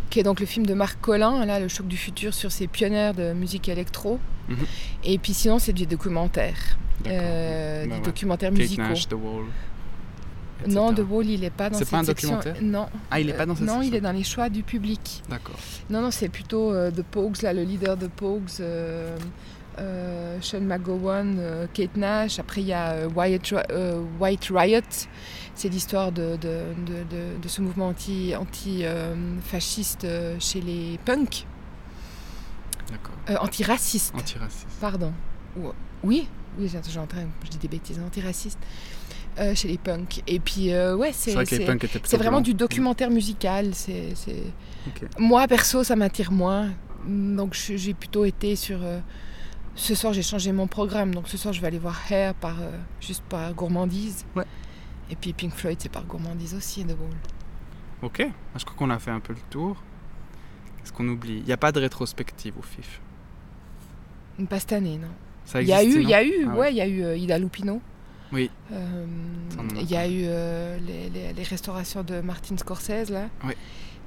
qui 0.09 0.19
est 0.19 0.23
donc 0.23 0.41
le 0.41 0.45
film 0.45 0.65
de 0.65 0.73
Marc 0.73 0.99
Collin, 0.99 1.45
là, 1.45 1.61
le 1.61 1.69
choc 1.69 1.87
du 1.87 1.95
futur 1.95 2.33
sur 2.33 2.51
ces 2.51 2.67
pionnières 2.67 3.13
de 3.13 3.31
musique 3.31 3.69
électro. 3.69 4.19
Mhm. 4.49 4.57
Et 5.05 5.17
puis 5.17 5.33
sinon, 5.33 5.59
c'est 5.59 5.71
des 5.71 5.85
documentaires, 5.85 6.77
D'accord. 7.05 7.19
euh, 7.23 7.83
Bah 7.83 7.87
des 7.87 7.95
ouais. 7.95 8.01
documentaires 8.01 8.49
Kate 8.49 8.59
musicaux. 8.59 8.81
Nash, 8.83 9.07
The 9.07 9.13
Wall. 9.13 9.45
Etc. 10.61 10.75
Non, 10.75 10.93
The 10.93 11.01
Wall, 11.09 11.25
il 11.27 11.41
n'est 11.41 11.49
pas 11.49 11.69
dans 11.69 11.77
C'est 11.77 11.85
cette 11.85 11.91
pas 11.91 11.97
un 11.99 12.03
section. 12.03 12.35
documentaire 12.35 12.63
Non. 12.63 12.87
Ah, 13.11 13.19
il 13.19 13.29
est 13.29 13.33
pas 13.33 13.45
dans 13.45 13.55
cette 13.55 13.65
Non, 13.65 13.77
il 13.81 13.85
section. 13.85 13.97
est 13.97 14.01
dans 14.01 14.11
les 14.11 14.23
choix 14.23 14.49
du 14.49 14.63
public. 14.63 15.23
D'accord. 15.29 15.55
Non, 15.89 16.01
non, 16.01 16.11
c'est 16.11 16.29
plutôt 16.29 16.71
euh, 16.73 16.91
The 16.91 17.03
Pogues, 17.03 17.41
là, 17.41 17.53
le 17.53 17.63
leader 17.63 17.97
de 17.97 18.07
Pogues, 18.07 18.49
euh, 18.59 19.17
euh, 19.79 20.37
Sean 20.41 20.61
McGowan, 20.61 21.37
euh, 21.39 21.67
Kate 21.73 21.95
Nash. 21.95 22.39
Après, 22.39 22.61
il 22.61 22.67
y 22.67 22.73
a 22.73 22.91
euh, 22.91 23.09
White, 23.15 23.53
euh, 23.71 24.01
White 24.19 24.49
Riot. 24.53 24.81
C'est 25.55 25.69
l'histoire 25.69 26.11
de, 26.11 26.35
de, 26.37 26.61
de- 26.85 27.03
de- 27.09 27.41
de 27.41 27.47
ce 27.47 27.61
mouvement 27.61 27.87
anti- 27.89 28.33
anti-fasciste 28.35 30.07
chez 30.39 30.61
les 30.61 30.99
punks. 31.05 31.45
D'accord. 32.89 33.15
Euh, 33.29 33.35
antiraciste, 33.45 34.13
Antiraciste. 34.15 34.67
pardon. 34.81 35.13
ou- 35.57 35.71
oui, 36.03 36.27
oui, 36.57 36.67
j'ai 36.71 36.79
j'ai 36.89 36.93
train, 37.07 37.27
je 37.43 37.49
dis 37.49 37.57
des 37.57 37.67
bêtises, 37.67 37.99
antiraciste 37.99 38.57
euh, 39.39 39.55
chez 39.55 39.67
les 39.69 39.77
punks. 39.77 40.21
Et 40.27 40.39
puis 40.39 40.73
euh, 40.73 40.95
ouais, 40.95 41.11
c'est 41.13 41.31
C'est 41.31 41.35
vrai 41.35 41.45
que 41.45 41.51
les 41.51 41.57
c'est- 41.57 41.65
punks 41.65 41.83
étaient 41.83 41.99
plutôt 41.99 42.07
c'est 42.09 42.17
vraiment 42.17 42.41
du 42.41 42.53
documentaire 42.53 43.09
musical. 43.09 43.73
C'est 43.73 44.13
moi 45.17 45.47
perso, 45.47 45.83
ça 45.83 45.95
m'attire 45.95 46.31
moins. 46.31 46.69
Donc 47.07 47.53
j'ai 47.53 47.93
plutôt 47.93 48.25
été 48.25 48.55
sur. 48.55 48.79
euh, 48.83 48.99
ce 49.75 49.95
soir, 49.95 50.11
j'ai 50.13 50.23
changé 50.23 50.51
mon 50.51 50.67
programme. 50.67 51.13
Donc 51.15 51.27
ce 51.29 51.37
soir, 51.37 51.53
je 51.53 51.61
vais 51.61 51.67
aller 51.67 51.79
voir 51.79 51.97
Hair 52.11 52.33
par 52.33 52.59
euh, 52.61 52.69
juste 52.99 53.23
par 53.29 53.53
gourmandise. 53.53 54.25
Ouais. 54.35 54.43
Et 55.09 55.15
puis 55.15 55.31
Pink 55.33 55.53
Floyd, 55.53 55.77
c'est 55.79 55.89
par 55.91 56.03
gourmandise 56.05 56.53
aussi, 56.53 56.83
de 56.83 56.93
Wall. 56.93 57.09
Ok, 58.01 58.25
je 58.57 58.63
crois 58.65 58.75
qu'on 58.77 58.89
a 58.89 58.99
fait 58.99 59.11
un 59.11 59.19
peu 59.19 59.33
le 59.33 59.39
tour. 59.49 59.81
Qu'est-ce 60.77 60.93
qu'on 60.93 61.07
oublie? 61.07 61.37
Il 61.39 61.43
n'y 61.45 61.51
a 61.51 61.57
pas 61.57 61.71
de 61.71 61.79
rétrospective 61.79 62.53
au 62.57 62.61
FIF. 62.61 63.01
Pas 64.49 64.59
cette 64.59 64.73
année, 64.73 64.97
non. 64.97 65.07
Ça 65.45 65.61
Il 65.61 65.67
y 65.67 65.73
a 65.73 65.83
eu, 65.83 66.01
il 66.01 66.07
y 66.09 66.13
a 66.13 66.23
eu, 66.23 66.47
Ah 66.49 66.55
ouais, 66.55 66.71
il 66.71 66.77
y 66.77 66.81
a 66.81 66.87
eu 66.87 67.17
Ida 67.17 67.37
Lupino. 67.37 67.81
Oui. 68.31 68.49
Euh, 68.71 69.05
Il 69.79 69.89
y 69.89 69.95
a 69.97 70.07
eu 70.07 70.23
euh, 70.25 70.77
les, 70.85 71.09
les- 71.09 71.33
les 71.33 71.43
restaurations 71.43 72.03
de 72.03 72.21
Martin 72.21 72.57
Scorsese 72.57 73.09
là. 73.09 73.27
Oui. 73.43 73.53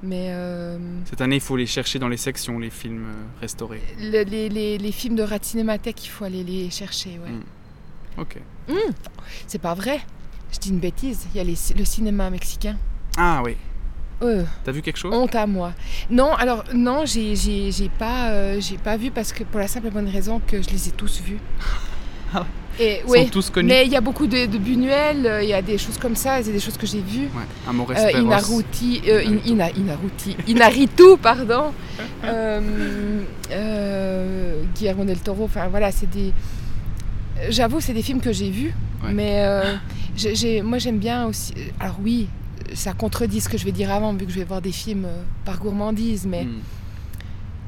Mais 0.01 0.27
euh, 0.31 0.77
Cette 1.05 1.21
année, 1.21 1.35
il 1.35 1.41
faut 1.41 1.55
les 1.55 1.65
chercher 1.65 1.97
dans 1.99 2.09
les 2.09 2.17
sections, 2.17 2.59
les 2.59 2.69
films 2.69 3.05
restaurés. 3.41 3.81
le- 3.99 4.23
les, 4.23 4.49
les- 4.49 4.77
les 4.77 4.91
films 4.91 5.15
de 5.15 5.23
Rat 5.23 5.39
Cinémathèque, 5.41 6.05
il 6.05 6.09
faut 6.09 6.25
aller 6.25 6.43
les 6.43 6.69
chercher. 6.69 7.19
Ouais. 7.23 7.31
Mm. 7.31 8.21
Ok. 8.21 8.37
C'est 9.47 9.59
pas 9.61 9.73
vrai. 9.73 9.99
Je 10.51 10.59
dis 10.59 10.69
une 10.69 10.79
bêtise. 10.79 11.25
Il 11.33 11.37
y 11.37 11.39
a 11.39 11.43
les- 11.43 11.57
le 11.77 11.85
cinéma 11.85 12.29
mexicain. 12.29 12.77
Ah 13.17 13.41
oui. 13.43 13.55
Euh, 14.21 14.43
T'as 14.63 14.71
vu 14.71 14.81
quelque 14.81 14.97
chose? 14.97 15.13
Honte 15.13 15.35
à 15.35 15.45
moi. 15.47 15.73
Non, 16.09 16.33
alors 16.33 16.63
non, 16.73 17.05
j'ai 17.05 17.33
pas, 17.99 18.29
euh, 18.31 18.61
j'ai 18.61 18.77
pas 18.77 18.95
vu 18.95 19.11
parce 19.11 19.33
que 19.33 19.43
pour 19.43 19.59
la 19.59 19.67
simple 19.67 19.87
et 19.87 19.91
bonne 19.91 20.07
raison 20.07 20.39
que 20.45 20.61
je 20.61 20.69
les 20.69 20.87
ai 20.89 20.91
tous 20.91 21.21
vus. 21.21 21.39
Ah 22.33 22.45
Et 22.79 23.01
ouais. 23.07 23.23
sont 23.25 23.29
tous 23.29 23.49
connus. 23.51 23.67
Mais 23.69 23.85
il 23.85 23.91
y 23.91 23.95
a 23.95 24.01
beaucoup 24.01 24.25
de, 24.27 24.45
de 24.47 24.57
Buñuel, 24.57 25.25
euh, 25.27 25.43
il 25.43 25.49
y 25.49 25.53
a 25.53 25.61
des 25.61 25.77
choses 25.77 25.97
comme 25.99 26.15
ça, 26.15 26.41
c'est 26.41 26.51
des 26.51 26.59
choses 26.59 26.77
que 26.77 26.87
j'ai 26.87 27.01
vues. 27.01 27.25
Ouais. 27.35 27.45
Amores 27.69 27.91
Euh. 27.91 28.11
Inaruti, 28.19 29.01
euh, 29.07 29.21
In- 29.27 29.45
Ina- 29.45 29.71
Inaruti, 29.77 30.35
Inaritu, 30.47 31.17
pardon. 31.21 31.65
Euh, 33.51 34.63
Guillermo 34.75 35.03
del 35.05 35.19
Toro, 35.19 35.43
enfin 35.45 35.67
voilà, 35.67 35.91
c'est 35.91 36.09
des. 36.09 36.33
J'avoue, 37.49 37.79
c'est 37.81 37.93
des 37.93 38.01
films 38.01 38.21
que 38.21 38.31
j'ai 38.31 38.49
vus, 38.49 38.73
Ouais. 39.03 39.11
mais 39.13 40.61
moi 40.63 40.77
j'aime 40.77 40.97
bien 40.97 41.25
aussi. 41.27 41.53
Alors 41.79 41.97
oui, 42.03 42.27
ça 42.73 42.93
contredit 42.93 43.41
ce 43.41 43.49
que 43.49 43.57
je 43.57 43.65
vais 43.65 43.71
dire 43.71 43.91
avant, 43.91 44.13
vu 44.13 44.25
que 44.25 44.31
je 44.31 44.39
vais 44.39 44.45
voir 44.45 44.61
des 44.61 44.71
films 44.71 45.07
par 45.45 45.59
gourmandise, 45.59 46.25
mais 46.25 46.45
Mm. 46.45 46.59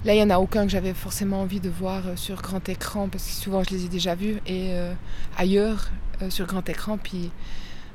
Là 0.06 0.13
il 0.13 0.20
y 0.20 0.24
en 0.24 0.30
a 0.30 0.38
aucun 0.38 0.63
que 0.65 0.72
j'avais 0.72 0.94
forcément 0.94 1.41
envie 1.41 1.60
de 1.60 1.70
voir 1.70 2.04
euh, 2.08 2.15
sur 2.15 2.41
grand 2.41 2.68
écran, 2.70 3.10
parce 3.10 3.26
que 3.26 3.32
souvent 3.32 3.63
je 3.63 3.72
les 3.72 3.86
ai 3.86 3.89
déjà 3.89 4.15
vus, 4.15 4.38
et 4.46 4.70
euh, 4.74 4.94
ailleurs 5.38 5.89
euh, 6.22 6.30
sur 6.30 6.46
grand 6.46 6.68
écran, 6.70 6.98
puis 6.98 7.32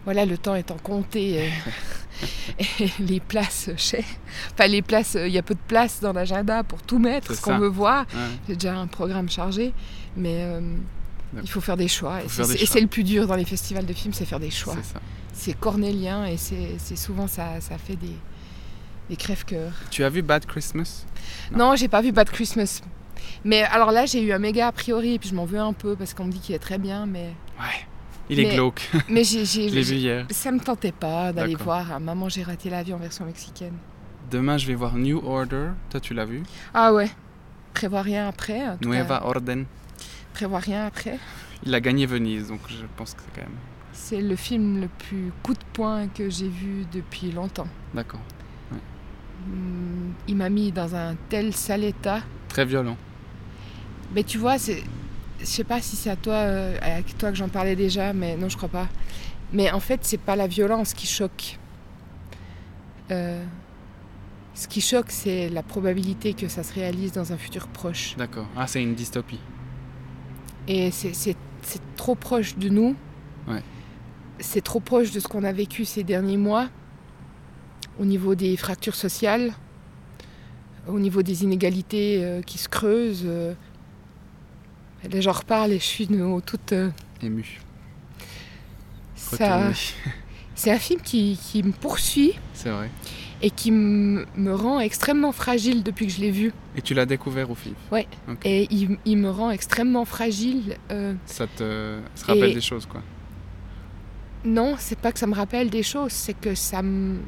voilà, 0.05 0.25
le 0.25 0.39
temps 0.39 0.55
étant 0.55 0.79
compté. 0.83 1.51
et 2.81 2.91
les 3.01 3.21
places 3.21 3.71
chères. 3.77 4.05
Enfin, 4.53 4.67
les 4.67 4.83
places, 4.83 5.17
il 5.19 5.33
y 5.33 5.39
a 5.39 5.43
peu 5.43 5.55
de 5.55 5.61
place 5.67 6.01
dans 6.01 6.13
l'agenda 6.13 6.63
pour 6.65 6.83
tout 6.83 6.99
mettre, 6.99 7.35
ce 7.35 7.41
qu'on 7.41 7.59
veut 7.59 7.69
voir. 7.69 8.07
Ouais. 8.15 8.21
J'ai 8.49 8.55
déjà 8.55 8.77
un 8.77 8.87
programme 8.87 9.29
chargé, 9.29 9.73
mais 10.17 10.37
euh, 10.41 10.61
il 11.43 11.49
faut 11.49 11.61
faire 11.61 11.77
des 11.77 11.89
choix. 11.89 12.21
Faut 12.27 12.43
Et 12.51 12.67
c'est- 12.67 12.81
le 12.81 12.87
plus 12.87 13.05
dur 13.05 13.27
dans 13.27 13.37
les 13.37 13.45
festivals 13.45 13.87
de 13.87 13.93
films, 13.93 14.15
c'est 14.15 14.25
faire 14.25 14.41
des 14.41 14.51
choix. 14.51 14.77
C'est 15.33 15.59
cornélien 15.59 16.27
et 16.27 16.37
c'est 16.37 16.97
souvent 16.97 17.27
ça, 17.27 17.61
ça 17.61 17.79
fait 17.79 17.97
des, 17.97 18.17
des 19.11 19.17
crève-cœurs. 19.17 19.73
Tu 19.91 20.05
as 20.05 20.09
vu 20.09 20.23
Bad 20.23 20.47
Christmas? 20.47 21.05
Non, 21.53 21.75
j'ai 21.77 21.89
pas 21.89 22.01
vu 22.01 22.13
Bad 22.13 22.31
Christmas. 22.31 22.81
Mais 23.45 23.63
alors 23.65 23.91
là, 23.91 24.07
j'ai 24.07 24.23
eu 24.23 24.33
un 24.33 24.39
méga 24.39 24.69
a 24.69 24.73
priori 24.73 25.15
et 25.15 25.19
puis 25.19 25.29
je 25.29 25.35
m'en 25.35 25.45
veux 25.45 25.59
un 25.59 25.73
peu 25.73 25.97
parce 25.97 26.15
qu'on 26.15 26.25
me 26.27 26.33
dit 26.33 26.39
qu'il 26.41 26.55
est 26.55 26.59
très 26.61 26.79
bien, 26.79 27.07
mais, 27.07 27.35
Ouais. 27.59 27.87
Il 28.33 28.39
est 28.39 28.45
Mais- 28.45 28.55
glauque. 28.55 28.89
mais 29.09 29.25
j'ai, 29.25 29.43
vu 29.43 29.97
hier. 29.97 30.25
ça 30.31 30.53
me 30.53 30.61
tentait 30.61 30.93
pas 30.93 31.33
d'aller 31.33 31.57
voir 31.57 31.93
un 31.93 31.99
Maman, 31.99 32.29
j'ai 32.29 32.45
raté 32.45 32.71
l'avion 32.71 32.95
en 32.97 33.01
version 33.01 33.25
mexicaine. 33.25 33.75
Demain, 34.31 34.57
je 34.57 34.69
vais 34.69 34.77
voir 34.77 34.95
New 34.97 35.21
Order. 35.27 35.71
Toi, 35.91 35.99
tu 35.99 36.15
l'as 36.15 36.25
vu? 36.27 36.45
Ah 36.73 36.93
ouais, 36.95 37.11
prévois 37.75 38.03
rien 38.03 38.29
après. 38.29 38.65
en 38.69 38.77
tout 38.77 38.89
cas, 38.89 38.97
Nueva 38.97 39.27
Orden. 39.27 39.65
prévois 40.33 40.61
rien 40.61 40.87
après. 40.87 41.19
Il 41.67 41.75
a 41.75 41.81
gagné 41.81 42.07
Venise, 42.07 42.47
donc 42.47 42.61
je 42.69 42.87
pense 42.97 43.15
que 43.15 43.21
c'est 43.23 43.41
quand 43.41 43.47
même. 43.49 43.59
C'est 43.93 44.21
le 44.21 44.37
film 44.37 44.81
le 44.81 44.87
plus 44.87 45.33
coup 45.43 45.55
de 45.55 45.65
poing 45.73 46.07
que 46.07 46.31
j'ai 46.31 46.49
vu 46.49 46.87
depuis 46.93 47.33
longtemps. 47.33 47.67
D'accord. 47.93 48.21
Hum, 49.47 50.13
Il 50.29 50.37
m'a 50.37 50.49
mis 50.51 50.73
dans 50.73 50.95
un 50.95 51.15
tel 51.29 51.55
sale 51.55 51.85
état. 51.85 52.21
Très 52.49 52.65
violent. 52.65 52.97
Mais 54.15 54.23
tu 54.25 54.39
vois, 54.39 54.59
c'est, 54.59 54.83
je 55.41 55.45
sais 55.47 55.65
pas 55.65 55.81
si 55.81 55.97
c'est 55.97 56.11
à 56.11 56.17
toi, 56.17 56.35
euh, 56.35 56.77
à 56.83 57.03
toi 57.19 57.31
que 57.31 57.37
j'en 57.37 57.49
parlais 57.49 57.77
déjà, 57.77 58.13
mais 58.13 58.37
non, 58.37 58.49
je 58.49 58.57
crois 58.57 58.69
pas. 58.69 58.89
Mais 59.53 59.71
en 59.71 59.81
fait, 59.81 60.01
c'est 60.05 60.19
pas 60.21 60.37
la 60.37 60.47
violence 60.47 60.95
qui 60.95 61.07
choque. 61.07 61.59
Euh, 63.11 63.43
ce 64.55 64.69
qui 64.69 64.81
choque, 64.81 65.11
c'est 65.11 65.49
la 65.49 65.63
probabilité 65.63 66.35
que 66.35 66.49
ça 66.49 66.63
se 66.63 66.73
réalise 66.75 67.13
dans 67.13 67.33
un 67.33 67.37
futur 67.37 67.67
proche. 67.69 68.15
D'accord. 68.17 68.47
Ah, 68.57 68.67
c'est 68.67 68.83
une 68.83 68.95
dystopie. 68.95 69.41
Et 70.69 70.91
c'est, 70.91 71.15
c'est- 71.15 71.37
c'est 71.63 71.81
trop 71.97 72.15
proche 72.15 72.57
de 72.57 72.69
nous. 72.69 72.95
Ouais. 73.49 73.63
C'est 74.39 74.63
trop 74.63 74.81
proche 74.81 75.11
de 75.13 75.21
ce 75.21 75.29
qu'on 75.29 75.45
a 75.45 75.53
vécu 75.53 75.85
ces 75.85 76.03
derniers 76.05 76.37
mois, 76.37 76.69
au 77.99 78.05
niveau 78.05 78.35
des 78.35 78.57
fractures 78.57 78.95
sociales, 78.95 79.53
au 80.87 80.99
niveau 80.99 81.23
des 81.23 81.43
inégalités 81.45 82.23
euh, 82.25 82.43
qui 82.43 82.59
se 82.59 82.69
creusent. 82.69 83.25
euh. 83.27 83.55
Là, 85.11 85.21
j'en 85.21 85.33
reparle 85.33 85.73
et 85.73 85.79
je 85.79 85.85
suis 85.85 86.07
de 86.07 86.15
nouveau 86.17 86.41
toute. 86.41 86.73
euh, 86.73 86.91
Ému. 87.23 87.61
ça-. 89.15 89.71
C'est 90.55 90.71
un 90.71 90.79
film 90.79 91.01
qui, 91.01 91.39
qui 91.43 91.63
me 91.63 91.73
poursuit 91.73 92.35
C'est 92.53 92.69
vrai. 92.69 92.91
et 93.41 93.51
qui 93.51 93.71
me 93.73 94.27
rend 94.53 94.79
extrêmement 94.79 95.33
fragile 95.33 95.83
depuis 95.83 96.07
que 96.07 96.13
je 96.13 96.21
l'ai 96.21 96.31
vu. 96.31 96.53
Et 96.77 96.83
tu 96.83 96.93
l'as 96.93 97.07
découvert 97.07 97.51
au 97.51 97.55
FIF. 97.55 97.73
Et 98.45 98.69
il, 98.71 98.99
il 99.07 99.17
me 99.17 99.31
rend 99.31 99.51
extrêmement 99.51 100.05
fragile. 100.05 100.77
euh, 100.91 101.15
Ça 101.25 101.47
te 101.47 101.99
ça 102.15 102.27
te 102.27 102.33
rappelle 102.33 102.51
Et- 102.51 102.55
des 102.55 102.61
choses, 102.61 102.85
quoi. 102.85 103.01
Non, 104.45 104.75
c'est 104.79 104.99
pas 104.99 105.13
que 105.13 105.19
ça 105.19 105.27
me 105.27 105.35
rappelle 105.35 105.71
des 105.71 105.83
choses, 105.83 106.13
c'est 106.13 106.33
que 106.35 106.55
ça 106.55 106.83
me... 106.83 107.19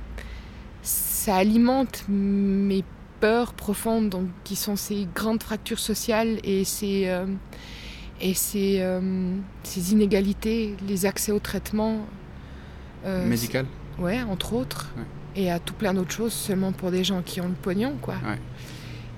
ça 0.83 1.37
alimente 1.37 2.05
mes 2.09 2.85
peurs 3.21 3.55
profondes, 3.55 4.09
donc 4.09 4.27
qui 4.45 4.57
sont 4.57 4.77
ces 4.77 5.07
grandes 5.15 5.43
fractures 5.43 5.79
sociales 5.79 6.39
et 6.45 6.65
ces 6.65 7.05
euh, 7.07 7.27
et 8.21 8.35
ces, 8.35 8.77
euh, 8.81 9.35
ces 9.65 9.93
inégalités, 9.93 10.77
les 10.89 11.07
accès 11.07 11.33
au 11.33 11.41
traitement. 11.41 12.07
euh, 13.05 13.27
Médical 13.29 13.67
Ouais, 13.99 14.23
entre 14.23 14.53
autres. 14.55 14.91
Ouais. 14.97 15.05
Et 15.43 15.51
à 15.51 15.59
tout 15.59 15.75
plein 15.75 15.93
d'autres 15.95 16.13
choses 16.13 16.33
seulement 16.33 16.71
pour 16.73 16.91
des 16.93 17.03
gens 17.05 17.23
qui 17.23 17.41
ont 17.41 17.49
le 17.49 17.55
pognon, 17.55 17.95
quoi. 18.01 18.15
Ouais. 18.25 18.39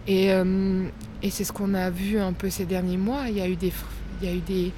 Et, 0.06 0.32
euh, 0.32 0.84
et 1.22 1.28
c'est 1.30 1.44
ce 1.44 1.52
qu'on 1.52 1.74
a 1.74 1.90
vu 1.90 2.18
un 2.18 2.32
peu 2.32 2.48
ces 2.48 2.64
derniers 2.64 2.96
mois. 2.96 3.24
Il 3.28 3.36
y 3.36 3.40
a 3.42 3.48
eu 3.48 3.56
des, 3.56 3.72
il 4.22 4.28
y 4.28 4.30
a 4.30 4.34
eu 4.34 4.40
des, 4.40 4.72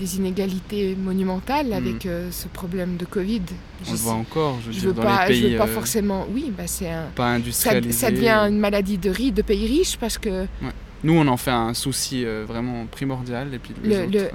des 0.00 0.16
inégalités 0.16 0.96
monumentales 0.96 1.72
avec 1.72 2.06
euh, 2.06 2.30
ce 2.30 2.48
problème 2.48 2.96
de 2.96 3.04
Covid. 3.04 3.42
On 3.86 3.92
le 3.92 3.96
voit 3.98 4.12
encore, 4.14 4.56
je 4.62 4.66
veux 4.68 4.72
je 4.72 4.78
dire, 4.80 4.88
veux 4.88 4.94
dans 4.94 5.02
pas, 5.02 5.28
les 5.28 5.34
je 5.34 5.40
pays 5.42 5.52
veux 5.52 5.58
pas 5.58 5.64
euh, 5.64 5.74
forcément. 5.74 6.26
Oui, 6.32 6.50
bah 6.56 6.64
c'est 6.66 6.90
un. 6.90 7.04
pas 7.14 7.24
Ça, 7.28 7.34
industrialisés. 7.34 7.92
ça 7.92 8.10
devient 8.10 8.46
une 8.48 8.58
maladie 8.58 8.98
de 8.98 9.10
riz 9.10 9.30
de 9.32 9.42
pays 9.42 9.66
riches 9.66 9.96
parce 9.98 10.18
que 10.18 10.46
Nous, 11.04 11.14
on 11.14 11.26
en 11.28 11.36
fait 11.36 11.50
un 11.50 11.74
souci 11.74 12.24
euh, 12.24 12.44
vraiment 12.46 12.86
primordial, 12.86 13.54
et 13.54 13.58
puis 13.58 13.74
les 13.84 13.88
Le- 13.90 14.02
autres, 14.02 14.12
le- 14.12 14.20
euh, 14.24 14.28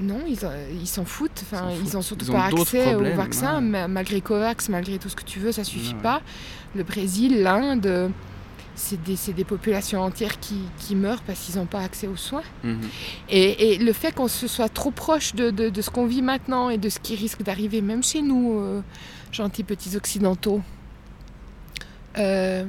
non, 0.00 0.20
ils 0.28 0.44
en- 0.46 0.50
ils 0.80 0.86
s'en 0.86 1.04
foutent. 1.04 1.42
Enfin, 1.42 1.68
Ils 1.70 1.76
s'en 1.76 1.82
ils 1.84 1.96
ont 1.96 2.02
foutent. 2.02 2.06
surtout 2.22 2.24
Ils 2.26 2.32
pas 2.32 2.44
accès 2.62 2.94
au 2.94 3.02
vaccin, 3.16 3.62
ouais. 3.72 3.88
malgré 3.88 4.20
Covax, 4.20 4.68
malgré 4.68 4.98
tout 4.98 5.08
ce 5.08 5.16
que 5.16 5.24
tu 5.24 5.38
veux, 5.40 5.52
ça 5.52 5.64
suffit 5.64 5.88
Ouais, 5.90 5.94
ouais. 5.96 6.02
pas. 6.02 6.20
Le 6.74 6.82
Brésil, 6.84 7.42
l'Inde, 7.42 8.10
c'est 8.78 9.02
des, 9.02 9.16
des 9.32 9.44
populations 9.44 10.00
entières 10.02 10.38
qui, 10.38 10.58
qui 10.78 10.94
meurent 10.94 11.22
parce 11.22 11.40
qu'ils 11.40 11.56
n'ont 11.56 11.66
pas 11.66 11.80
accès 11.80 12.06
aux 12.06 12.16
soins. 12.16 12.42
mhm. 12.62 12.78
Et, 13.30 13.72
et 13.72 13.78
le 13.78 13.92
fait 13.92 14.14
qu'on 14.14 14.28
se 14.28 14.46
soit 14.46 14.68
trop 14.68 14.90
proche 14.90 15.34
de, 15.34 15.50
de- 15.50 15.70
de 15.70 15.80
ce 15.82 15.88
qu'on 15.90 16.06
vit 16.06 16.22
maintenant 16.22 16.68
et 16.70 16.76
de 16.78 16.88
ce 16.90 16.98
qui 17.00 17.16
risque 17.16 17.42
d'arriver, 17.42 17.80
même 17.80 18.02
chez 18.02 18.20
nous, 18.22 18.60
euh, 18.60 18.82
gentils 19.32 19.64
petits 19.64 19.96
occidentaux, 19.96 20.60
euh, 22.18 22.64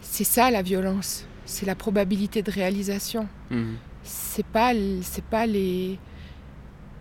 c'est 0.00 0.24
ça 0.24 0.50
la 0.50 0.62
violence. 0.62 1.24
C'est 1.44 1.66
la 1.66 1.74
probabilité 1.74 2.42
de 2.42 2.50
réalisation. 2.50 3.26
Mhm. 3.50 3.76
C'est 4.04 4.44
pas, 4.46 4.72
c'est 5.02 5.24
pas 5.24 5.46
les, 5.46 5.98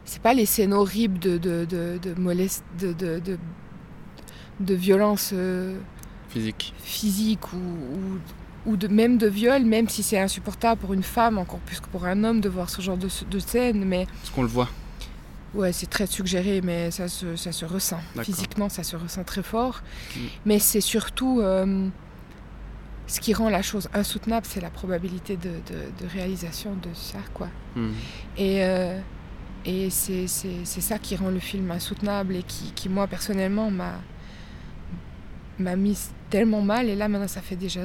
c'est 0.05 0.21
pas 0.21 0.33
les 0.33 0.45
scènes 0.45 0.73
horribles 0.73 1.19
de 1.19 1.37
de 1.37 1.65
de 1.65 1.97
de 2.01 2.13
molest- 2.15 2.63
de, 2.79 2.91
de, 2.93 3.19
de, 3.19 3.37
de 4.59 4.73
violence 4.73 5.31
euh, 5.33 5.77
Physique. 6.37 6.73
physique 6.83 7.53
ou, 7.53 7.57
ou, 7.57 8.71
ou 8.71 8.77
de, 8.77 8.87
même 8.87 9.17
de 9.17 9.27
viol, 9.27 9.63
même 9.63 9.89
si 9.89 10.03
c'est 10.03 10.19
insupportable 10.19 10.79
pour 10.81 10.93
une 10.93 11.03
femme, 11.03 11.37
encore 11.37 11.59
plus 11.59 11.79
que 11.79 11.87
pour 11.87 12.05
un 12.05 12.23
homme 12.23 12.41
de 12.41 12.49
voir 12.49 12.69
ce 12.69 12.81
genre 12.81 12.97
de, 12.97 13.09
de 13.29 13.39
scène. 13.39 13.83
Mais 13.85 14.05
Parce 14.21 14.29
qu'on 14.31 14.41
le 14.43 14.47
voit. 14.47 14.69
ouais, 15.53 15.71
c'est 15.73 15.87
très 15.89 16.05
suggéré, 16.07 16.61
mais 16.61 16.91
ça 16.91 17.07
se, 17.07 17.35
ça 17.35 17.51
se 17.51 17.65
ressent. 17.65 17.99
Physiquement, 18.23 18.69
ça 18.69 18.83
se 18.83 18.95
ressent 18.95 19.23
très 19.23 19.43
fort. 19.43 19.81
Mm. 20.15 20.19
Mais 20.45 20.59
c'est 20.59 20.81
surtout. 20.81 21.39
euh, 21.41 21.87
ce 23.09 23.21
qui 23.21 23.33
rend 23.33 23.47
la 23.49 23.61
chose 23.61 23.87
insoutenable, 23.93 24.45
c'est 24.49 24.59
la 24.59 24.69
probabilité 24.69 25.37
de, 25.37 25.49
réalisation 26.13 26.71
de 26.73 26.89
ça, 26.93 27.19
quoi. 27.33 27.47
Hmm. 27.77 27.91
Et, 28.37 28.65
euh, 28.65 28.99
et 29.63 29.89
c'est 29.89 30.27
c'est- 30.27 30.65
c'est 30.65 30.81
ça 30.81 30.99
qui 30.99 31.15
rend 31.15 31.29
le 31.29 31.39
film 31.39 31.71
insoutenable 31.71 32.35
et 32.35 32.43
qui, 32.43 32.73
qui, 32.73 32.89
moi, 32.89 33.07
personnellement, 33.07 33.71
m'a 33.71 33.93
m'a 35.59 35.75
mis 35.75 35.97
tellement 36.29 36.61
mal. 36.61 36.89
Et 36.89 36.95
là, 36.95 37.07
maintenant, 37.07 37.27
ça 37.27 37.41
fait 37.41 37.55
déjà 37.55 37.81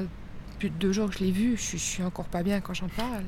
plus 0.59 0.71
de 0.71 0.75
deux 0.77 0.93
jours 0.93 1.11
que 1.11 1.19
je 1.19 1.25
l'ai 1.25 1.31
vu. 1.33 1.57
Je, 1.57 1.63
suis- 1.63 1.79
je 1.79 1.83
suis 1.85 2.03
encore 2.03 2.27
pas 2.27 2.43
bien 2.43 2.61
quand 2.61 2.75
j'en 2.75 2.89
parle. 2.89 3.23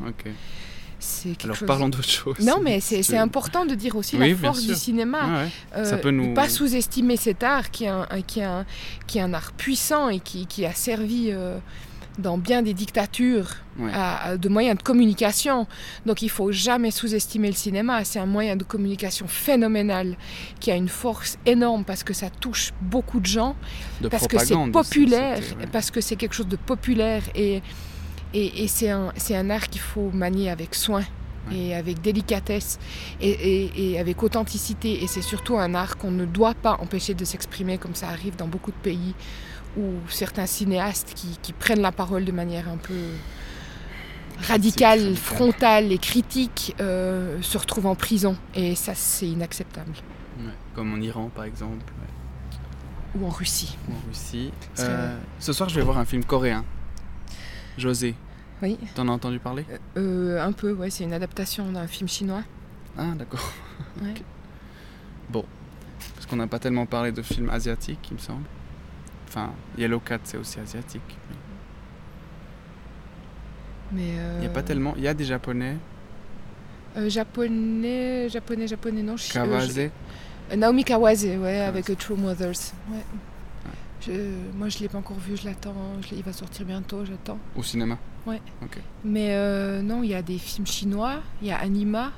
Alors 1.44 1.56
chose... 1.56 1.66
parlons 1.66 1.88
d'autre 1.88 2.08
chose. 2.08 2.38
Non, 2.40 2.60
mais 2.62 2.80
c'est 2.80 3.16
important 3.18 3.66
de 3.66 3.74
dire 3.74 3.94
aussi 3.96 4.16
Oui, 4.16 4.30
la 4.30 4.36
force 4.36 4.62
du 4.66 4.74
cinéma. 4.74 5.18
Ah 5.22 5.78
ouais. 5.78 5.84
Ça 5.84 5.96
peut 5.98 6.10
nous- 6.10 6.28
ne 6.30 6.34
Pas 6.34 6.48
sous-estimer 6.48 7.16
cet 7.16 7.42
art 7.42 7.70
qui 7.70 7.84
est 7.84 7.88
un, 7.88 8.06
un- 8.10 8.22
qui 8.22 8.40
est 8.40 8.44
un, 8.44 8.64
qui 9.06 9.18
est 9.18 9.20
un 9.20 9.34
art 9.34 9.52
puissant 9.52 10.08
et 10.08 10.20
qui, 10.20 10.46
qui 10.46 10.64
a 10.64 10.72
servi 10.72 11.28
euh, 11.30 11.58
dans 12.18 12.38
bien 12.38 12.62
des 12.62 12.74
dictatures 12.74 13.48
Ouais. 13.76 13.90
à- 13.92 14.24
à 14.28 14.36
de 14.36 14.48
moyens 14.48 14.78
de 14.78 14.82
communication. 14.84 15.66
Donc 16.06 16.22
il 16.22 16.30
faut 16.30 16.52
jamais 16.52 16.92
sous-estimer 16.92 17.48
le 17.48 17.54
cinéma. 17.56 18.04
C'est 18.04 18.20
un 18.20 18.26
moyen 18.26 18.54
de 18.54 18.62
communication 18.62 19.26
phénoménal 19.26 20.16
qui 20.60 20.70
a 20.70 20.76
une 20.76 20.88
force 20.88 21.38
énorme 21.44 21.84
parce 21.84 22.04
que 22.04 22.12
ça 22.14 22.30
touche 22.30 22.72
beaucoup 22.80 23.18
de 23.18 23.26
gens, 23.26 23.56
De 24.00 24.08
parce 24.08 24.28
que 24.28 24.38
c'est 24.38 24.54
populaire, 24.70 25.40
ouais. 25.58 25.66
parce 25.72 25.90
que 25.90 26.00
c'est 26.00 26.14
quelque 26.14 26.34
chose 26.34 26.46
de 26.48 26.54
populaire 26.56 27.22
et, 27.34 27.62
et, 28.32 28.62
et 28.62 28.68
c'est 28.68 28.90
un, 28.90 29.12
un 29.30 29.50
art 29.50 29.68
qu'il 29.68 29.80
faut 29.80 30.10
manier 30.12 30.50
avec 30.50 30.74
soin. 30.76 31.02
Ouais. 31.50 31.56
Et 31.56 31.74
avec 31.74 32.00
délicatesse 32.00 32.78
et- 33.20 33.92
et 33.92 33.98
avec 33.98 34.22
authenticité. 34.22 35.02
Et 35.02 35.06
c'est 35.06 35.20
surtout 35.20 35.58
un 35.58 35.74
art 35.74 35.98
qu'on 35.98 36.10
ne 36.10 36.24
doit 36.24 36.54
pas 36.54 36.78
empêcher 36.80 37.12
de 37.12 37.22
s'exprimer 37.26 37.76
comme 37.76 37.94
ça 37.94 38.08
arrive 38.08 38.34
dans 38.36 38.46
beaucoup 38.48 38.70
de 38.70 38.76
pays 38.82 39.14
où 39.76 39.92
certains 40.08 40.46
cinéastes 40.46 41.12
qui, 41.14 41.38
qui 41.42 41.52
prennent 41.52 41.80
la 41.80 41.92
parole 41.92 42.24
de 42.24 42.32
manière 42.32 42.68
un 42.68 42.76
peu 42.76 42.94
radicale, 44.48 45.14
frontale 45.16 45.92
et 45.92 45.98
critique 45.98 46.74
euh, 46.80 47.40
se 47.42 47.56
retrouvent 47.58 47.86
en 47.86 47.94
prison. 47.94 48.36
Et 48.54 48.74
ça, 48.74 48.94
c'est 48.94 49.26
inacceptable. 49.28 49.92
Ouais. 50.40 50.50
Comme 50.74 50.92
en 50.92 51.00
Iran 51.00 51.30
par 51.34 51.44
exemple, 51.44 51.84
ouais. 52.00 53.20
Ou 53.20 53.26
en 53.26 53.30
Russie. 53.30 53.76
ou 53.88 53.92
en 53.92 54.08
Russie. 54.08 54.50
Euh, 54.80 55.16
Ce 55.38 55.52
soir 55.52 55.68
je 55.68 55.76
vais 55.76 55.82
voir 55.82 55.98
un 55.98 56.04
film 56.04 56.24
coréen. 56.24 56.64
José, 57.78 58.14
Oui, 58.62 58.78
t'en 58.94 59.08
as 59.08 59.12
entendu 59.12 59.38
parler? 59.40 59.64
Euh, 59.96 60.40
un 60.44 60.52
peu, 60.52 60.72
ouais, 60.72 60.90
c'est 60.90 61.02
une 61.04 61.12
adaptation 61.12 61.70
d'un 61.72 61.86
film 61.88 62.08
chinois. 62.08 62.42
Ah 62.96 63.12
d'accord. 63.16 63.52
Ouais. 64.02 64.14
Bon, 65.30 65.44
parce 66.14 66.26
qu'on 66.26 66.36
n'a 66.36 66.46
pas 66.46 66.58
tellement 66.58 66.86
parlé 66.86 67.10
de 67.12 67.22
films 67.22 67.50
asiatiques 67.50 68.00
il 68.10 68.14
me 68.14 68.18
semble. 68.20 68.44
Enfin, 69.36 69.50
Yellow 69.76 69.98
Cat 69.98 70.20
c'est 70.22 70.36
aussi 70.36 70.60
asiatique. 70.60 71.02
mais 73.92 74.02
Mais 74.02 74.08
Il 74.36 74.40
n'y 74.40 74.46
a 74.46 74.50
pas 74.50 74.62
tellement. 74.62 74.94
Il 74.96 75.02
y 75.02 75.08
a 75.08 75.14
des 75.14 75.24
japonais. 75.24 75.76
euh, 76.96 77.08
japonais, 77.10 78.28
japonais, 78.28 78.68
japonais, 78.68 79.02
non. 79.02 79.14
euh, 79.14 79.32
Kawase. 79.32 79.74
je- 80.50 80.56
Naomi 80.56 80.84
Kawase, 80.84 81.24
ouais, 81.26 81.60
avec 81.62 81.90
euh, 81.90 81.96
True 81.96 82.16
Mothers. 82.16 82.72
Ouais. 82.90 83.02
Je- 84.02 84.56
moi, 84.56 84.68
je 84.68 84.78
l'ai 84.78 84.88
pas 84.88 84.98
encore 84.98 85.18
vu, 85.18 85.36
je 85.36 85.46
l'attends. 85.46 85.74
Il 86.12 86.22
va 86.22 86.32
sortir 86.32 86.64
bientôt, 86.66 87.04
j'attends. 87.04 87.38
Au 87.56 87.62
cinéma. 87.64 87.98
Mais 89.04 89.34
euh, 89.34 89.82
non, 89.82 90.02
il 90.04 90.10
y 90.10 90.14
a 90.14 90.22
des 90.22 90.38
films 90.38 90.66
chinois, 90.66 91.16
il 91.42 91.48
y 91.48 91.50
a 91.50 91.58
Anima. 91.58 92.12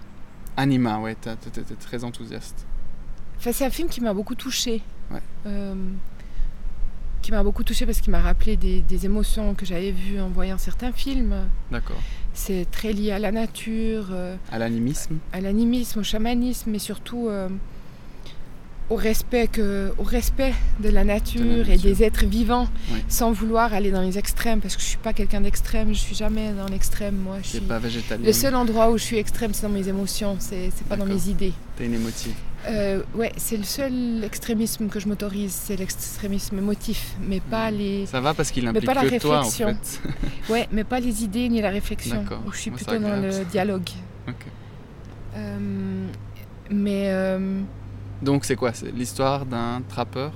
Anima, 0.57 0.99
ouais, 0.99 1.15
t'es 1.15 1.35
très 1.81 2.05
enthousiaste. 2.05 2.67
Enfin, 3.39 3.53
c'est 3.53 3.65
un 3.65 3.71
film 3.71 3.89
qui 3.89 4.01
m'a 4.03 4.13
beaucoup 4.15 4.35
touchée. 4.35 4.83
Ouais. 5.11 5.21
Euh, 5.47 5.75
qui 7.27 7.33
m'a 7.33 7.43
beaucoup 7.43 7.65
touchée 7.65 7.87
parce 7.87 8.01
qu'il 8.01 8.13
m'a 8.13 8.21
rappelé 8.21 8.57
des, 8.57 8.83
des 8.83 9.05
émotions 9.05 9.55
que 9.57 9.67
j'avais 9.67 9.91
vues 9.91 10.21
en 10.21 10.29
voyant 10.29 10.59
certains 10.59 10.93
films. 10.93 11.35
D'accord. 11.73 11.97
C'est 12.35 12.71
très 12.71 12.93
lié 12.93 13.11
à 13.11 13.19
la 13.19 13.33
nature, 13.33 14.07
euh, 14.13 14.37
À 14.53 14.59
l'animisme. 14.61 15.19
à 15.33 15.41
l'animisme, 15.41 15.99
au 15.99 16.03
chamanisme, 16.05 16.71
mais 16.71 16.79
surtout 16.79 17.27
euh, 17.29 17.49
au, 18.91 18.97
respect 18.97 19.49
que, 19.49 19.93
au 19.99 20.03
respect 20.03 20.55
de 20.81 20.89
la 20.89 21.05
nature, 21.05 21.41
De 21.43 21.63
la 21.63 21.75
et 21.75 21.79
des 21.79 22.03
êtres 22.03 22.27
vivants, 22.27 22.69
sans 23.09 23.33
vouloir 23.33 23.73
aller 23.75 23.91
dans 23.91 24.03
les 24.03 24.19
extrêmes, 24.19 24.61
parce 24.61 24.77
que 24.77 24.83
je 24.83 24.87
suis 24.87 24.99
pas 24.99 25.13
quelqu'un 25.13 25.41
d'extrême, 25.41 25.89
je 25.93 25.99
suis 25.99 26.15
jamais 26.15 26.53
dans 26.53 26.69
l'extrême, 26.69 27.17
moi. 27.17 27.37
Je 27.43 27.49
suis... 27.49 27.61
pas 27.61 27.79
végétalien. 27.79 28.25
Le 28.25 28.33
seul 28.33 28.55
endroit 28.55 28.91
où 28.91 28.99
je 28.99 29.05
suis 29.05 29.19
extrême, 29.19 29.53
c'est 29.55 29.63
dans 29.67 29.73
mes 29.73 29.89
émotions, 29.89 30.37
c'est 30.39 30.71
pas 30.89 30.97
dans 30.97 31.07
mes 31.07 31.29
idées. 31.29 31.53
T'es 31.77 31.87
une 31.87 31.95
émotive. 31.95 32.35
Euh, 32.69 33.03
ouais, 33.15 33.33
c'est 33.37 33.57
le 33.57 33.65
seul 33.65 34.25
extrémisme 34.25 34.89
que 34.89 34.99
je 34.99 35.07
m'autorise, 35.07 35.53
c'est 35.53 35.77
l'extrémisme 35.77 36.59
émotif, 36.59 37.15
mais 37.21 37.39
pas 37.39 37.71
les, 37.71 38.07
Ça 38.07 38.21
va 38.21 38.35
parce 38.35 38.51
qu'il 38.51 38.65
Mais 38.65 38.71
implique 38.71 38.87
pas 38.87 38.95
la 38.95 39.09
que 39.09 39.21
toi 39.21 39.39
en 39.39 39.43
réflexion. 39.43 39.69
fait. 39.69 40.53
ouais, 40.53 40.69
mais 40.73 40.83
pas 40.83 40.99
les 40.99 41.23
idées 41.23 41.49
ni 41.49 41.61
la 41.61 41.71
réflexion. 41.71 42.25
Où 42.47 42.53
je 42.53 42.59
suis 42.59 42.71
Moi, 42.71 42.79
plutôt 42.79 42.99
dans 42.99 43.21
le 43.21 43.45
dialogue. 43.45 43.89
Euh, 45.37 46.07
mais 46.71 47.11
euh, 47.11 47.61
Donc 48.23 48.45
c'est 48.45 48.57
quoi? 48.57 48.73
C'est 48.73 48.93
l'histoire 48.93 49.45
d'un 49.47 49.83
trappeur? 49.89 50.33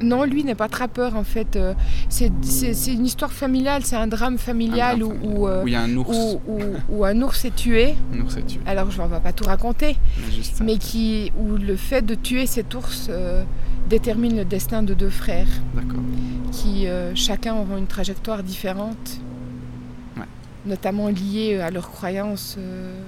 Non, 0.00 0.22
lui 0.22 0.44
n'est 0.44 0.54
pas 0.54 0.68
trappeur 0.68 1.16
en 1.16 1.24
fait. 1.24 1.56
euh, 1.56 1.74
c'est 2.08 2.28
une 2.86 3.04
histoire 3.04 3.32
familiale, 3.32 3.82
c'est 3.84 3.96
un 3.96 4.06
drame 4.06 4.38
familial, 4.38 5.02
Un 5.02 5.04
où, 5.04 5.08
drame 5.08 5.24
où, 5.24 5.46
familial. 5.46 5.64
Où 5.64 5.66
il 5.66 5.72
y 5.72 5.76
a 5.76 5.80
un 5.82 5.96
ours. 5.96 6.16
où- 6.16 6.40
où- 6.52 6.60
où 6.98 7.04
un 7.04 7.20
ours 7.22 7.44
est 7.44 7.54
tué. 7.56 7.96
Un 8.14 8.20
ours 8.20 8.36
est 8.36 8.46
tué. 8.46 8.60
Alors 8.66 8.92
je 8.92 9.02
ne 9.02 9.08
vais 9.08 9.18
pas 9.18 9.32
tout 9.32 9.44
raconter, 9.44 9.96
Mais 10.24 10.32
juste 10.32 10.54
ça. 10.56 10.62
mais 10.64 10.78
qui, 10.78 11.32
où 11.36 11.56
le 11.56 11.74
fait 11.74 12.02
de 12.02 12.14
tuer 12.14 12.46
cet 12.46 12.72
ours 12.76 13.08
euh, 13.10 13.42
détermine 13.88 14.36
le 14.36 14.44
destin 14.44 14.84
de 14.84 14.94
deux 14.94 15.10
frères. 15.10 15.48
D'accord. 15.74 15.98
qui 16.52 16.86
euh, 16.86 17.12
chacun 17.16 17.54
auront 17.56 17.76
une 17.76 17.86
trajectoire 17.88 18.42
différente, 18.44 19.20
Ouais. 20.16 20.22
notamment 20.64 21.08
liée 21.08 21.58
à 21.60 21.70
leurs 21.72 21.90
croyances 21.90 22.54
euh, 22.58 23.00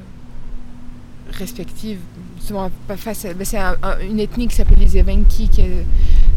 respectives. 1.33 2.01
Souvent, 2.41 2.71
pas 2.89 2.97
face 2.97 3.25
à- 3.27 3.35
ben, 3.35 3.45
c'est 3.45 3.59
un- 3.59 3.77
un- 3.83 3.99
une 4.01 4.19
ethnie 4.19 4.49
qui 4.49 4.57
s'appelle 4.57 4.79
les 4.79 4.97
Evenki, 4.97 5.51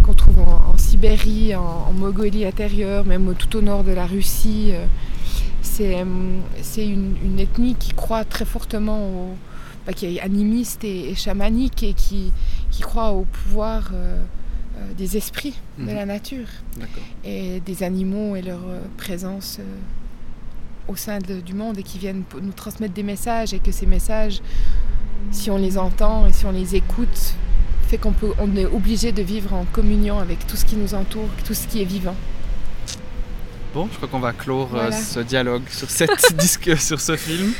qu'on 0.04 0.14
trouve 0.14 0.40
en, 0.40 0.72
en 0.74 0.78
Sibérie, 0.78 1.56
en, 1.56 1.86
en 1.90 1.94
Mongolie 1.94 2.46
intérieure, 2.46 3.06
même 3.06 3.34
tout 3.36 3.56
au 3.58 3.62
nord 3.62 3.84
de 3.84 3.92
la 3.92 4.06
Russie. 4.06 4.70
euh. 4.72 4.86
C'est 5.62 6.06
c'est 6.62 6.86
une, 6.86 7.16
une 7.24 7.40
ethnie 7.40 7.74
qui 7.76 7.94
croit 7.94 8.26
très 8.26 8.46
fortement 8.46 9.08
au, 9.08 9.30
bah, 9.88 9.94
qui 9.94 10.06
est 10.18 10.20
animiste 10.20 10.84
et, 10.84 11.10
et 11.12 11.16
chamanique 11.16 11.82
et 11.84 11.94
qui, 11.94 12.32
qui 12.70 12.82
croit 12.82 13.12
au 13.12 13.24
pouvoir 13.24 13.90
euh, 13.94 14.22
euh, 14.78 14.94
des 14.98 15.16
esprits 15.18 15.56
de 15.80 15.84
Mhm. 15.86 15.96
la 15.96 16.06
nature 16.06 16.48
et 17.24 17.60
des 17.62 17.82
animaux 17.82 18.36
et 18.36 18.42
leur 18.42 18.60
euh, 18.68 18.82
présence 18.98 19.58
euh, 19.62 20.92
au 20.92 20.96
sein 20.98 21.20
de- 21.20 21.40
du 21.40 21.54
monde 21.54 21.78
et 21.80 21.84
qui 21.84 21.98
viennent 21.98 22.24
nous 22.42 22.52
transmettre 22.52 22.94
des 22.94 23.04
messages 23.04 23.54
et 23.54 23.60
que 23.60 23.72
ces 23.72 23.86
messages, 23.86 24.42
si 25.32 25.50
on 25.52 25.58
les 25.58 25.78
entend 25.78 26.28
et 26.28 26.34
si 26.34 26.46
on 26.46 26.52
les 26.52 26.76
écoute, 26.76 27.34
fait 27.88 27.98
qu'on 27.98 28.12
peut, 28.14 28.32
on 28.40 28.56
est 28.56 28.66
obligé 28.66 29.12
de 29.12 29.22
vivre 29.22 29.54
en 29.54 29.66
communion 29.66 30.20
avec 30.20 30.46
tout 30.48 30.56
ce 30.56 30.66
qui 30.66 30.76
nous 30.76 30.94
entoure, 30.94 31.28
tout 31.46 31.54
ce 31.54 31.68
qui 31.68 31.82
est 31.82 31.86
vivant. 31.86 32.16
Bon, 33.74 33.88
je 33.92 33.98
crois 33.98 34.08
qu'on 34.08 34.20
va 34.20 34.34
clore 34.34 34.68
euh, 34.74 34.82
Voilà. 34.88 34.92
ce 34.92 35.20
dialogue 35.20 35.64
sur 35.70 35.90
cette 35.90 36.12
disque, 36.38 36.78
sur 36.78 37.00
ce 37.02 37.16
film. 37.16 37.52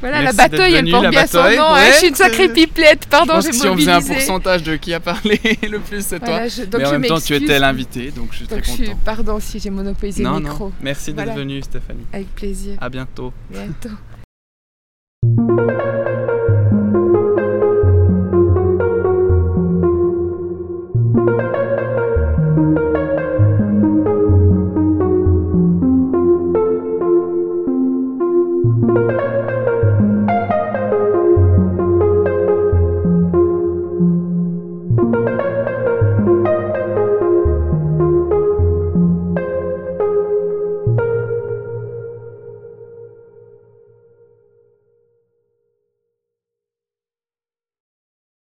Voilà, 0.00 0.22
Merci 0.22 0.36
la 0.36 0.48
bataille, 0.48 0.74
elle 0.74 0.90
porte 0.90 1.08
bien 1.10 1.26
son 1.26 1.38
nom. 1.42 1.44
hein, 1.44 1.74
ouais, 1.74 1.90
je 1.92 1.96
suis 1.98 2.08
une 2.08 2.14
sacrée 2.14 2.48
pipelette, 2.48 3.06
pardon, 3.10 3.40
j'ai 3.40 3.48
que 3.50 3.56
si 3.56 3.66
on 3.66 3.74
faisait 3.76 3.90
un 3.90 3.94
mobilisé. 3.94 4.14
pourcentage 4.14 4.62
de 4.62 4.76
qui 4.76 4.94
a 4.94 5.00
parlé 5.00 5.40
le 5.68 5.80
plus, 5.80 6.06
c'est 6.06 6.20
toi. 6.20 6.28
Voilà, 6.28 6.46
je- 6.48 6.62
donc 6.62 6.80
Mais 6.80 6.86
en 6.86 6.90
je 6.92 6.96
même 6.96 7.08
temps, 7.10 7.20
tu 7.20 7.34
étais 7.34 7.58
l'invité, 7.58 8.12
donc 8.12 8.28
je 8.30 8.36
suis 8.36 8.46
Donc 8.46 8.62
très 8.62 8.70
je 8.70 8.76
suis, 8.76 8.86
content. 8.86 8.98
pardon 9.04 9.40
si 9.40 9.58
j'ai 9.58 9.70
monopolisé 9.70 10.22
Non, 10.22 10.34
le 10.38 10.44
micro. 10.44 10.66
non. 10.66 10.72
Merci 10.82 11.12
d'être 11.12 11.34
venue, 11.34 11.60
Stéphanie. 11.62 12.06
Avec 12.12 12.32
plaisir. 12.34 12.76
À 12.80 12.88
bientôt. 12.88 13.32
Bientôt. 13.50 13.88